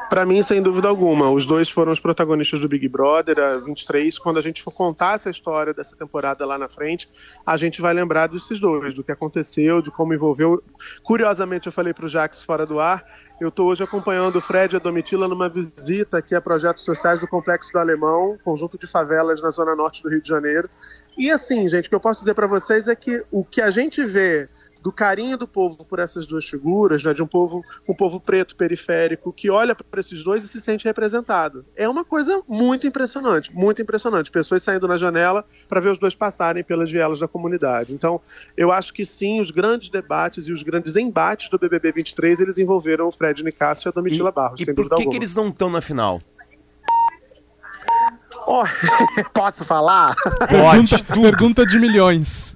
Para 0.10 0.26
mim, 0.26 0.42
sem 0.42 0.62
dúvida 0.62 0.88
alguma, 0.88 1.30
os 1.30 1.46
dois 1.46 1.70
foram 1.70 1.92
os 1.92 2.00
protagonistas 2.00 2.60
do 2.60 2.68
Big 2.68 2.88
Brother, 2.88 3.40
a 3.40 3.58
23. 3.58 4.18
Quando 4.18 4.38
a 4.38 4.42
gente 4.42 4.64
for 4.64 4.72
contar 4.72 5.16
essa 5.16 5.30
história 5.30 5.74
dessa 5.74 5.96
temporada 5.96 6.46
lá 6.46 6.58
na 6.58 6.70
frente, 6.70 7.10
a 7.46 7.58
gente 7.58 7.82
vai 7.82 7.94
lembrar 7.94 8.28
desses 8.28 8.60
dois, 8.60 8.96
do 8.96 9.04
que 9.04 9.12
aconteceu, 9.12 9.82
de 9.82 9.92
como 9.92 10.14
envolveu. 10.14 10.64
Curiosamente, 11.04 11.68
eu 11.68 11.72
falei 11.72 11.94
para 11.94 12.06
o 12.06 12.10
Jax 12.10 12.42
fora 12.42 12.66
do 12.66 12.80
ar, 12.80 13.04
eu 13.40 13.50
estou 13.50 13.68
hoje 13.68 13.84
acompanhando 13.84 14.38
o 14.38 14.42
Fred 14.42 14.76
e 14.76 14.78
a 14.78 14.80
Domitila 14.80 15.28
numa 15.28 15.48
visita 15.48 16.18
aqui 16.18 16.34
a 16.34 16.42
projetos 16.42 16.84
sociais 16.84 17.20
do 17.20 17.28
Complexo 17.28 17.72
do 17.72 17.78
Alemão, 17.78 18.36
conjunto 18.44 18.80
de 18.80 18.88
favelas 18.88 19.42
na 19.44 19.52
zona 19.52 19.76
norte 19.76 20.02
do 20.02 20.10
Rio 20.10 20.22
de 20.22 20.28
Janeiro. 20.28 20.68
E 21.16 21.30
assim, 21.30 21.68
gente, 21.68 21.86
o 21.86 21.90
que 21.90 21.96
eu 21.96 22.00
posso 22.00 22.22
dizer 22.22 22.34
para 22.34 22.48
vocês 22.48 22.88
é 22.88 22.96
que 22.96 23.24
o 23.32 23.46
que 23.46 23.62
a 23.62 23.70
gente 23.70 24.04
vê 24.04 24.50
do 24.88 24.92
carinho 24.94 25.38
do 25.38 25.46
povo 25.46 25.84
por 25.84 26.00
essas 26.00 26.26
duas 26.26 26.48
figuras, 26.48 27.04
né, 27.04 27.14
de 27.14 27.22
um 27.22 27.28
povo, 27.28 27.62
um 27.86 27.94
povo 27.94 28.22
preto 28.22 28.56
periférico 28.56 29.34
que 29.34 29.50
olha 29.50 29.76
para 29.76 30.00
esses 30.00 30.24
dois 30.24 30.46
e 30.46 30.48
se 30.48 30.62
sente 30.62 30.86
representado. 30.86 31.66
É 31.76 31.90
uma 31.90 32.06
coisa 32.06 32.42
muito 32.48 32.88
impressionante, 32.88 33.54
muito 33.54 33.82
impressionante. 33.82 34.32
Pessoas 34.32 34.64
saindo 34.64 34.88
na 34.88 34.98
janela 34.98 35.44
para 35.68 35.82
ver 35.82 35.90
os 35.90 35.98
dois 35.98 36.16
passarem 36.16 36.64
pelas 36.64 36.90
vielas 36.90 37.20
da 37.20 37.28
comunidade. 37.28 37.94
Então, 37.94 38.22
eu 38.56 38.72
acho 38.72 38.94
que 38.94 39.06
sim, 39.06 39.42
os 39.42 39.52
grandes 39.52 39.90
debates 39.90 40.48
e 40.48 40.54
os 40.54 40.64
grandes 40.64 40.96
embates 40.96 41.50
do 41.50 41.60
BBB 41.60 41.92
23 41.92 42.40
eles 42.40 42.58
envolveram 42.58 43.10
o 43.10 43.12
Fred 43.12 43.44
Nicásio 43.44 43.90
e 43.90 43.90
a 43.90 43.92
Domitila 43.92 44.30
e, 44.30 44.32
Barros. 44.32 44.62
E 44.62 44.74
por 44.74 44.88
que, 44.96 45.06
que 45.06 45.18
eles 45.18 45.36
não 45.36 45.50
estão 45.50 45.70
na 45.70 45.82
final? 45.82 46.22
Oh, 48.50 48.64
posso 49.34 49.66
falar? 49.66 50.16
Pergunta, 50.48 51.04
pergunta 51.14 51.66
de 51.66 51.78
milhões. 51.78 52.56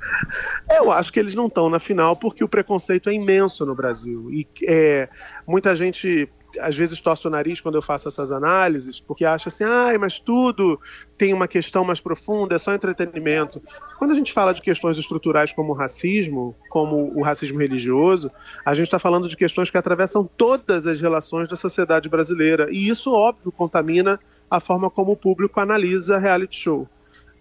Eu 0.70 0.90
acho 0.90 1.12
que 1.12 1.20
eles 1.20 1.36
não 1.36 1.48
estão 1.48 1.70
na 1.70 1.82
final 1.82 2.16
porque 2.16 2.42
o 2.42 2.48
preconceito 2.48 3.10
é 3.10 3.14
imenso 3.14 3.66
no 3.66 3.76
Brasil. 3.76 4.32
E 4.32 4.48
é, 4.66 5.10
muita 5.46 5.76
gente 5.76 6.30
às 6.60 6.76
vezes 6.76 7.00
torce 7.00 7.28
o 7.28 7.30
nariz 7.30 7.62
quando 7.62 7.76
eu 7.76 7.82
faço 7.82 8.08
essas 8.08 8.32
análises, 8.32 9.00
porque 9.00 9.26
acha 9.26 9.50
assim, 9.50 9.64
ah, 9.64 9.94
mas 10.00 10.20
tudo 10.20 10.80
tem 11.18 11.34
uma 11.34 11.48
questão 11.48 11.84
mais 11.84 12.00
profunda, 12.00 12.56
é 12.56 12.58
só 12.58 12.74
entretenimento. 12.74 13.62
Quando 13.98 14.12
a 14.12 14.14
gente 14.14 14.34
fala 14.34 14.54
de 14.54 14.62
questões 14.62 14.98
estruturais 14.98 15.54
como 15.54 15.72
o 15.72 15.76
racismo, 15.76 16.56
como 16.70 17.12
o 17.18 17.22
racismo 17.22 17.60
religioso, 17.60 18.32
a 18.66 18.74
gente 18.74 18.86
está 18.86 19.00
falando 19.00 19.30
de 19.30 19.38
questões 19.38 19.70
que 19.70 19.78
atravessam 19.78 20.26
todas 20.26 20.88
as 20.88 21.00
relações 21.00 21.48
da 21.48 21.56
sociedade 21.56 22.10
brasileira. 22.10 22.68
E 22.72 22.90
isso, 22.90 23.14
óbvio, 23.14 23.52
contamina 23.52 24.20
a 24.52 24.60
forma 24.60 24.90
como 24.90 25.14
o 25.14 25.18
público 25.18 25.62
analisa 25.62 26.18
reality 26.18 26.58
show. 26.58 26.86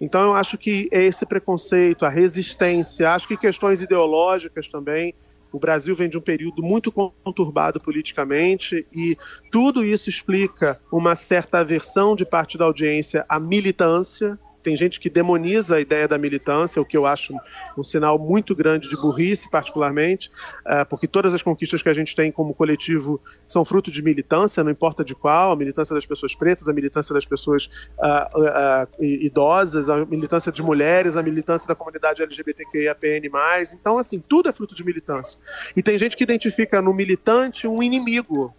Então 0.00 0.22
eu 0.22 0.34
acho 0.34 0.56
que 0.56 0.88
é 0.92 1.02
esse 1.02 1.26
preconceito, 1.26 2.06
a 2.06 2.08
resistência, 2.08 3.11
acho 3.11 3.26
que 3.26 3.36
questões 3.36 3.82
ideológicas 3.82 4.68
também. 4.68 5.12
O 5.52 5.58
Brasil 5.58 5.96
vem 5.96 6.08
de 6.08 6.16
um 6.16 6.20
período 6.20 6.62
muito 6.62 6.92
conturbado 6.92 7.80
politicamente 7.80 8.86
e 8.94 9.18
tudo 9.50 9.84
isso 9.84 10.08
explica 10.08 10.80
uma 10.92 11.16
certa 11.16 11.58
aversão 11.58 12.14
de 12.14 12.24
parte 12.24 12.56
da 12.56 12.64
audiência 12.64 13.26
à 13.28 13.40
militância, 13.40 14.38
tem 14.62 14.76
gente 14.76 15.00
que 15.00 15.08
demoniza 15.08 15.76
a 15.76 15.80
ideia 15.80 16.06
da 16.06 16.18
militância, 16.18 16.80
o 16.80 16.84
que 16.84 16.96
eu 16.96 17.06
acho 17.06 17.34
um 17.76 17.82
sinal 17.82 18.18
muito 18.18 18.54
grande 18.54 18.88
de 18.88 18.96
burrice, 18.96 19.50
particularmente, 19.50 20.30
uh, 20.66 20.86
porque 20.88 21.06
todas 21.06 21.34
as 21.34 21.42
conquistas 21.42 21.82
que 21.82 21.88
a 21.88 21.94
gente 21.94 22.14
tem 22.14 22.30
como 22.30 22.54
coletivo 22.54 23.20
são 23.46 23.64
fruto 23.64 23.90
de 23.90 24.02
militância, 24.02 24.62
não 24.62 24.70
importa 24.70 25.04
de 25.04 25.14
qual, 25.14 25.52
a 25.52 25.56
militância 25.56 25.94
das 25.94 26.06
pessoas 26.06 26.34
pretas, 26.34 26.68
a 26.68 26.72
militância 26.72 27.14
das 27.14 27.24
pessoas 27.24 27.70
uh, 27.98 28.40
uh, 28.40 29.04
idosas, 29.04 29.88
a 29.88 30.04
militância 30.04 30.52
de 30.52 30.62
mulheres, 30.62 31.16
a 31.16 31.22
militância 31.22 31.66
da 31.66 31.74
comunidade 31.74 32.22
LGBTQIAPN+. 32.22 33.30
Então, 33.74 33.98
assim, 33.98 34.20
tudo 34.20 34.48
é 34.48 34.52
fruto 34.52 34.74
de 34.74 34.84
militância. 34.84 35.38
E 35.76 35.82
tem 35.82 35.96
gente 35.96 36.16
que 36.16 36.24
identifica 36.24 36.80
no 36.82 36.92
militante 36.92 37.66
um 37.66 37.82
inimigo, 37.82 38.54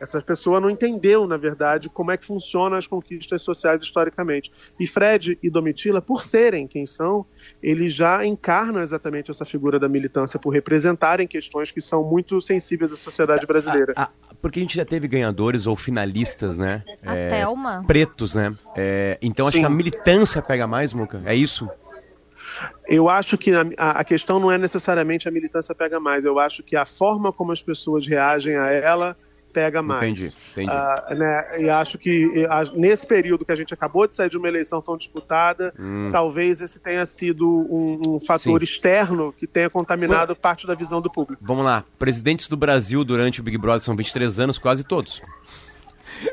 essa 0.00 0.20
pessoa 0.20 0.60
não 0.60 0.68
entendeu, 0.68 1.26
na 1.26 1.36
verdade, 1.36 1.88
como 1.88 2.10
é 2.10 2.16
que 2.16 2.24
funcionam 2.24 2.76
as 2.76 2.86
conquistas 2.86 3.42
sociais 3.42 3.80
historicamente. 3.80 4.50
E 4.78 4.86
Fred 4.86 5.38
e 5.42 5.50
Domitila, 5.50 6.00
por 6.00 6.22
serem 6.22 6.66
quem 6.66 6.84
são, 6.86 7.24
eles 7.62 7.94
já 7.94 8.24
encarnam 8.24 8.82
exatamente 8.82 9.30
essa 9.30 9.44
figura 9.44 9.78
da 9.78 9.88
militância, 9.88 10.38
por 10.38 10.50
representarem 10.50 11.26
questões 11.26 11.70
que 11.70 11.80
são 11.80 12.04
muito 12.04 12.40
sensíveis 12.40 12.92
à 12.92 12.96
sociedade 12.96 13.46
brasileira. 13.46 13.92
A, 13.96 14.04
a, 14.04 14.10
porque 14.40 14.58
a 14.58 14.62
gente 14.62 14.76
já 14.76 14.84
teve 14.84 15.08
ganhadores 15.08 15.66
ou 15.66 15.76
finalistas, 15.76 16.56
né? 16.56 16.82
A 17.02 17.16
é, 17.16 17.28
Thelma. 17.28 17.84
Pretos, 17.86 18.34
né? 18.34 18.56
É, 18.76 19.18
então 19.22 19.46
acho 19.46 19.56
Sim. 19.56 19.62
que 19.62 19.66
a 19.66 19.70
militância 19.70 20.42
pega 20.42 20.66
mais, 20.66 20.92
Muca. 20.92 21.22
É 21.24 21.34
isso? 21.34 21.68
Eu 22.88 23.08
acho 23.08 23.36
que 23.36 23.52
a, 23.52 23.64
a, 23.76 24.04
questão 24.04 24.38
não 24.38 24.50
é 24.50 24.56
necessariamente 24.56 25.28
a 25.28 25.30
militância 25.30 25.74
pega 25.74 26.00
mais. 26.00 26.24
Eu 26.24 26.38
acho 26.38 26.62
que 26.62 26.76
a 26.76 26.84
forma 26.84 27.32
como 27.32 27.52
as 27.52 27.62
pessoas 27.62 28.06
reagem 28.06 28.56
a 28.56 28.70
ela 28.70 29.16
pega 29.56 29.80
mais. 29.80 30.02
Entendi, 30.02 30.36
entendi. 30.52 30.70
Uh, 30.70 31.14
né, 31.14 31.62
e 31.62 31.70
acho 31.70 31.96
que 31.96 32.46
nesse 32.74 33.06
período 33.06 33.42
que 33.42 33.50
a 33.50 33.56
gente 33.56 33.72
acabou 33.72 34.06
de 34.06 34.14
sair 34.14 34.28
de 34.28 34.36
uma 34.36 34.46
eleição 34.46 34.82
tão 34.82 34.98
disputada, 34.98 35.72
hum. 35.78 36.10
talvez 36.12 36.60
esse 36.60 36.78
tenha 36.78 37.06
sido 37.06 37.48
um, 37.48 38.16
um 38.16 38.20
fator 38.20 38.58
Sim. 38.58 38.64
externo 38.64 39.32
que 39.32 39.46
tenha 39.46 39.70
contaminado 39.70 40.36
parte 40.36 40.66
da 40.66 40.74
visão 40.74 41.00
do 41.00 41.10
público. 41.10 41.42
Vamos 41.42 41.64
lá. 41.64 41.82
Presidentes 41.98 42.48
do 42.48 42.56
Brasil 42.56 43.02
durante 43.02 43.40
o 43.40 43.42
Big 43.42 43.56
Brother 43.56 43.80
são 43.80 43.96
23 43.96 44.40
anos, 44.40 44.58
quase 44.58 44.84
todos. 44.84 45.22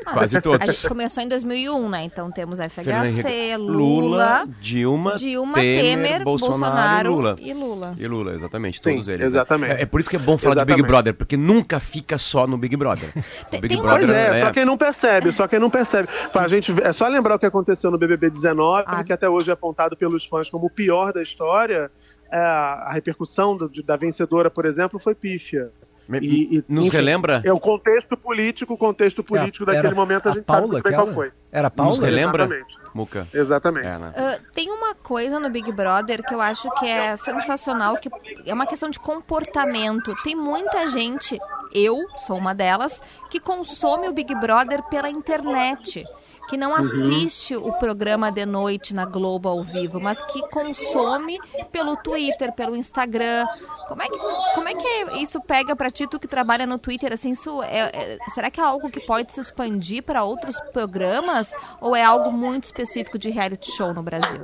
Quase 0.04 0.40
todos. 0.40 0.68
A 0.68 0.72
gente 0.72 0.88
começou 0.88 1.22
em 1.22 1.28
2001, 1.28 1.88
né? 1.88 2.04
Então 2.04 2.30
temos 2.30 2.58
FHC, 2.58 3.56
Lula, 3.56 3.74
Lula 3.74 4.44
Dilma, 4.60 5.16
Dilma 5.16 5.54
Temer, 5.54 5.82
Temer 5.82 6.24
Bolsonaro, 6.24 7.08
e 7.08 7.14
Lula. 7.14 7.36
E 7.38 7.54
Lula, 7.54 7.94
e 7.98 8.06
Lula 8.06 8.34
exatamente, 8.34 8.80
Sim, 8.80 8.92
todos 8.92 9.08
eles. 9.08 9.20
Né? 9.20 9.26
Exatamente. 9.26 9.70
Né? 9.70 9.80
É, 9.80 9.82
é, 9.82 9.86
por 9.86 10.00
isso 10.00 10.10
que 10.10 10.16
é 10.16 10.18
bom 10.18 10.36
falar 10.38 10.52
exatamente. 10.52 10.76
de 10.76 10.82
Big 10.82 10.88
Brother, 10.88 11.14
porque 11.14 11.36
nunca 11.36 11.80
fica 11.80 12.18
só 12.18 12.46
no 12.46 12.56
Big 12.56 12.76
Brother. 12.76 13.10
Tem, 13.50 13.60
Big 13.60 13.76
Brother 13.76 13.98
pois 13.98 14.10
é, 14.10 14.40
é, 14.40 14.44
só 14.44 14.52
quem 14.52 14.64
não 14.64 14.76
percebe, 14.76 15.32
só 15.32 15.48
quem 15.48 15.58
não 15.58 15.70
percebe. 15.70 16.08
A 16.34 16.48
gente, 16.48 16.74
é 16.82 16.92
só 16.92 17.08
lembrar 17.08 17.36
o 17.36 17.38
que 17.38 17.46
aconteceu 17.46 17.90
no 17.90 17.98
BBB 17.98 18.30
19, 18.30 18.84
ah. 18.86 19.04
que 19.04 19.12
até 19.12 19.28
hoje 19.28 19.50
é 19.50 19.52
apontado 19.52 19.96
pelos 19.96 20.24
fãs 20.26 20.50
como 20.50 20.66
o 20.66 20.70
pior 20.70 21.12
da 21.12 21.22
história. 21.22 21.90
É, 22.30 22.38
a 22.38 22.90
repercussão 22.92 23.56
do, 23.56 23.70
da 23.82 23.96
vencedora, 23.96 24.50
por 24.50 24.66
exemplo, 24.66 24.98
foi 24.98 25.14
pífia. 25.14 25.70
E, 26.20 26.58
e, 26.58 26.64
Nos 26.68 26.86
enfim, 26.86 26.96
relembra? 26.96 27.42
É 27.44 27.52
o 27.52 27.60
contexto 27.60 28.16
político, 28.16 28.74
o 28.74 28.78
contexto 28.78 29.22
político 29.22 29.68
é, 29.70 29.74
daquele 29.74 29.94
momento 29.94 30.28
a, 30.28 30.32
a 30.32 30.34
gente 30.34 30.46
Paula, 30.46 30.66
sabe 30.66 30.82
bem 30.82 30.92
qual 30.92 31.06
foi. 31.08 31.32
Era 31.50 31.68
a 31.68 31.70
Paula? 31.70 31.90
Nos 31.92 32.00
relembra? 32.00 32.44
Exatamente. 32.44 32.84
Muca. 32.94 33.28
Exatamente. 33.34 33.86
É, 33.86 33.98
né? 33.98 34.12
uh, 34.16 34.52
tem 34.52 34.70
uma 34.70 34.94
coisa 34.94 35.40
no 35.40 35.50
Big 35.50 35.70
Brother 35.72 36.22
que 36.22 36.34
eu 36.34 36.40
acho 36.40 36.70
que 36.78 36.86
é 36.86 37.16
sensacional, 37.16 37.96
que 37.96 38.08
é 38.46 38.54
uma 38.54 38.66
questão 38.66 38.88
de 38.88 39.00
comportamento. 39.00 40.14
Tem 40.22 40.36
muita 40.36 40.88
gente, 40.88 41.38
eu 41.72 42.06
sou 42.26 42.36
uma 42.36 42.54
delas, 42.54 43.02
que 43.30 43.40
consome 43.40 44.08
o 44.08 44.12
Big 44.12 44.32
Brother 44.36 44.82
pela 44.84 45.10
internet 45.10 46.04
que 46.48 46.56
não 46.56 46.70
uhum. 46.70 46.76
assiste 46.76 47.56
uhum. 47.56 47.68
o 47.68 47.78
programa 47.78 48.30
de 48.30 48.44
noite 48.46 48.94
na 48.94 49.04
Globo 49.04 49.48
ao 49.48 49.62
vivo, 49.62 50.00
mas 50.00 50.22
que 50.26 50.40
consome 50.48 51.38
pelo 51.70 51.96
Twitter, 51.96 52.52
pelo 52.52 52.76
Instagram. 52.76 53.46
Como 53.88 54.02
é 54.02 54.08
que, 54.08 54.18
como 54.54 54.68
é 54.68 54.74
que 54.74 55.22
isso 55.22 55.40
pega 55.40 55.76
para 55.76 55.90
ti, 55.90 56.06
tu 56.06 56.18
que 56.18 56.28
trabalha 56.28 56.66
no 56.66 56.78
Twitter? 56.78 57.12
Assim, 57.12 57.30
isso 57.30 57.62
é, 57.62 57.90
é, 57.92 58.18
será 58.30 58.50
que 58.50 58.60
é 58.60 58.64
algo 58.64 58.90
que 58.90 59.00
pode 59.00 59.32
se 59.32 59.40
expandir 59.40 60.02
para 60.02 60.24
outros 60.24 60.58
programas 60.72 61.54
ou 61.80 61.94
é 61.94 62.02
algo 62.02 62.32
muito 62.32 62.64
específico 62.64 63.18
de 63.18 63.30
reality 63.30 63.70
show 63.72 63.92
no 63.92 64.02
Brasil? 64.02 64.40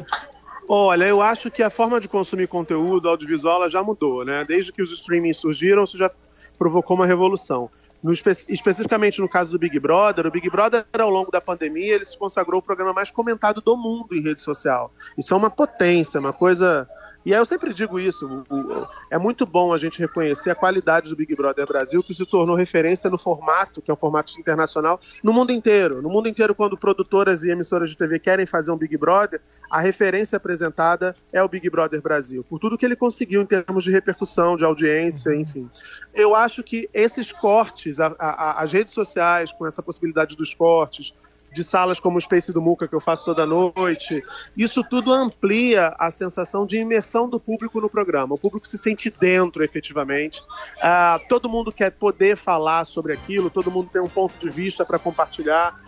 Olha, 0.72 1.04
eu 1.04 1.20
acho 1.20 1.50
que 1.50 1.64
a 1.64 1.70
forma 1.70 2.00
de 2.00 2.06
consumir 2.06 2.46
conteúdo 2.46 3.08
audiovisual 3.08 3.68
já 3.68 3.82
mudou, 3.82 4.24
né? 4.24 4.44
Desde 4.44 4.70
que 4.70 4.80
os 4.80 4.92
streamings 4.92 5.38
surgiram, 5.38 5.82
isso 5.82 5.98
já 5.98 6.08
provocou 6.56 6.96
uma 6.96 7.06
revolução. 7.06 7.68
No, 8.02 8.12
espe 8.12 8.30
especificamente 8.48 9.20
no 9.20 9.28
caso 9.28 9.50
do 9.50 9.58
Big 9.58 9.78
Brother, 9.78 10.26
o 10.26 10.30
Big 10.30 10.48
Brother, 10.48 10.86
ao 10.98 11.10
longo 11.10 11.30
da 11.30 11.40
pandemia, 11.40 11.94
ele 11.94 12.04
se 12.04 12.16
consagrou 12.16 12.60
o 12.60 12.62
programa 12.62 12.92
mais 12.92 13.10
comentado 13.10 13.60
do 13.60 13.76
mundo 13.76 14.14
em 14.14 14.22
rede 14.22 14.40
social. 14.40 14.92
Isso 15.18 15.34
é 15.34 15.36
uma 15.36 15.50
potência, 15.50 16.18
uma 16.18 16.32
coisa 16.32 16.88
e 17.24 17.34
aí 17.34 17.40
eu 17.40 17.44
sempre 17.44 17.74
digo 17.74 18.00
isso, 18.00 18.44
o, 18.48 18.54
o, 18.54 18.86
é 19.10 19.18
muito 19.18 19.44
bom 19.44 19.74
a 19.74 19.78
gente 19.78 19.98
reconhecer 19.98 20.50
a 20.50 20.54
qualidade 20.54 21.10
do 21.10 21.16
Big 21.16 21.34
Brother 21.34 21.66
Brasil, 21.66 22.02
que 22.02 22.14
se 22.14 22.24
tornou 22.24 22.56
referência 22.56 23.10
no 23.10 23.18
formato, 23.18 23.82
que 23.82 23.90
é 23.90 23.94
um 23.94 23.96
formato 23.96 24.38
internacional, 24.40 24.98
no 25.22 25.32
mundo 25.32 25.52
inteiro. 25.52 26.00
No 26.00 26.08
mundo 26.08 26.28
inteiro, 26.28 26.54
quando 26.54 26.78
produtoras 26.78 27.44
e 27.44 27.50
emissoras 27.50 27.90
de 27.90 27.96
TV 27.96 28.18
querem 28.18 28.46
fazer 28.46 28.70
um 28.70 28.76
Big 28.76 28.96
Brother, 28.96 29.40
a 29.70 29.80
referência 29.80 30.36
apresentada 30.36 31.14
é 31.32 31.42
o 31.42 31.48
Big 31.48 31.68
Brother 31.68 32.00
Brasil, 32.00 32.42
por 32.42 32.58
tudo 32.58 32.78
que 32.78 32.86
ele 32.86 32.96
conseguiu 32.96 33.42
em 33.42 33.46
termos 33.46 33.84
de 33.84 33.90
repercussão, 33.90 34.56
de 34.56 34.64
audiência, 34.64 35.32
uhum. 35.32 35.40
enfim. 35.40 35.70
Eu 36.14 36.34
acho 36.34 36.62
que 36.62 36.88
esses 36.94 37.32
cortes, 37.32 38.00
a, 38.00 38.14
a, 38.18 38.62
as 38.62 38.72
redes 38.72 38.94
sociais, 38.94 39.52
com 39.52 39.66
essa 39.66 39.82
possibilidade 39.82 40.36
dos 40.36 40.54
cortes, 40.54 41.12
de 41.52 41.64
salas 41.64 41.98
como 41.98 42.18
o 42.18 42.20
Space 42.20 42.52
do 42.52 42.60
Muca, 42.60 42.86
que 42.86 42.94
eu 42.94 43.00
faço 43.00 43.24
toda 43.24 43.46
noite. 43.46 44.22
Isso 44.56 44.82
tudo 44.84 45.12
amplia 45.12 45.94
a 45.98 46.10
sensação 46.10 46.64
de 46.64 46.76
imersão 46.78 47.28
do 47.28 47.40
público 47.40 47.80
no 47.80 47.88
programa. 47.88 48.34
O 48.34 48.38
público 48.38 48.68
se 48.68 48.78
sente 48.78 49.10
dentro, 49.10 49.64
efetivamente. 49.64 50.40
Uh, 50.40 51.28
todo 51.28 51.48
mundo 51.48 51.72
quer 51.72 51.90
poder 51.90 52.36
falar 52.36 52.84
sobre 52.84 53.12
aquilo, 53.12 53.50
todo 53.50 53.70
mundo 53.70 53.90
tem 53.92 54.00
um 54.00 54.08
ponto 54.08 54.34
de 54.38 54.50
vista 54.50 54.84
para 54.84 54.98
compartilhar. 54.98 55.78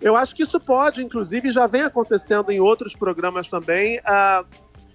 Eu 0.00 0.16
acho 0.16 0.34
que 0.34 0.42
isso 0.42 0.58
pode, 0.58 1.02
inclusive, 1.02 1.52
já 1.52 1.66
vem 1.66 1.82
acontecendo 1.82 2.50
em 2.50 2.58
outros 2.58 2.96
programas 2.96 3.48
também. 3.48 3.98
Uh, 3.98 4.46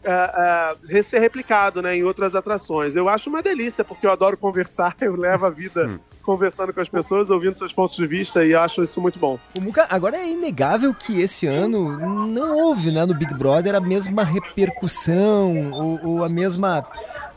uh, 0.06 0.82
uh, 0.82 1.04
ser 1.04 1.20
replicado 1.20 1.82
né, 1.82 1.96
em 1.96 2.04
outras 2.04 2.36
atrações. 2.36 2.96
Eu 2.96 3.10
acho 3.10 3.30
uma 3.30 3.42
delícia, 3.42 3.84
porque 3.84 4.06
eu 4.06 4.12
adoro 4.12 4.38
conversar, 4.38 4.96
eu 5.02 5.16
levo 5.16 5.46
a 5.46 5.50
vida 5.50 5.88
hum. 5.88 6.00
Conversando 6.26 6.74
com 6.74 6.82
as 6.82 6.90
pessoas, 6.90 7.30
ouvindo 7.30 7.58
seus 7.58 7.72
pontos 7.72 7.96
de 7.96 8.08
vista 8.08 8.44
e 8.44 8.56
acho 8.56 8.82
isso 8.82 9.00
muito 9.00 9.20
bom. 9.20 9.38
O 9.58 9.62
Muca, 9.62 9.86
agora 9.90 10.18
é 10.18 10.30
inegável 10.30 10.94
que 10.94 11.22
esse 11.22 11.46
ano 11.46 11.98
não 12.28 12.58
houve 12.58 12.92
né, 12.92 13.06
no 13.06 13.14
Big 13.14 13.34
Brother 13.34 13.76
a 13.76 13.80
mesma 13.80 14.24
repercussão 14.24 15.72
ou, 15.72 16.00
ou 16.04 16.24
a 16.26 16.30
mesma 16.30 16.84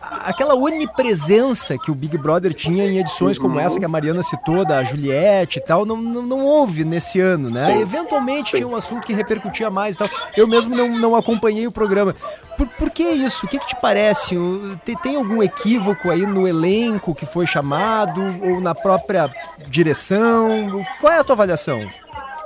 aquela 0.00 0.54
onipresença 0.54 1.76
que 1.76 1.90
o 1.90 1.94
Big 1.94 2.16
Brother 2.16 2.54
tinha 2.54 2.84
em 2.84 2.98
edições 2.98 3.38
como 3.38 3.58
essa 3.58 3.78
que 3.78 3.84
a 3.84 3.88
Mariana 3.88 4.22
citou, 4.22 4.64
da 4.64 4.82
Juliette 4.84 5.58
e 5.58 5.62
tal, 5.62 5.84
não, 5.84 5.96
não, 5.96 6.22
não 6.22 6.44
houve 6.44 6.84
nesse 6.84 7.20
ano, 7.20 7.50
né? 7.50 7.66
Sim. 7.66 7.80
Eventualmente 7.80 8.50
Sim. 8.50 8.56
tinha 8.58 8.68
um 8.68 8.76
assunto 8.76 9.06
que 9.06 9.12
repercutia 9.12 9.70
mais 9.70 9.96
e 9.96 9.98
tal. 9.98 10.08
Eu 10.36 10.46
mesmo 10.46 10.74
não, 10.74 10.88
não 10.88 11.16
acompanhei 11.16 11.66
o 11.66 11.72
programa. 11.72 12.14
Por, 12.56 12.66
por 12.66 12.90
que 12.90 13.02
isso? 13.02 13.46
O 13.46 13.48
que, 13.48 13.58
que 13.58 13.66
te 13.66 13.76
parece? 13.76 14.36
Tem, 14.84 14.96
tem 14.96 15.16
algum 15.16 15.42
equívoco 15.42 16.10
aí 16.10 16.26
no 16.26 16.46
elenco 16.46 17.14
que 17.14 17.26
foi 17.26 17.46
chamado 17.46 18.20
ou 18.42 18.60
na 18.60 18.74
própria 18.74 19.32
direção? 19.68 20.84
Qual 21.00 21.12
é 21.12 21.18
a 21.18 21.24
tua 21.24 21.34
avaliação? 21.34 21.88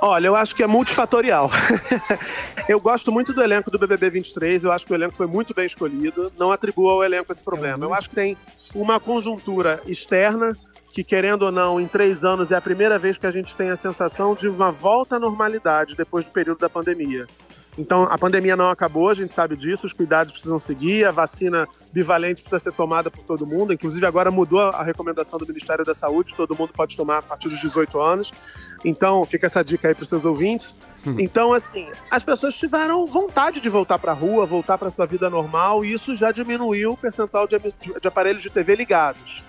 Olha, 0.05 0.27
eu 0.27 0.35
acho 0.35 0.53
que 0.53 0.61
é 0.61 0.67
multifatorial. 0.67 1.49
eu 2.67 2.77
gosto 2.77 3.09
muito 3.09 3.31
do 3.31 3.41
elenco 3.41 3.71
do 3.71 3.79
BBB 3.79 4.09
23, 4.09 4.65
eu 4.65 4.71
acho 4.73 4.85
que 4.85 4.91
o 4.91 4.95
elenco 4.95 5.15
foi 5.15 5.27
muito 5.27 5.53
bem 5.53 5.65
escolhido. 5.65 6.29
Não 6.37 6.51
atribuo 6.51 6.89
ao 6.89 7.01
elenco 7.05 7.31
esse 7.31 7.41
problema. 7.41 7.85
Eu 7.85 7.93
acho 7.93 8.09
que 8.09 8.15
tem 8.15 8.35
uma 8.75 8.99
conjuntura 8.99 9.81
externa 9.87 10.57
que, 10.91 11.05
querendo 11.05 11.43
ou 11.43 11.53
não, 11.53 11.79
em 11.79 11.87
três 11.87 12.25
anos 12.25 12.51
é 12.51 12.57
a 12.57 12.61
primeira 12.61 12.99
vez 12.99 13.17
que 13.17 13.25
a 13.25 13.31
gente 13.31 13.55
tem 13.55 13.69
a 13.69 13.77
sensação 13.77 14.35
de 14.35 14.49
uma 14.49 14.73
volta 14.73 15.15
à 15.15 15.19
normalidade 15.19 15.95
depois 15.95 16.25
do 16.25 16.31
período 16.31 16.59
da 16.59 16.69
pandemia. 16.69 17.25
Então, 17.77 18.03
a 18.03 18.17
pandemia 18.17 18.55
não 18.55 18.69
acabou, 18.69 19.09
a 19.09 19.13
gente 19.13 19.33
sabe 19.33 19.57
disso, 19.57 19.85
os 19.85 19.93
cuidados 19.93 20.31
precisam 20.31 20.59
seguir, 20.59 21.05
a 21.05 21.11
vacina 21.11 21.67
bivalente 21.91 22.41
precisa 22.41 22.59
ser 22.59 22.73
tomada 22.73 23.09
por 23.09 23.23
todo 23.23 23.47
mundo. 23.47 23.73
Inclusive, 23.73 24.05
agora 24.05 24.29
mudou 24.29 24.59
a 24.59 24.83
recomendação 24.83 25.39
do 25.39 25.47
Ministério 25.47 25.83
da 25.83 25.95
Saúde, 25.95 26.33
todo 26.35 26.55
mundo 26.55 26.71
pode 26.73 26.95
tomar 26.95 27.17
a 27.17 27.21
partir 27.21 27.49
dos 27.49 27.59
18 27.59 27.99
anos. 27.99 28.31
Então, 28.85 29.25
fica 29.25 29.47
essa 29.47 29.63
dica 29.63 29.87
aí 29.87 29.95
para 29.95 30.03
os 30.03 30.09
seus 30.09 30.23
ouvintes. 30.23 30.75
Hum. 31.05 31.15
Então, 31.19 31.51
assim, 31.51 31.87
as 32.11 32.23
pessoas 32.23 32.55
tiveram 32.55 33.05
vontade 33.05 33.59
de 33.59 33.69
voltar 33.69 33.97
para 33.97 34.11
a 34.11 34.15
rua, 34.15 34.45
voltar 34.45 34.77
para 34.77 34.89
a 34.89 34.91
sua 34.91 35.07
vida 35.07 35.29
normal, 35.29 35.83
e 35.83 35.93
isso 35.93 36.15
já 36.15 36.31
diminuiu 36.31 36.93
o 36.93 36.97
percentual 36.97 37.47
de, 37.47 37.57
de 37.57 38.07
aparelhos 38.07 38.43
de 38.43 38.49
TV 38.49 38.75
ligados. 38.75 39.41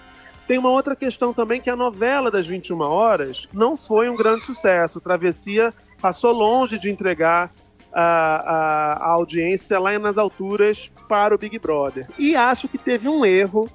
Tem 0.47 0.59
uma 0.59 0.70
outra 0.70 0.95
questão 0.95 1.33
também 1.33 1.61
que 1.61 1.70
a 1.70 1.77
novela 1.77 2.31
das 2.31 2.47
21 2.47 2.81
horas 2.81 3.49
não 3.53 3.77
foi 3.77 4.11
um 4.11 4.16
grande 4.16 4.45
sucesso. 4.45 5.01
Travessia 5.01 5.72
passou 6.01 6.33
longe 6.33 6.79
de 6.79 6.91
entregar 6.91 7.51
a, 7.95 8.03
a, 8.03 8.92
a 8.95 9.11
audiência 9.12 9.78
lá 9.78 9.97
nas 9.99 10.18
alturas 10.18 10.90
para 11.09 11.34
o 11.34 11.38
Big 11.38 11.59
Brother. 11.59 12.09
E 12.18 12.34
acho 12.34 12.68
que 12.68 12.76
teve 12.76 13.09
um 13.09 13.24
erro, 13.24 13.70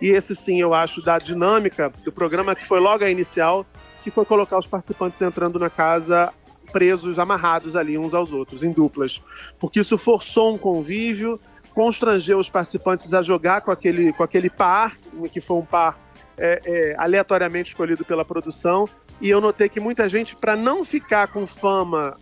e 0.00 0.08
esse 0.08 0.34
sim 0.34 0.60
eu 0.60 0.72
acho 0.72 1.02
da 1.02 1.18
dinâmica 1.18 1.92
do 2.04 2.12
programa, 2.12 2.54
que 2.54 2.66
foi 2.66 2.78
logo 2.78 3.04
a 3.04 3.10
inicial, 3.10 3.66
que 4.04 4.10
foi 4.10 4.24
colocar 4.24 4.58
os 4.58 4.66
participantes 4.66 5.20
entrando 5.20 5.58
na 5.58 5.68
casa 5.68 6.32
presos, 6.70 7.20
amarrados 7.20 7.76
ali 7.76 7.96
uns 7.96 8.14
aos 8.14 8.32
outros, 8.32 8.64
em 8.64 8.72
duplas. 8.72 9.22
Porque 9.60 9.80
isso 9.80 9.96
forçou 9.96 10.54
um 10.54 10.58
convívio, 10.58 11.40
constrangeu 11.72 12.38
os 12.38 12.50
participantes 12.50 13.14
a 13.14 13.22
jogar 13.22 13.60
com 13.60 13.70
aquele, 13.70 14.12
com 14.12 14.24
aquele 14.24 14.50
par, 14.50 14.92
que 15.30 15.40
foi 15.40 15.58
um 15.58 15.64
par 15.64 15.96
é, 16.36 16.60
é, 16.64 16.94
aleatoriamente 16.98 17.70
escolhido 17.70 18.04
pela 18.04 18.24
produção. 18.24 18.88
E 19.20 19.30
eu 19.30 19.40
notei 19.40 19.68
que 19.68 19.78
muita 19.78 20.08
gente, 20.08 20.34
para 20.34 20.56
não 20.56 20.84
ficar 20.84 21.28
com 21.28 21.46
fama 21.46 22.16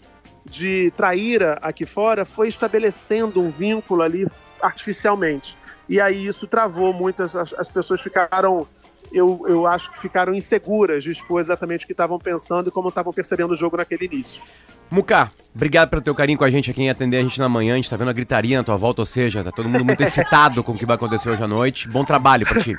de 0.45 0.93
traíra 0.97 1.59
aqui 1.63 1.87
fora 1.87 2.25
foi 2.25 2.49
estabelecendo 2.49 3.41
um 3.41 3.51
vínculo 3.51 4.03
ali 4.03 4.27
artificialmente. 4.61 5.57
E 5.89 6.01
aí 6.01 6.27
isso 6.27 6.47
travou 6.47 6.93
muitas, 6.93 7.37
as, 7.37 7.55
as 7.55 7.69
pessoas 7.69 8.01
ficaram 8.01 8.67
eu, 9.13 9.45
eu 9.47 9.67
acho 9.67 9.93
que 9.93 10.01
ficaram 10.01 10.35
inseguras 10.35 11.05
de 11.05 11.13
expor 11.13 11.41
exatamente 11.41 11.85
o 11.85 11.87
que 11.87 11.93
estavam 11.93 12.19
pensando 12.19 12.69
e 12.69 12.73
como 12.73 12.89
estavam 12.89 13.13
percebendo 13.13 13.53
o 13.53 13.57
jogo 13.57 13.77
naquele 13.77 14.07
início. 14.07 14.43
Muká, 14.91 15.31
obrigado 15.55 15.91
pelo 15.91 16.03
teu 16.03 16.15
carinho 16.15 16.39
com 16.39 16.45
a 16.45 16.51
gente 16.51 16.71
aqui 16.71 16.83
em 16.83 16.91
atender 16.91 17.19
a 17.19 17.23
gente 17.23 17.39
na 17.39 17.49
manhã. 17.49 17.75
A 17.75 17.77
gente 17.77 17.91
tá 17.91 17.97
vendo 17.97 18.11
a 18.11 18.13
gritaria 18.13 18.57
na 18.57 18.65
tua 18.65 18.77
volta, 18.77 19.03
ou 19.03 19.07
seja, 19.07 19.45
tá 19.45 19.51
todo 19.51 19.69
mundo 19.69 19.85
muito 19.85 20.03
excitado 20.03 20.63
com 20.63 20.73
o 20.73 20.79
que 20.79 20.87
vai 20.87 20.97
acontecer 20.97 21.31
hoje 21.31 21.43
à 21.43 21.49
noite. 21.49 21.89
Bom 21.89 22.05
trabalho 22.05 22.47
pra 22.47 22.61
ti. 22.61 22.77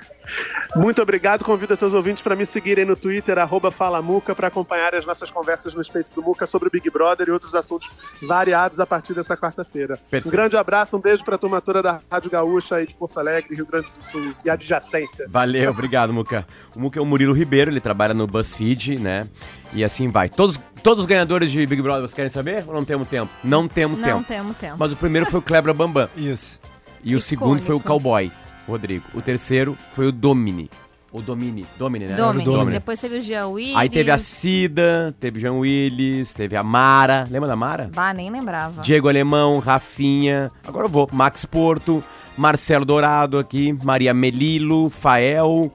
Muito 0.76 1.02
obrigado. 1.02 1.44
Convido 1.44 1.78
a 1.80 1.86
os 1.86 1.94
ouvintes 1.94 2.24
para 2.24 2.36
me 2.36 2.46
seguirem 2.46 2.86
no 2.86 2.96
Twitter, 2.96 3.38
FalaMuca, 3.72 4.34
para 4.34 4.48
acompanhar 4.48 4.96
as 4.96 5.06
nossas 5.06 5.30
conversas 5.30 5.74
no 5.74 5.84
Space 5.84 6.14
do 6.16 6.22
Muca 6.22 6.46
sobre 6.46 6.68
o 6.68 6.72
Big 6.72 6.90
Brother 6.90 7.28
e 7.28 7.32
outros 7.32 7.54
assuntos 7.54 7.90
variados 8.28 8.80
a 8.80 8.86
partir 8.86 9.14
dessa 9.14 9.36
quarta-feira. 9.36 10.00
Um 10.26 10.30
grande 10.30 10.56
abraço, 10.56 10.96
um 10.96 11.02
beijo 11.02 11.24
para 11.24 11.36
a 11.36 11.38
turma 11.38 11.62
toda 11.62 11.82
da 11.82 12.00
Rádio 12.10 12.32
Gaúcha 12.32 12.76
aí 12.78 12.88
de 12.88 12.96
Porto 12.96 13.20
Alegre, 13.20 13.56
Rio 13.56 13.66
Grande 13.66 13.88
do 13.96 14.04
Sul 14.04 14.34
e 14.44 14.50
adjacências. 14.50 15.32
Valeu, 15.32 15.70
obrigado, 15.70 16.14
Muca. 16.14 16.48
O 16.76 16.80
Muca 16.80 17.00
é 17.00 17.02
o 17.02 17.06
Murilo 17.06 17.34
Ribeiro, 17.34 17.70
ele 17.70 17.82
trabalha 17.82 18.14
no 18.14 18.26
BuzzFeed, 18.26 19.00
né? 19.00 19.28
E 19.76 19.84
assim 19.84 20.10
vai. 20.10 20.30
Todos, 20.30 20.60
todos 20.82 21.00
os 21.00 21.06
ganhadores 21.06 21.52
de 21.52 21.66
Big 21.66 21.82
Brother, 21.82 22.02
vocês 22.02 22.14
querem 22.14 22.32
saber 22.32 22.64
ou 22.68 22.74
não 22.74 22.86
temos 22.86 23.08
tempo? 23.08 23.32
Não 23.44 23.68
temos 23.68 23.98
não 23.98 24.06
tempo. 24.06 24.18
Não 24.18 24.24
temos 24.24 24.58
tempo. 24.58 24.76
Mas 24.78 24.92
o 24.92 24.96
primeiro 24.96 25.26
foi 25.26 25.40
o 25.40 25.44
Kleber 25.44 25.74
Bambam. 25.74 26.08
Isso. 26.16 26.60
E 27.04 27.10
Icônico. 27.10 27.18
o 27.18 27.22
segundo 27.22 27.62
foi 27.62 27.76
o 27.76 27.80
Cowboy. 27.80 28.32
Rodrigo. 28.68 29.04
O 29.14 29.22
terceiro 29.22 29.78
foi 29.94 30.08
o 30.08 30.12
Domini. 30.12 30.70
O 31.12 31.22
Domini. 31.22 31.66
Domini, 31.78 32.08
né? 32.08 32.16
Domini. 32.16 32.44
Domini. 32.44 32.72
Depois 32.72 33.00
teve 33.00 33.18
o 33.18 33.22
Jean 33.22 33.48
Willis. 33.48 33.76
Aí 33.76 33.88
teve 33.88 34.10
a 34.10 34.18
Cida, 34.18 35.16
teve 35.20 35.38
o 35.38 35.42
Jean 35.42 35.54
Willis, 35.54 36.34
teve 36.34 36.56
a 36.56 36.64
Mara. 36.64 37.28
Lembra 37.30 37.48
da 37.48 37.56
Mara? 37.56 37.92
Bah, 37.94 38.14
nem 38.14 38.32
lembrava. 38.32 38.82
Diego 38.82 39.08
Alemão, 39.08 39.60
Rafinha. 39.60 40.52
Agora 40.66 40.86
eu 40.86 40.90
vou. 40.90 41.08
Max 41.12 41.46
Porto, 41.46 42.04
Marcelo 42.36 42.84
Dourado 42.84 43.38
aqui, 43.38 43.78
Maria 43.84 44.12
Melilo, 44.12 44.90
Fael, 44.90 45.72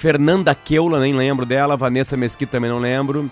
Fernanda 0.00 0.54
Keula, 0.54 0.98
nem 0.98 1.12
lembro 1.12 1.44
dela. 1.44 1.76
Vanessa 1.76 2.16
Mesquita 2.16 2.52
também 2.52 2.70
não 2.70 2.78
lembro. 2.78 3.30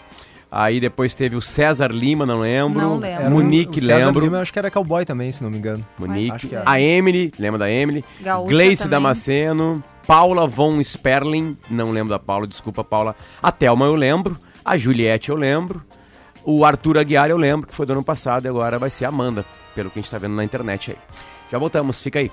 Aí 0.52 0.78
depois 0.78 1.14
teve 1.14 1.34
o 1.34 1.40
César 1.40 1.90
Lima, 1.90 2.26
não 2.26 2.40
lembro. 2.40 2.78
Não 2.78 2.98
lembro. 2.98 3.30
Monique, 3.30 3.78
o 3.78 3.82
César 3.82 4.06
lembro. 4.06 4.22
Lima, 4.22 4.36
eu 4.36 4.42
acho 4.42 4.52
que 4.52 4.58
era 4.58 4.70
cowboy 4.70 5.02
também, 5.06 5.32
se 5.32 5.42
não 5.42 5.50
me 5.50 5.56
engano. 5.56 5.82
Monique. 5.98 6.50
A 6.66 6.78
Emily, 6.78 7.32
lembra 7.38 7.58
da 7.58 7.70
Emily? 7.70 8.04
Gaúcha 8.20 8.48
Gleice 8.48 8.82
também. 8.82 8.90
Damasceno. 8.90 9.82
Paula 10.06 10.46
von 10.46 10.78
Sperling, 10.84 11.56
não 11.70 11.90
lembro 11.90 12.10
da 12.10 12.18
Paula, 12.18 12.46
desculpa, 12.46 12.84
Paula. 12.84 13.16
A 13.42 13.50
Thelma 13.50 13.86
eu 13.86 13.94
lembro. 13.94 14.38
A 14.62 14.76
Juliette 14.76 15.30
eu 15.30 15.36
lembro. 15.36 15.82
O 16.44 16.66
Arthur 16.66 16.98
Aguiar 16.98 17.30
eu 17.30 17.38
lembro, 17.38 17.66
que 17.66 17.74
foi 17.74 17.86
do 17.86 17.94
ano 17.94 18.04
passado 18.04 18.44
e 18.44 18.48
agora 18.48 18.78
vai 18.78 18.90
ser 18.90 19.06
a 19.06 19.08
Amanda, 19.08 19.42
pelo 19.74 19.88
que 19.88 19.98
a 19.98 20.02
gente 20.02 20.10
tá 20.10 20.18
vendo 20.18 20.34
na 20.34 20.44
internet 20.44 20.90
aí. 20.90 20.98
Já 21.50 21.56
voltamos, 21.56 22.02
fica 22.02 22.18
aí. 22.18 22.30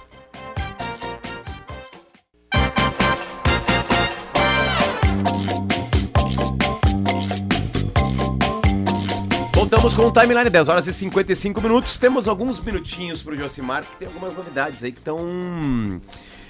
Voltamos 9.85 9.93
com 9.93 10.19
o 10.19 10.21
timeline, 10.23 10.49
10 10.49 10.67
horas 10.67 10.87
e 10.87 10.93
55 10.95 11.61
minutos. 11.61 11.99
Temos 11.99 12.27
alguns 12.27 12.59
minutinhos 12.59 13.21
pro 13.21 13.37
Josimar, 13.37 13.83
que 13.83 13.97
tem 13.97 14.07
algumas 14.07 14.33
novidades 14.33 14.83
aí 14.83 14.91
que 14.91 14.97
estão 14.97 16.01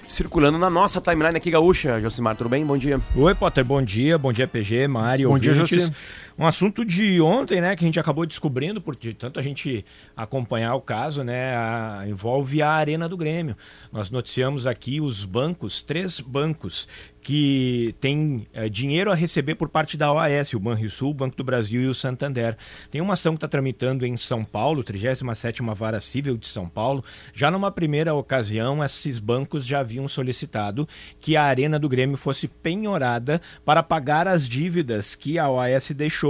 circulando 0.08 0.58
na 0.58 0.70
nossa 0.70 1.02
timeline 1.02 1.36
aqui, 1.36 1.52
Gaúcha. 1.52 2.00
Josimar, 2.00 2.38
tudo 2.38 2.50
bem? 2.50 2.66
Bom 2.66 2.78
dia. 2.78 2.98
Oi, 3.14 3.36
Potter, 3.36 3.66
bom 3.66 3.82
dia. 3.82 4.18
Bom 4.18 4.32
dia, 4.32 4.48
PG, 4.48 4.88
Mário. 4.88 5.28
Bom 5.28 5.34
ouvintes. 5.34 5.54
dia, 5.54 5.80
Josimar. 5.80 5.98
Um 6.38 6.46
assunto 6.46 6.84
de 6.84 7.22
ontem, 7.22 7.62
né, 7.62 7.78
que 7.78 7.86
a 7.86 7.88
gente 7.88 8.00
acabou 8.00 8.26
descobrindo, 8.26 8.82
porque 8.82 9.14
tanto 9.14 9.40
a 9.40 9.44
gente 9.44 9.86
acompanhar 10.18 10.76
o 10.76 10.82
caso, 10.82 11.24
né, 11.24 11.56
a, 11.56 12.04
envolve 12.08 12.62
a 12.62 12.72
Arena 12.72 13.08
do 13.08 13.16
Grêmio. 13.16 13.56
Nós 13.90 14.12
noticiamos 14.12 14.68
aqui 14.68 15.00
os 15.00 15.24
bancos, 15.24 15.82
três 15.82 16.20
bancos 16.20 16.90
que 17.22 17.96
tem 18.00 18.46
é, 18.54 18.70
dinheiro 18.70 19.12
a 19.12 19.16
receber 19.16 19.56
por 19.56 19.68
parte 19.68 19.98
da 19.98 20.14
OAS, 20.14 20.54
o 20.54 20.60
Banrisul, 20.60 21.10
o 21.10 21.14
Banco 21.14 21.36
do 21.36 21.44
Brasil 21.44 21.82
e 21.82 21.88
o 21.88 21.96
Santander. 21.96 22.56
Tem 22.92 23.02
uma 23.02 23.16
ação 23.16 23.34
que 23.34 23.38
está 23.38 23.48
tramitando 23.48 24.06
em 24.06 24.16
São 24.16 24.44
Paulo, 24.44 24.84
37ª 24.84 25.74
Vara 25.74 26.00
Civil 26.00 26.38
de 26.38 26.48
São 26.48 26.70
Paulo. 26.70 27.04
Já 27.34 27.50
numa 27.50 27.72
primeira 27.72 28.14
ocasião, 28.14 28.84
esses 28.84 29.18
bancos 29.18 29.66
já 29.66 29.80
haviam 29.80 30.08
solicitado 30.08 30.88
que 31.20 31.36
a 31.36 31.44
Arena 31.44 31.80
do 31.80 31.90
Grêmio 31.90 32.16
fosse 32.16 32.48
penhorada 32.48 33.42
para 33.66 33.82
pagar 33.82 34.28
as 34.28 34.48
dívidas 34.48 35.16
que 35.16 35.40
a 35.40 35.50
OAS 35.50 35.90
deixou. 35.96 36.25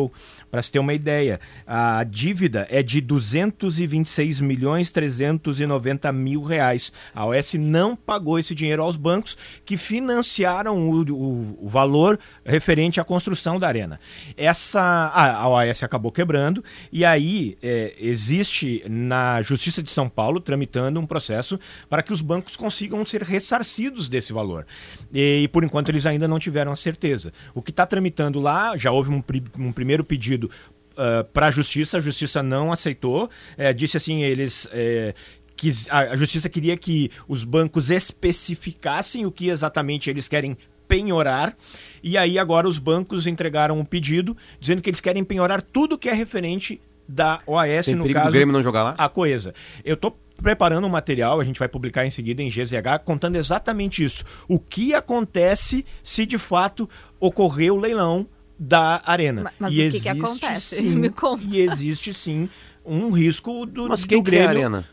Para 0.52 0.62
se 0.62 0.72
ter 0.72 0.80
uma 0.80 0.94
ideia, 0.94 1.40
a 1.66 2.04
dívida 2.04 2.68
é 2.70 2.82
de 2.82 3.02
226 3.02 4.40
milhões 4.42 4.90
390 4.90 6.12
mil 6.12 6.44
reais. 6.44 6.92
A 7.14 7.26
OAS 7.26 7.54
não 7.54 7.96
pagou 7.96 8.40
esse 8.40 8.56
dinheiro 8.56 8.82
aos 8.82 8.96
bancos 8.96 9.38
que 9.66 9.78
financiaram 9.78 10.90
o, 10.90 11.02
o, 11.12 11.66
o, 11.66 11.68
valor 11.68 12.20
referente 12.46 13.00
à 13.00 13.04
construção 13.04 13.60
da 13.60 13.68
arena. 13.68 14.00
Essa 14.38 14.82
a, 14.82 15.42
a 15.42 15.50
OAS 15.50 15.84
acabou 15.84 16.12
quebrando 16.12 16.64
e 16.92 17.04
aí 17.04 17.58
é, 17.62 17.94
existe 18.00 18.84
na 18.88 19.42
Justiça 19.42 19.82
de 19.82 19.92
São 19.92 20.10
Paulo 20.10 20.40
tramitando 20.40 21.00
um 21.00 21.06
processo 21.06 21.60
para 21.90 22.04
que 22.04 22.14
os 22.14 22.22
bancos 22.22 22.56
consigam 22.56 23.06
ser 23.06 23.22
ressarcidos 23.24 24.08
desse 24.08 24.34
valor. 24.34 24.66
E, 25.14 25.44
e 25.44 25.48
por 25.48 25.64
enquanto 25.64 25.90
eles 25.90 26.06
ainda 26.06 26.28
não 26.28 26.40
tiveram 26.40 26.72
a 26.72 26.76
certeza. 26.76 27.32
O 27.54 27.62
que 27.62 27.72
está 27.72 27.86
tramitando 27.86 28.40
lá, 28.40 28.76
já 28.78 28.92
houve 28.92 29.12
um, 29.12 29.24
um 29.60 29.72
primeiro 29.72 29.85
pedido 30.04 30.50
uh, 30.94 31.24
para 31.34 31.48
a 31.48 31.52
justiça, 31.52 31.98
a 31.98 32.00
justiça 32.02 32.42
não 32.42 32.72
aceitou, 32.72 33.30
é, 33.58 33.72
disse 33.74 33.98
assim, 33.98 34.24
eles 34.24 34.68
é, 34.72 35.14
quis- 35.56 35.88
a 35.90 36.00
a 36.14 36.16
justiça 36.16 36.50
queria 36.50 36.76
que 36.78 37.10
os 37.28 37.44
bancos 37.44 37.90
especificassem 37.92 39.26
o 39.26 39.32
que 39.32 39.50
exatamente 39.50 40.10
eles 40.10 40.28
querem 40.28 40.58
penhorar. 40.88 41.56
E 42.04 42.18
aí 42.18 42.38
agora 42.38 42.68
os 42.68 42.78
bancos 42.78 43.26
entregaram 43.28 43.80
um 43.80 43.86
pedido 43.86 44.36
dizendo 44.60 44.82
que 44.82 44.90
eles 44.90 45.00
querem 45.02 45.24
penhorar 45.24 45.62
tudo 45.62 45.98
que 45.98 46.08
é 46.10 46.14
referente 46.14 46.80
da 47.08 47.40
OAS, 47.46 47.86
Tem 47.86 47.96
no 47.96 48.12
caso 48.12 48.28
do 48.28 48.32
Grêmio 48.34 48.54
não 48.54 48.64
jogar 48.64 48.84
lá? 48.84 48.96
a 48.98 49.08
Coesa. 49.10 49.54
Eu 49.84 49.96
tô 49.98 50.12
preparando 50.42 50.86
um 50.86 50.90
material, 50.90 51.40
a 51.40 51.44
gente 51.44 51.58
vai 51.60 51.68
publicar 51.70 52.06
em 52.06 52.10
seguida 52.10 52.42
em 52.42 52.50
GZH, 52.50 53.00
contando 53.06 53.36
exatamente 53.36 54.04
isso. 54.04 54.24
O 54.48 54.60
que 54.60 54.94
acontece 54.94 55.86
se 56.04 56.26
de 56.26 56.38
fato 56.38 56.90
ocorrer 57.20 57.72
o 57.74 57.78
leilão 57.80 58.28
da 58.58 59.02
arena. 59.06 59.44
Ma- 59.44 59.54
Mas 59.60 59.74
E 59.74 59.76
o 59.76 59.92
que, 59.92 60.00
que 60.00 60.08
existe, 60.10 60.10
acontece? 60.10 60.76
sim, 60.78 60.96
Me 60.96 61.10
conta. 61.10 61.44
E 61.50 61.60
existe 61.62 62.14
sim 62.14 62.50
um 62.86 63.10
risco 63.12 63.66
do, 63.66 63.88
Mas 63.90 64.02
do 64.02 64.08
quem 64.08 64.22
quer 64.24 64.44
a 64.44 64.48
Grêmio. 64.48 64.68
arena? 64.68 64.90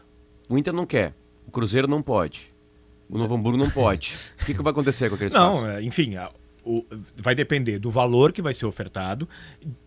O 0.49 0.59
Inter 0.59 0.73
não 0.73 0.87
quer. 0.87 1.15
O 1.47 1.51
Cruzeiro 1.51 1.87
não 1.89 2.03
pode. 2.03 2.49
O 3.09 3.19
Novo 3.19 3.35
Hamburgo 3.35 3.59
não 3.59 3.71
pode. 3.71 4.15
O 4.41 4.45
que, 4.47 4.55
que 4.55 4.63
vai 4.63 4.71
acontecer 4.71 5.09
com 5.09 5.15
aquele 5.17 5.29
espaço? 5.29 5.61
Não, 5.63 5.69
é, 5.71 5.83
enfim, 5.83 6.17
o- 6.65 6.85
vai 7.17 7.35
depender 7.35 7.79
do 7.79 7.91
valor 7.91 8.33
que 8.33 8.41
vai 8.43 8.55
ser 8.55 8.67
ofertado. 8.67 9.29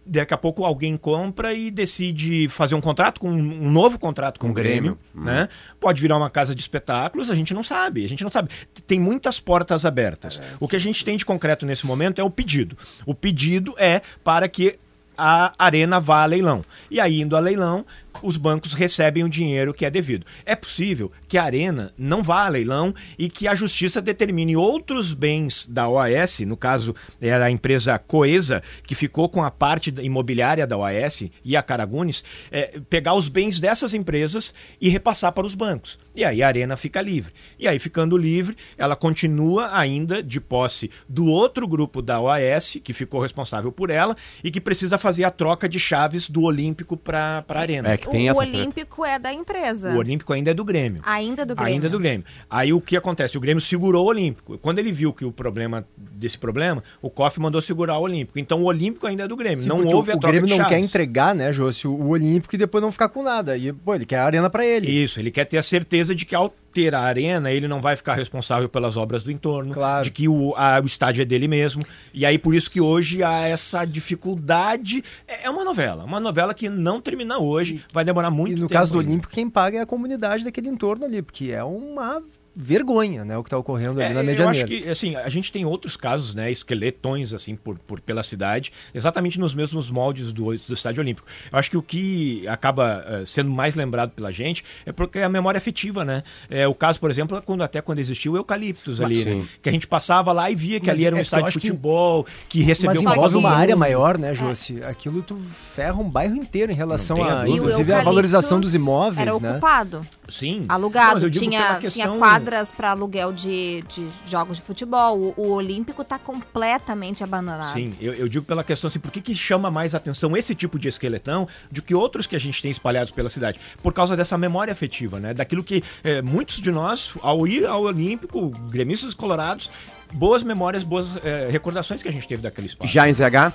Daqui 0.05 0.33
a 0.33 0.37
pouco 0.37 0.63
alguém 0.65 0.97
compra 0.97 1.53
e 1.53 1.71
decide 1.71 2.47
fazer 2.49 2.75
um 2.75 2.81
contrato 2.81 3.19
com 3.19 3.29
um 3.31 3.71
novo 3.71 3.97
contrato 3.97 4.39
com, 4.39 4.47
Com 4.47 4.51
o 4.51 4.53
Grêmio, 4.55 4.97
Grêmio. 5.13 5.31
né? 5.31 5.47
Pode 5.79 6.01
virar 6.01 6.17
uma 6.17 6.29
casa 6.29 6.53
de 6.53 6.61
espetáculos, 6.61 7.31
a 7.31 7.35
gente 7.35 7.53
não 7.53 7.63
sabe, 7.63 8.03
a 8.05 8.09
gente 8.09 8.23
não 8.23 8.31
sabe. 8.31 8.49
Tem 8.85 8.99
muitas 8.99 9.39
portas 9.39 9.85
abertas. 9.85 10.41
O 10.59 10.67
que 10.67 10.75
a 10.75 10.79
gente 10.79 11.03
tem 11.03 11.17
de 11.17 11.25
concreto 11.25 11.65
nesse 11.65 11.85
momento 11.85 12.19
é 12.19 12.23
o 12.23 12.29
pedido. 12.29 12.77
O 13.05 13.15
pedido 13.15 13.73
é 13.77 14.01
para 14.23 14.47
que 14.47 14.77
a 15.17 15.53
arena 15.57 15.97
vá 15.99 16.23
a 16.23 16.25
leilão. 16.25 16.61
E 16.91 16.99
aí, 16.99 17.21
indo 17.21 17.37
a 17.37 17.39
leilão, 17.39 17.85
os 18.21 18.37
bancos 18.37 18.73
recebem 18.73 19.23
o 19.23 19.29
dinheiro 19.29 19.73
que 19.73 19.85
é 19.85 19.89
devido. 19.89 20.25
É 20.45 20.55
possível 20.55 21.11
que 21.27 21.37
a 21.37 21.43
arena 21.43 21.93
não 21.97 22.23
vá 22.23 22.45
a 22.45 22.49
leilão 22.49 22.93
e 23.17 23.29
que 23.29 23.47
a 23.47 23.55
justiça 23.55 24.01
determine 24.01 24.55
outros 24.55 25.13
bens 25.13 25.65
da 25.65 25.87
OAS, 25.87 26.39
no 26.41 26.57
caso 26.57 26.95
é 27.21 27.33
a 27.33 27.51
empresa 27.51 27.97
Coesa, 27.99 28.61
que 28.85 28.95
ficou 28.95 29.29
com 29.29 29.43
a 29.43 29.51
parte 29.51 29.93
imobiliária 30.01 30.65
da 30.67 30.77
OAS 30.77 31.23
e 31.43 31.55
a 31.55 31.63
Caragunes, 31.63 32.23
é, 32.51 32.79
pegar 32.89 33.13
os 33.13 33.27
bens 33.27 33.59
dessas 33.59 33.93
empresas 33.93 34.53
e 34.79 34.89
repassar 34.89 35.31
para 35.31 35.45
os 35.45 35.53
bancos. 35.53 35.97
E 36.15 36.23
aí 36.23 36.41
a 36.41 36.47
arena 36.47 36.77
fica 36.77 37.01
livre. 37.01 37.33
E 37.59 37.67
aí, 37.67 37.77
ficando 37.77 38.17
livre, 38.17 38.55
ela 38.77 38.95
continua 38.95 39.77
ainda 39.77 40.23
de 40.23 40.39
posse 40.39 40.89
do 41.09 41.25
outro 41.25 41.67
grupo 41.67 42.01
da 42.01 42.19
OAS, 42.21 42.77
que 42.83 42.93
ficou 42.93 43.21
responsável 43.21 43.71
por 43.71 43.89
ela, 43.89 44.15
e 44.43 44.49
que 44.49 44.61
precisa 44.61 44.97
fazer 44.97 45.23
a 45.23 45.31
troca 45.31 45.67
de 45.67 45.79
chaves 45.79 46.29
do 46.29 46.43
Olímpico 46.43 46.95
para 46.95 47.43
a 47.47 47.59
arena. 47.59 47.91
É 47.91 47.97
tem 48.11 48.27
o 48.27 48.31
essa 48.31 48.39
Olímpico 48.39 49.05
é 49.05 49.19
da 49.19 49.33
empresa. 49.33 49.93
O 49.93 49.97
Olímpico 49.97 50.33
ainda 50.33 50.51
é 50.51 50.53
do 50.53 50.63
Grêmio. 50.63 51.01
Ainda 51.05 51.45
do 51.45 51.55
Grêmio. 51.55 51.73
Ainda 51.73 51.89
do 51.89 51.99
Grêmio. 51.99 52.25
Aí 52.49 52.73
o 52.73 52.81
que 52.81 52.95
acontece? 52.95 53.37
O 53.37 53.41
Grêmio 53.41 53.61
segurou 53.61 54.05
o 54.05 54.07
Olímpico. 54.09 54.57
Quando 54.57 54.79
ele 54.79 54.91
viu 54.91 55.13
que 55.13 55.25
o 55.25 55.31
problema 55.31 55.85
desse 55.97 56.37
problema, 56.37 56.83
o 57.01 57.09
COF 57.09 57.39
mandou 57.39 57.61
segurar 57.61 57.97
o 57.97 58.01
Olímpico. 58.01 58.39
Então 58.39 58.61
o 58.61 58.65
Olímpico 58.65 59.07
ainda 59.07 59.23
é 59.23 59.27
do 59.27 59.35
Grêmio. 59.35 59.59
Sim, 59.59 59.69
não 59.69 59.85
houve 59.85 60.11
o, 60.11 60.13
a 60.13 60.17
o 60.17 60.19
troca 60.19 60.31
Grêmio 60.31 60.47
de 60.47 60.57
não 60.57 60.67
quer 60.67 60.79
entregar, 60.79 61.35
né, 61.35 61.51
Jossi, 61.51 61.87
o, 61.87 61.93
o 61.93 62.09
Olímpico 62.09 62.55
e 62.55 62.57
depois 62.57 62.81
não 62.81 62.91
ficar 62.91 63.09
com 63.09 63.23
nada. 63.23 63.57
E, 63.57 63.71
pô, 63.71 63.95
ele 63.95 64.05
quer 64.05 64.19
a 64.19 64.25
arena 64.25 64.49
pra 64.49 64.65
ele. 64.65 64.89
Isso, 64.89 65.19
ele 65.19 65.31
quer 65.31 65.45
ter 65.45 65.57
a 65.57 65.63
certeza 65.63 66.13
de 66.13 66.25
que 66.25 66.35
ao 66.35 66.53
ter 66.75 66.93
a 66.93 66.99
arena, 66.99 67.49
ele 67.51 67.67
não 67.69 67.81
vai 67.81 67.95
ficar 67.95 68.15
responsável 68.15 68.67
pelas 68.67 68.97
obras 68.97 69.23
do 69.23 69.31
entorno, 69.31 69.73
Claro. 69.73 70.03
de 70.03 70.11
que 70.11 70.27
o, 70.27 70.53
a- 70.57 70.81
o 70.83 70.85
estádio 70.85 71.21
é 71.21 71.25
dele 71.25 71.47
mesmo. 71.47 71.81
E 72.13 72.25
aí 72.25 72.37
por 72.37 72.53
isso 72.53 72.69
que 72.69 72.81
hoje 72.81 73.23
há 73.23 73.47
essa 73.47 73.85
dificuldade. 73.85 75.01
É 75.27 75.45
é 75.45 75.49
uma 75.49 75.63
novela, 75.63 76.03
uma 76.03 76.19
novela 76.19 76.53
que 76.53 76.67
não 76.67 76.99
termina 76.99 77.37
hoje, 77.39 77.81
vai 77.93 78.03
demorar 78.03 78.29
muito 78.31 78.51
E 78.51 78.55
tempo. 78.55 78.63
no 78.63 78.69
caso 78.69 78.91
do 78.91 78.99
ainda. 78.99 79.11
Olímpico, 79.11 79.31
quem 79.33 79.49
paga 79.49 79.77
é 79.77 79.81
a 79.81 79.85
comunidade 79.85 80.43
daquele 80.43 80.67
entorno 80.67 81.05
ali, 81.05 81.21
porque 81.21 81.51
é 81.51 81.63
uma 81.63 82.21
vergonha, 82.55 83.25
né, 83.25 83.37
o 83.37 83.43
que 83.43 83.49
tá 83.49 83.57
ocorrendo 83.57 83.99
ali 83.99 84.11
É, 84.11 84.13
na 84.13 84.21
eu 84.21 84.25
Medianeira. 84.25 84.49
acho 84.51 84.65
que, 84.65 84.87
assim, 84.89 85.15
a 85.15 85.27
gente 85.29 85.51
tem 85.51 85.65
outros 85.65 85.97
casos, 85.97 86.33
né, 86.33 86.49
esqueletões, 86.51 87.33
assim, 87.33 87.55
por, 87.55 87.77
por, 87.79 87.99
pela 87.99 88.23
cidade, 88.23 88.71
exatamente 88.93 89.39
nos 89.39 89.53
mesmos 89.53 89.89
moldes 89.89 90.31
do, 90.31 90.45
do 90.45 90.73
Estádio 90.73 91.01
Olímpico. 91.01 91.27
Eu 91.51 91.59
acho 91.59 91.69
que 91.69 91.77
o 91.77 91.81
que 91.81 92.47
acaba 92.47 93.03
eh, 93.07 93.23
sendo 93.25 93.49
mais 93.51 93.75
lembrado 93.75 94.11
pela 94.11 94.31
gente 94.31 94.63
é 94.85 94.91
porque 94.91 95.19
é 95.19 95.23
a 95.25 95.29
memória 95.29 95.57
afetiva, 95.57 96.05
né? 96.05 96.23
É, 96.49 96.67
o 96.67 96.73
caso, 96.73 96.99
por 96.99 97.11
exemplo, 97.11 97.37
é 97.37 97.41
quando, 97.41 97.61
até 97.63 97.81
quando 97.81 97.99
existiu 97.99 98.33
o 98.33 98.37
Eucaliptus 98.37 99.01
ali, 99.01 99.23
sim. 99.23 99.35
né? 99.41 99.45
Que 99.61 99.69
a 99.69 99.71
gente 99.71 99.87
passava 99.87 100.31
lá 100.31 100.49
e 100.49 100.55
via 100.55 100.79
que 100.79 100.87
Mas 100.87 100.97
ali 100.97 101.05
era 101.07 101.15
um 101.15 101.19
é 101.19 101.21
eu 101.21 101.23
estádio 101.23 101.45
de 101.45 101.49
acho 101.49 101.59
que- 101.59 101.67
futebol, 101.67 102.25
que, 102.47 102.61
recebeu 102.61 102.95
Mas 102.95 102.97
um 103.05 103.11
envolve 103.11 103.35
Copa 103.35 103.47
uma 103.47 103.55
área 103.57 103.75
maior, 103.75 104.17
né, 104.17 104.33
Jossi? 104.33 104.79
Aquilo 104.83 105.21
tu 105.21 105.35
ferra 105.37 105.95
um 106.01 106.09
bairro 106.09 106.35
inteiro 106.35 106.71
em 106.71 106.75
relação 106.75 107.23
a, 107.23 107.47
inclusive, 107.47 107.91
a 107.91 108.01
valorização 108.01 108.59
dos 108.59 108.73
imóveis, 108.73 109.27
Era 109.27 109.39
né? 109.39 109.51
ocupado, 109.51 110.05
Sim. 110.29 110.65
Não, 110.67 110.75
alugado. 110.75 111.25
eu 111.25 111.29
digo 111.29 111.43
tinha, 111.45 111.61
tinha 111.61 111.79
questão- 111.79 112.13
quadras 112.45 112.71
para 112.71 112.91
aluguel 112.91 113.33
de, 113.33 113.83
de 113.87 114.07
jogos 114.27 114.57
de 114.57 114.63
futebol. 114.63 115.17
O, 115.17 115.33
o 115.35 115.51
Olímpico 115.53 116.03
está 116.03 116.19
completamente 116.19 117.23
abandonado. 117.23 117.73
Sim, 117.73 117.95
eu, 117.99 118.13
eu 118.13 118.29
digo 118.29 118.45
pela 118.45 118.63
questão 118.63 118.87
assim, 118.87 118.99
por 118.99 119.11
que, 119.11 119.19
que 119.19 119.35
chama 119.35 119.71
mais 119.71 119.95
atenção 119.95 120.37
esse 120.37 120.53
tipo 120.53 120.77
de 120.77 120.87
esqueletão 120.87 121.47
do 121.71 121.81
que 121.81 121.95
outros 121.95 122.27
que 122.27 122.35
a 122.35 122.39
gente 122.39 122.61
tem 122.61 122.69
espalhados 122.69 123.11
pela 123.11 123.29
cidade? 123.29 123.59
Por 123.81 123.93
causa 123.93 124.15
dessa 124.15 124.37
memória 124.37 124.71
afetiva, 124.71 125.19
né? 125.19 125.33
Daquilo 125.33 125.63
que 125.63 125.83
eh, 126.03 126.21
muitos 126.21 126.61
de 126.61 126.71
nós, 126.71 127.17
ao 127.21 127.47
ir 127.47 127.65
ao 127.65 127.81
Olímpico, 127.83 128.49
gremistas 128.69 129.13
colorados, 129.13 129.71
boas 130.13 130.43
memórias, 130.43 130.83
boas 130.83 131.15
eh, 131.23 131.49
recordações 131.51 132.03
que 132.03 132.07
a 132.07 132.11
gente 132.11 132.27
teve 132.27 132.43
daquele 132.43 132.67
espaço. 132.67 132.91
Já 132.91 133.09
em 133.09 133.13
ZH? 133.13 133.53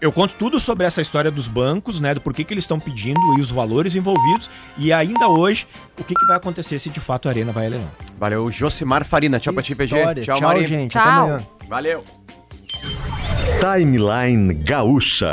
Eu 0.00 0.10
conto 0.10 0.34
tudo 0.38 0.58
sobre 0.58 0.86
essa 0.86 1.02
história 1.02 1.30
dos 1.30 1.46
bancos, 1.46 2.00
né? 2.00 2.14
Do 2.14 2.20
porquê 2.22 2.42
que 2.42 2.54
eles 2.54 2.64
estão 2.64 2.80
pedindo 2.80 3.20
e 3.36 3.40
os 3.40 3.50
valores 3.50 3.94
envolvidos. 3.94 4.50
E 4.78 4.92
ainda 4.92 5.28
hoje, 5.28 5.66
o 5.98 6.02
que, 6.02 6.14
que 6.14 6.26
vai 6.26 6.36
acontecer 6.36 6.78
se 6.78 6.88
de 6.88 7.00
fato 7.00 7.28
a 7.28 7.32
Arena 7.32 7.52
vai 7.52 7.68
leilão. 7.68 7.90
Valeu, 8.18 8.50
Josimar 8.50 9.04
Farina. 9.04 9.38
Tchau 9.38 9.52
pra 9.52 9.62
ti, 9.62 9.74
PG. 9.74 9.96
História. 9.96 10.22
Tchau, 10.22 10.38
Tchau, 10.38 10.48
Mari. 10.48 10.66
gente. 10.66 10.92
Tchau. 10.92 11.02
Até 11.02 11.10
amanhã. 11.10 11.46
Valeu. 11.68 12.04
Timeline 13.60 14.54
Gaúcha. 14.54 15.32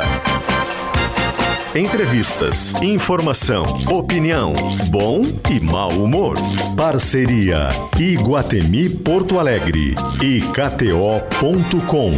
Entrevistas, 1.74 2.74
informação, 2.82 3.64
opinião, 3.90 4.52
bom 4.90 5.22
e 5.50 5.60
mau 5.60 5.90
humor. 5.90 6.36
Parceria 6.76 7.68
Iguatemi 7.98 8.88
Porto 8.88 9.38
Alegre 9.38 9.94
e 10.22 10.40
KTO.com. 10.40 12.12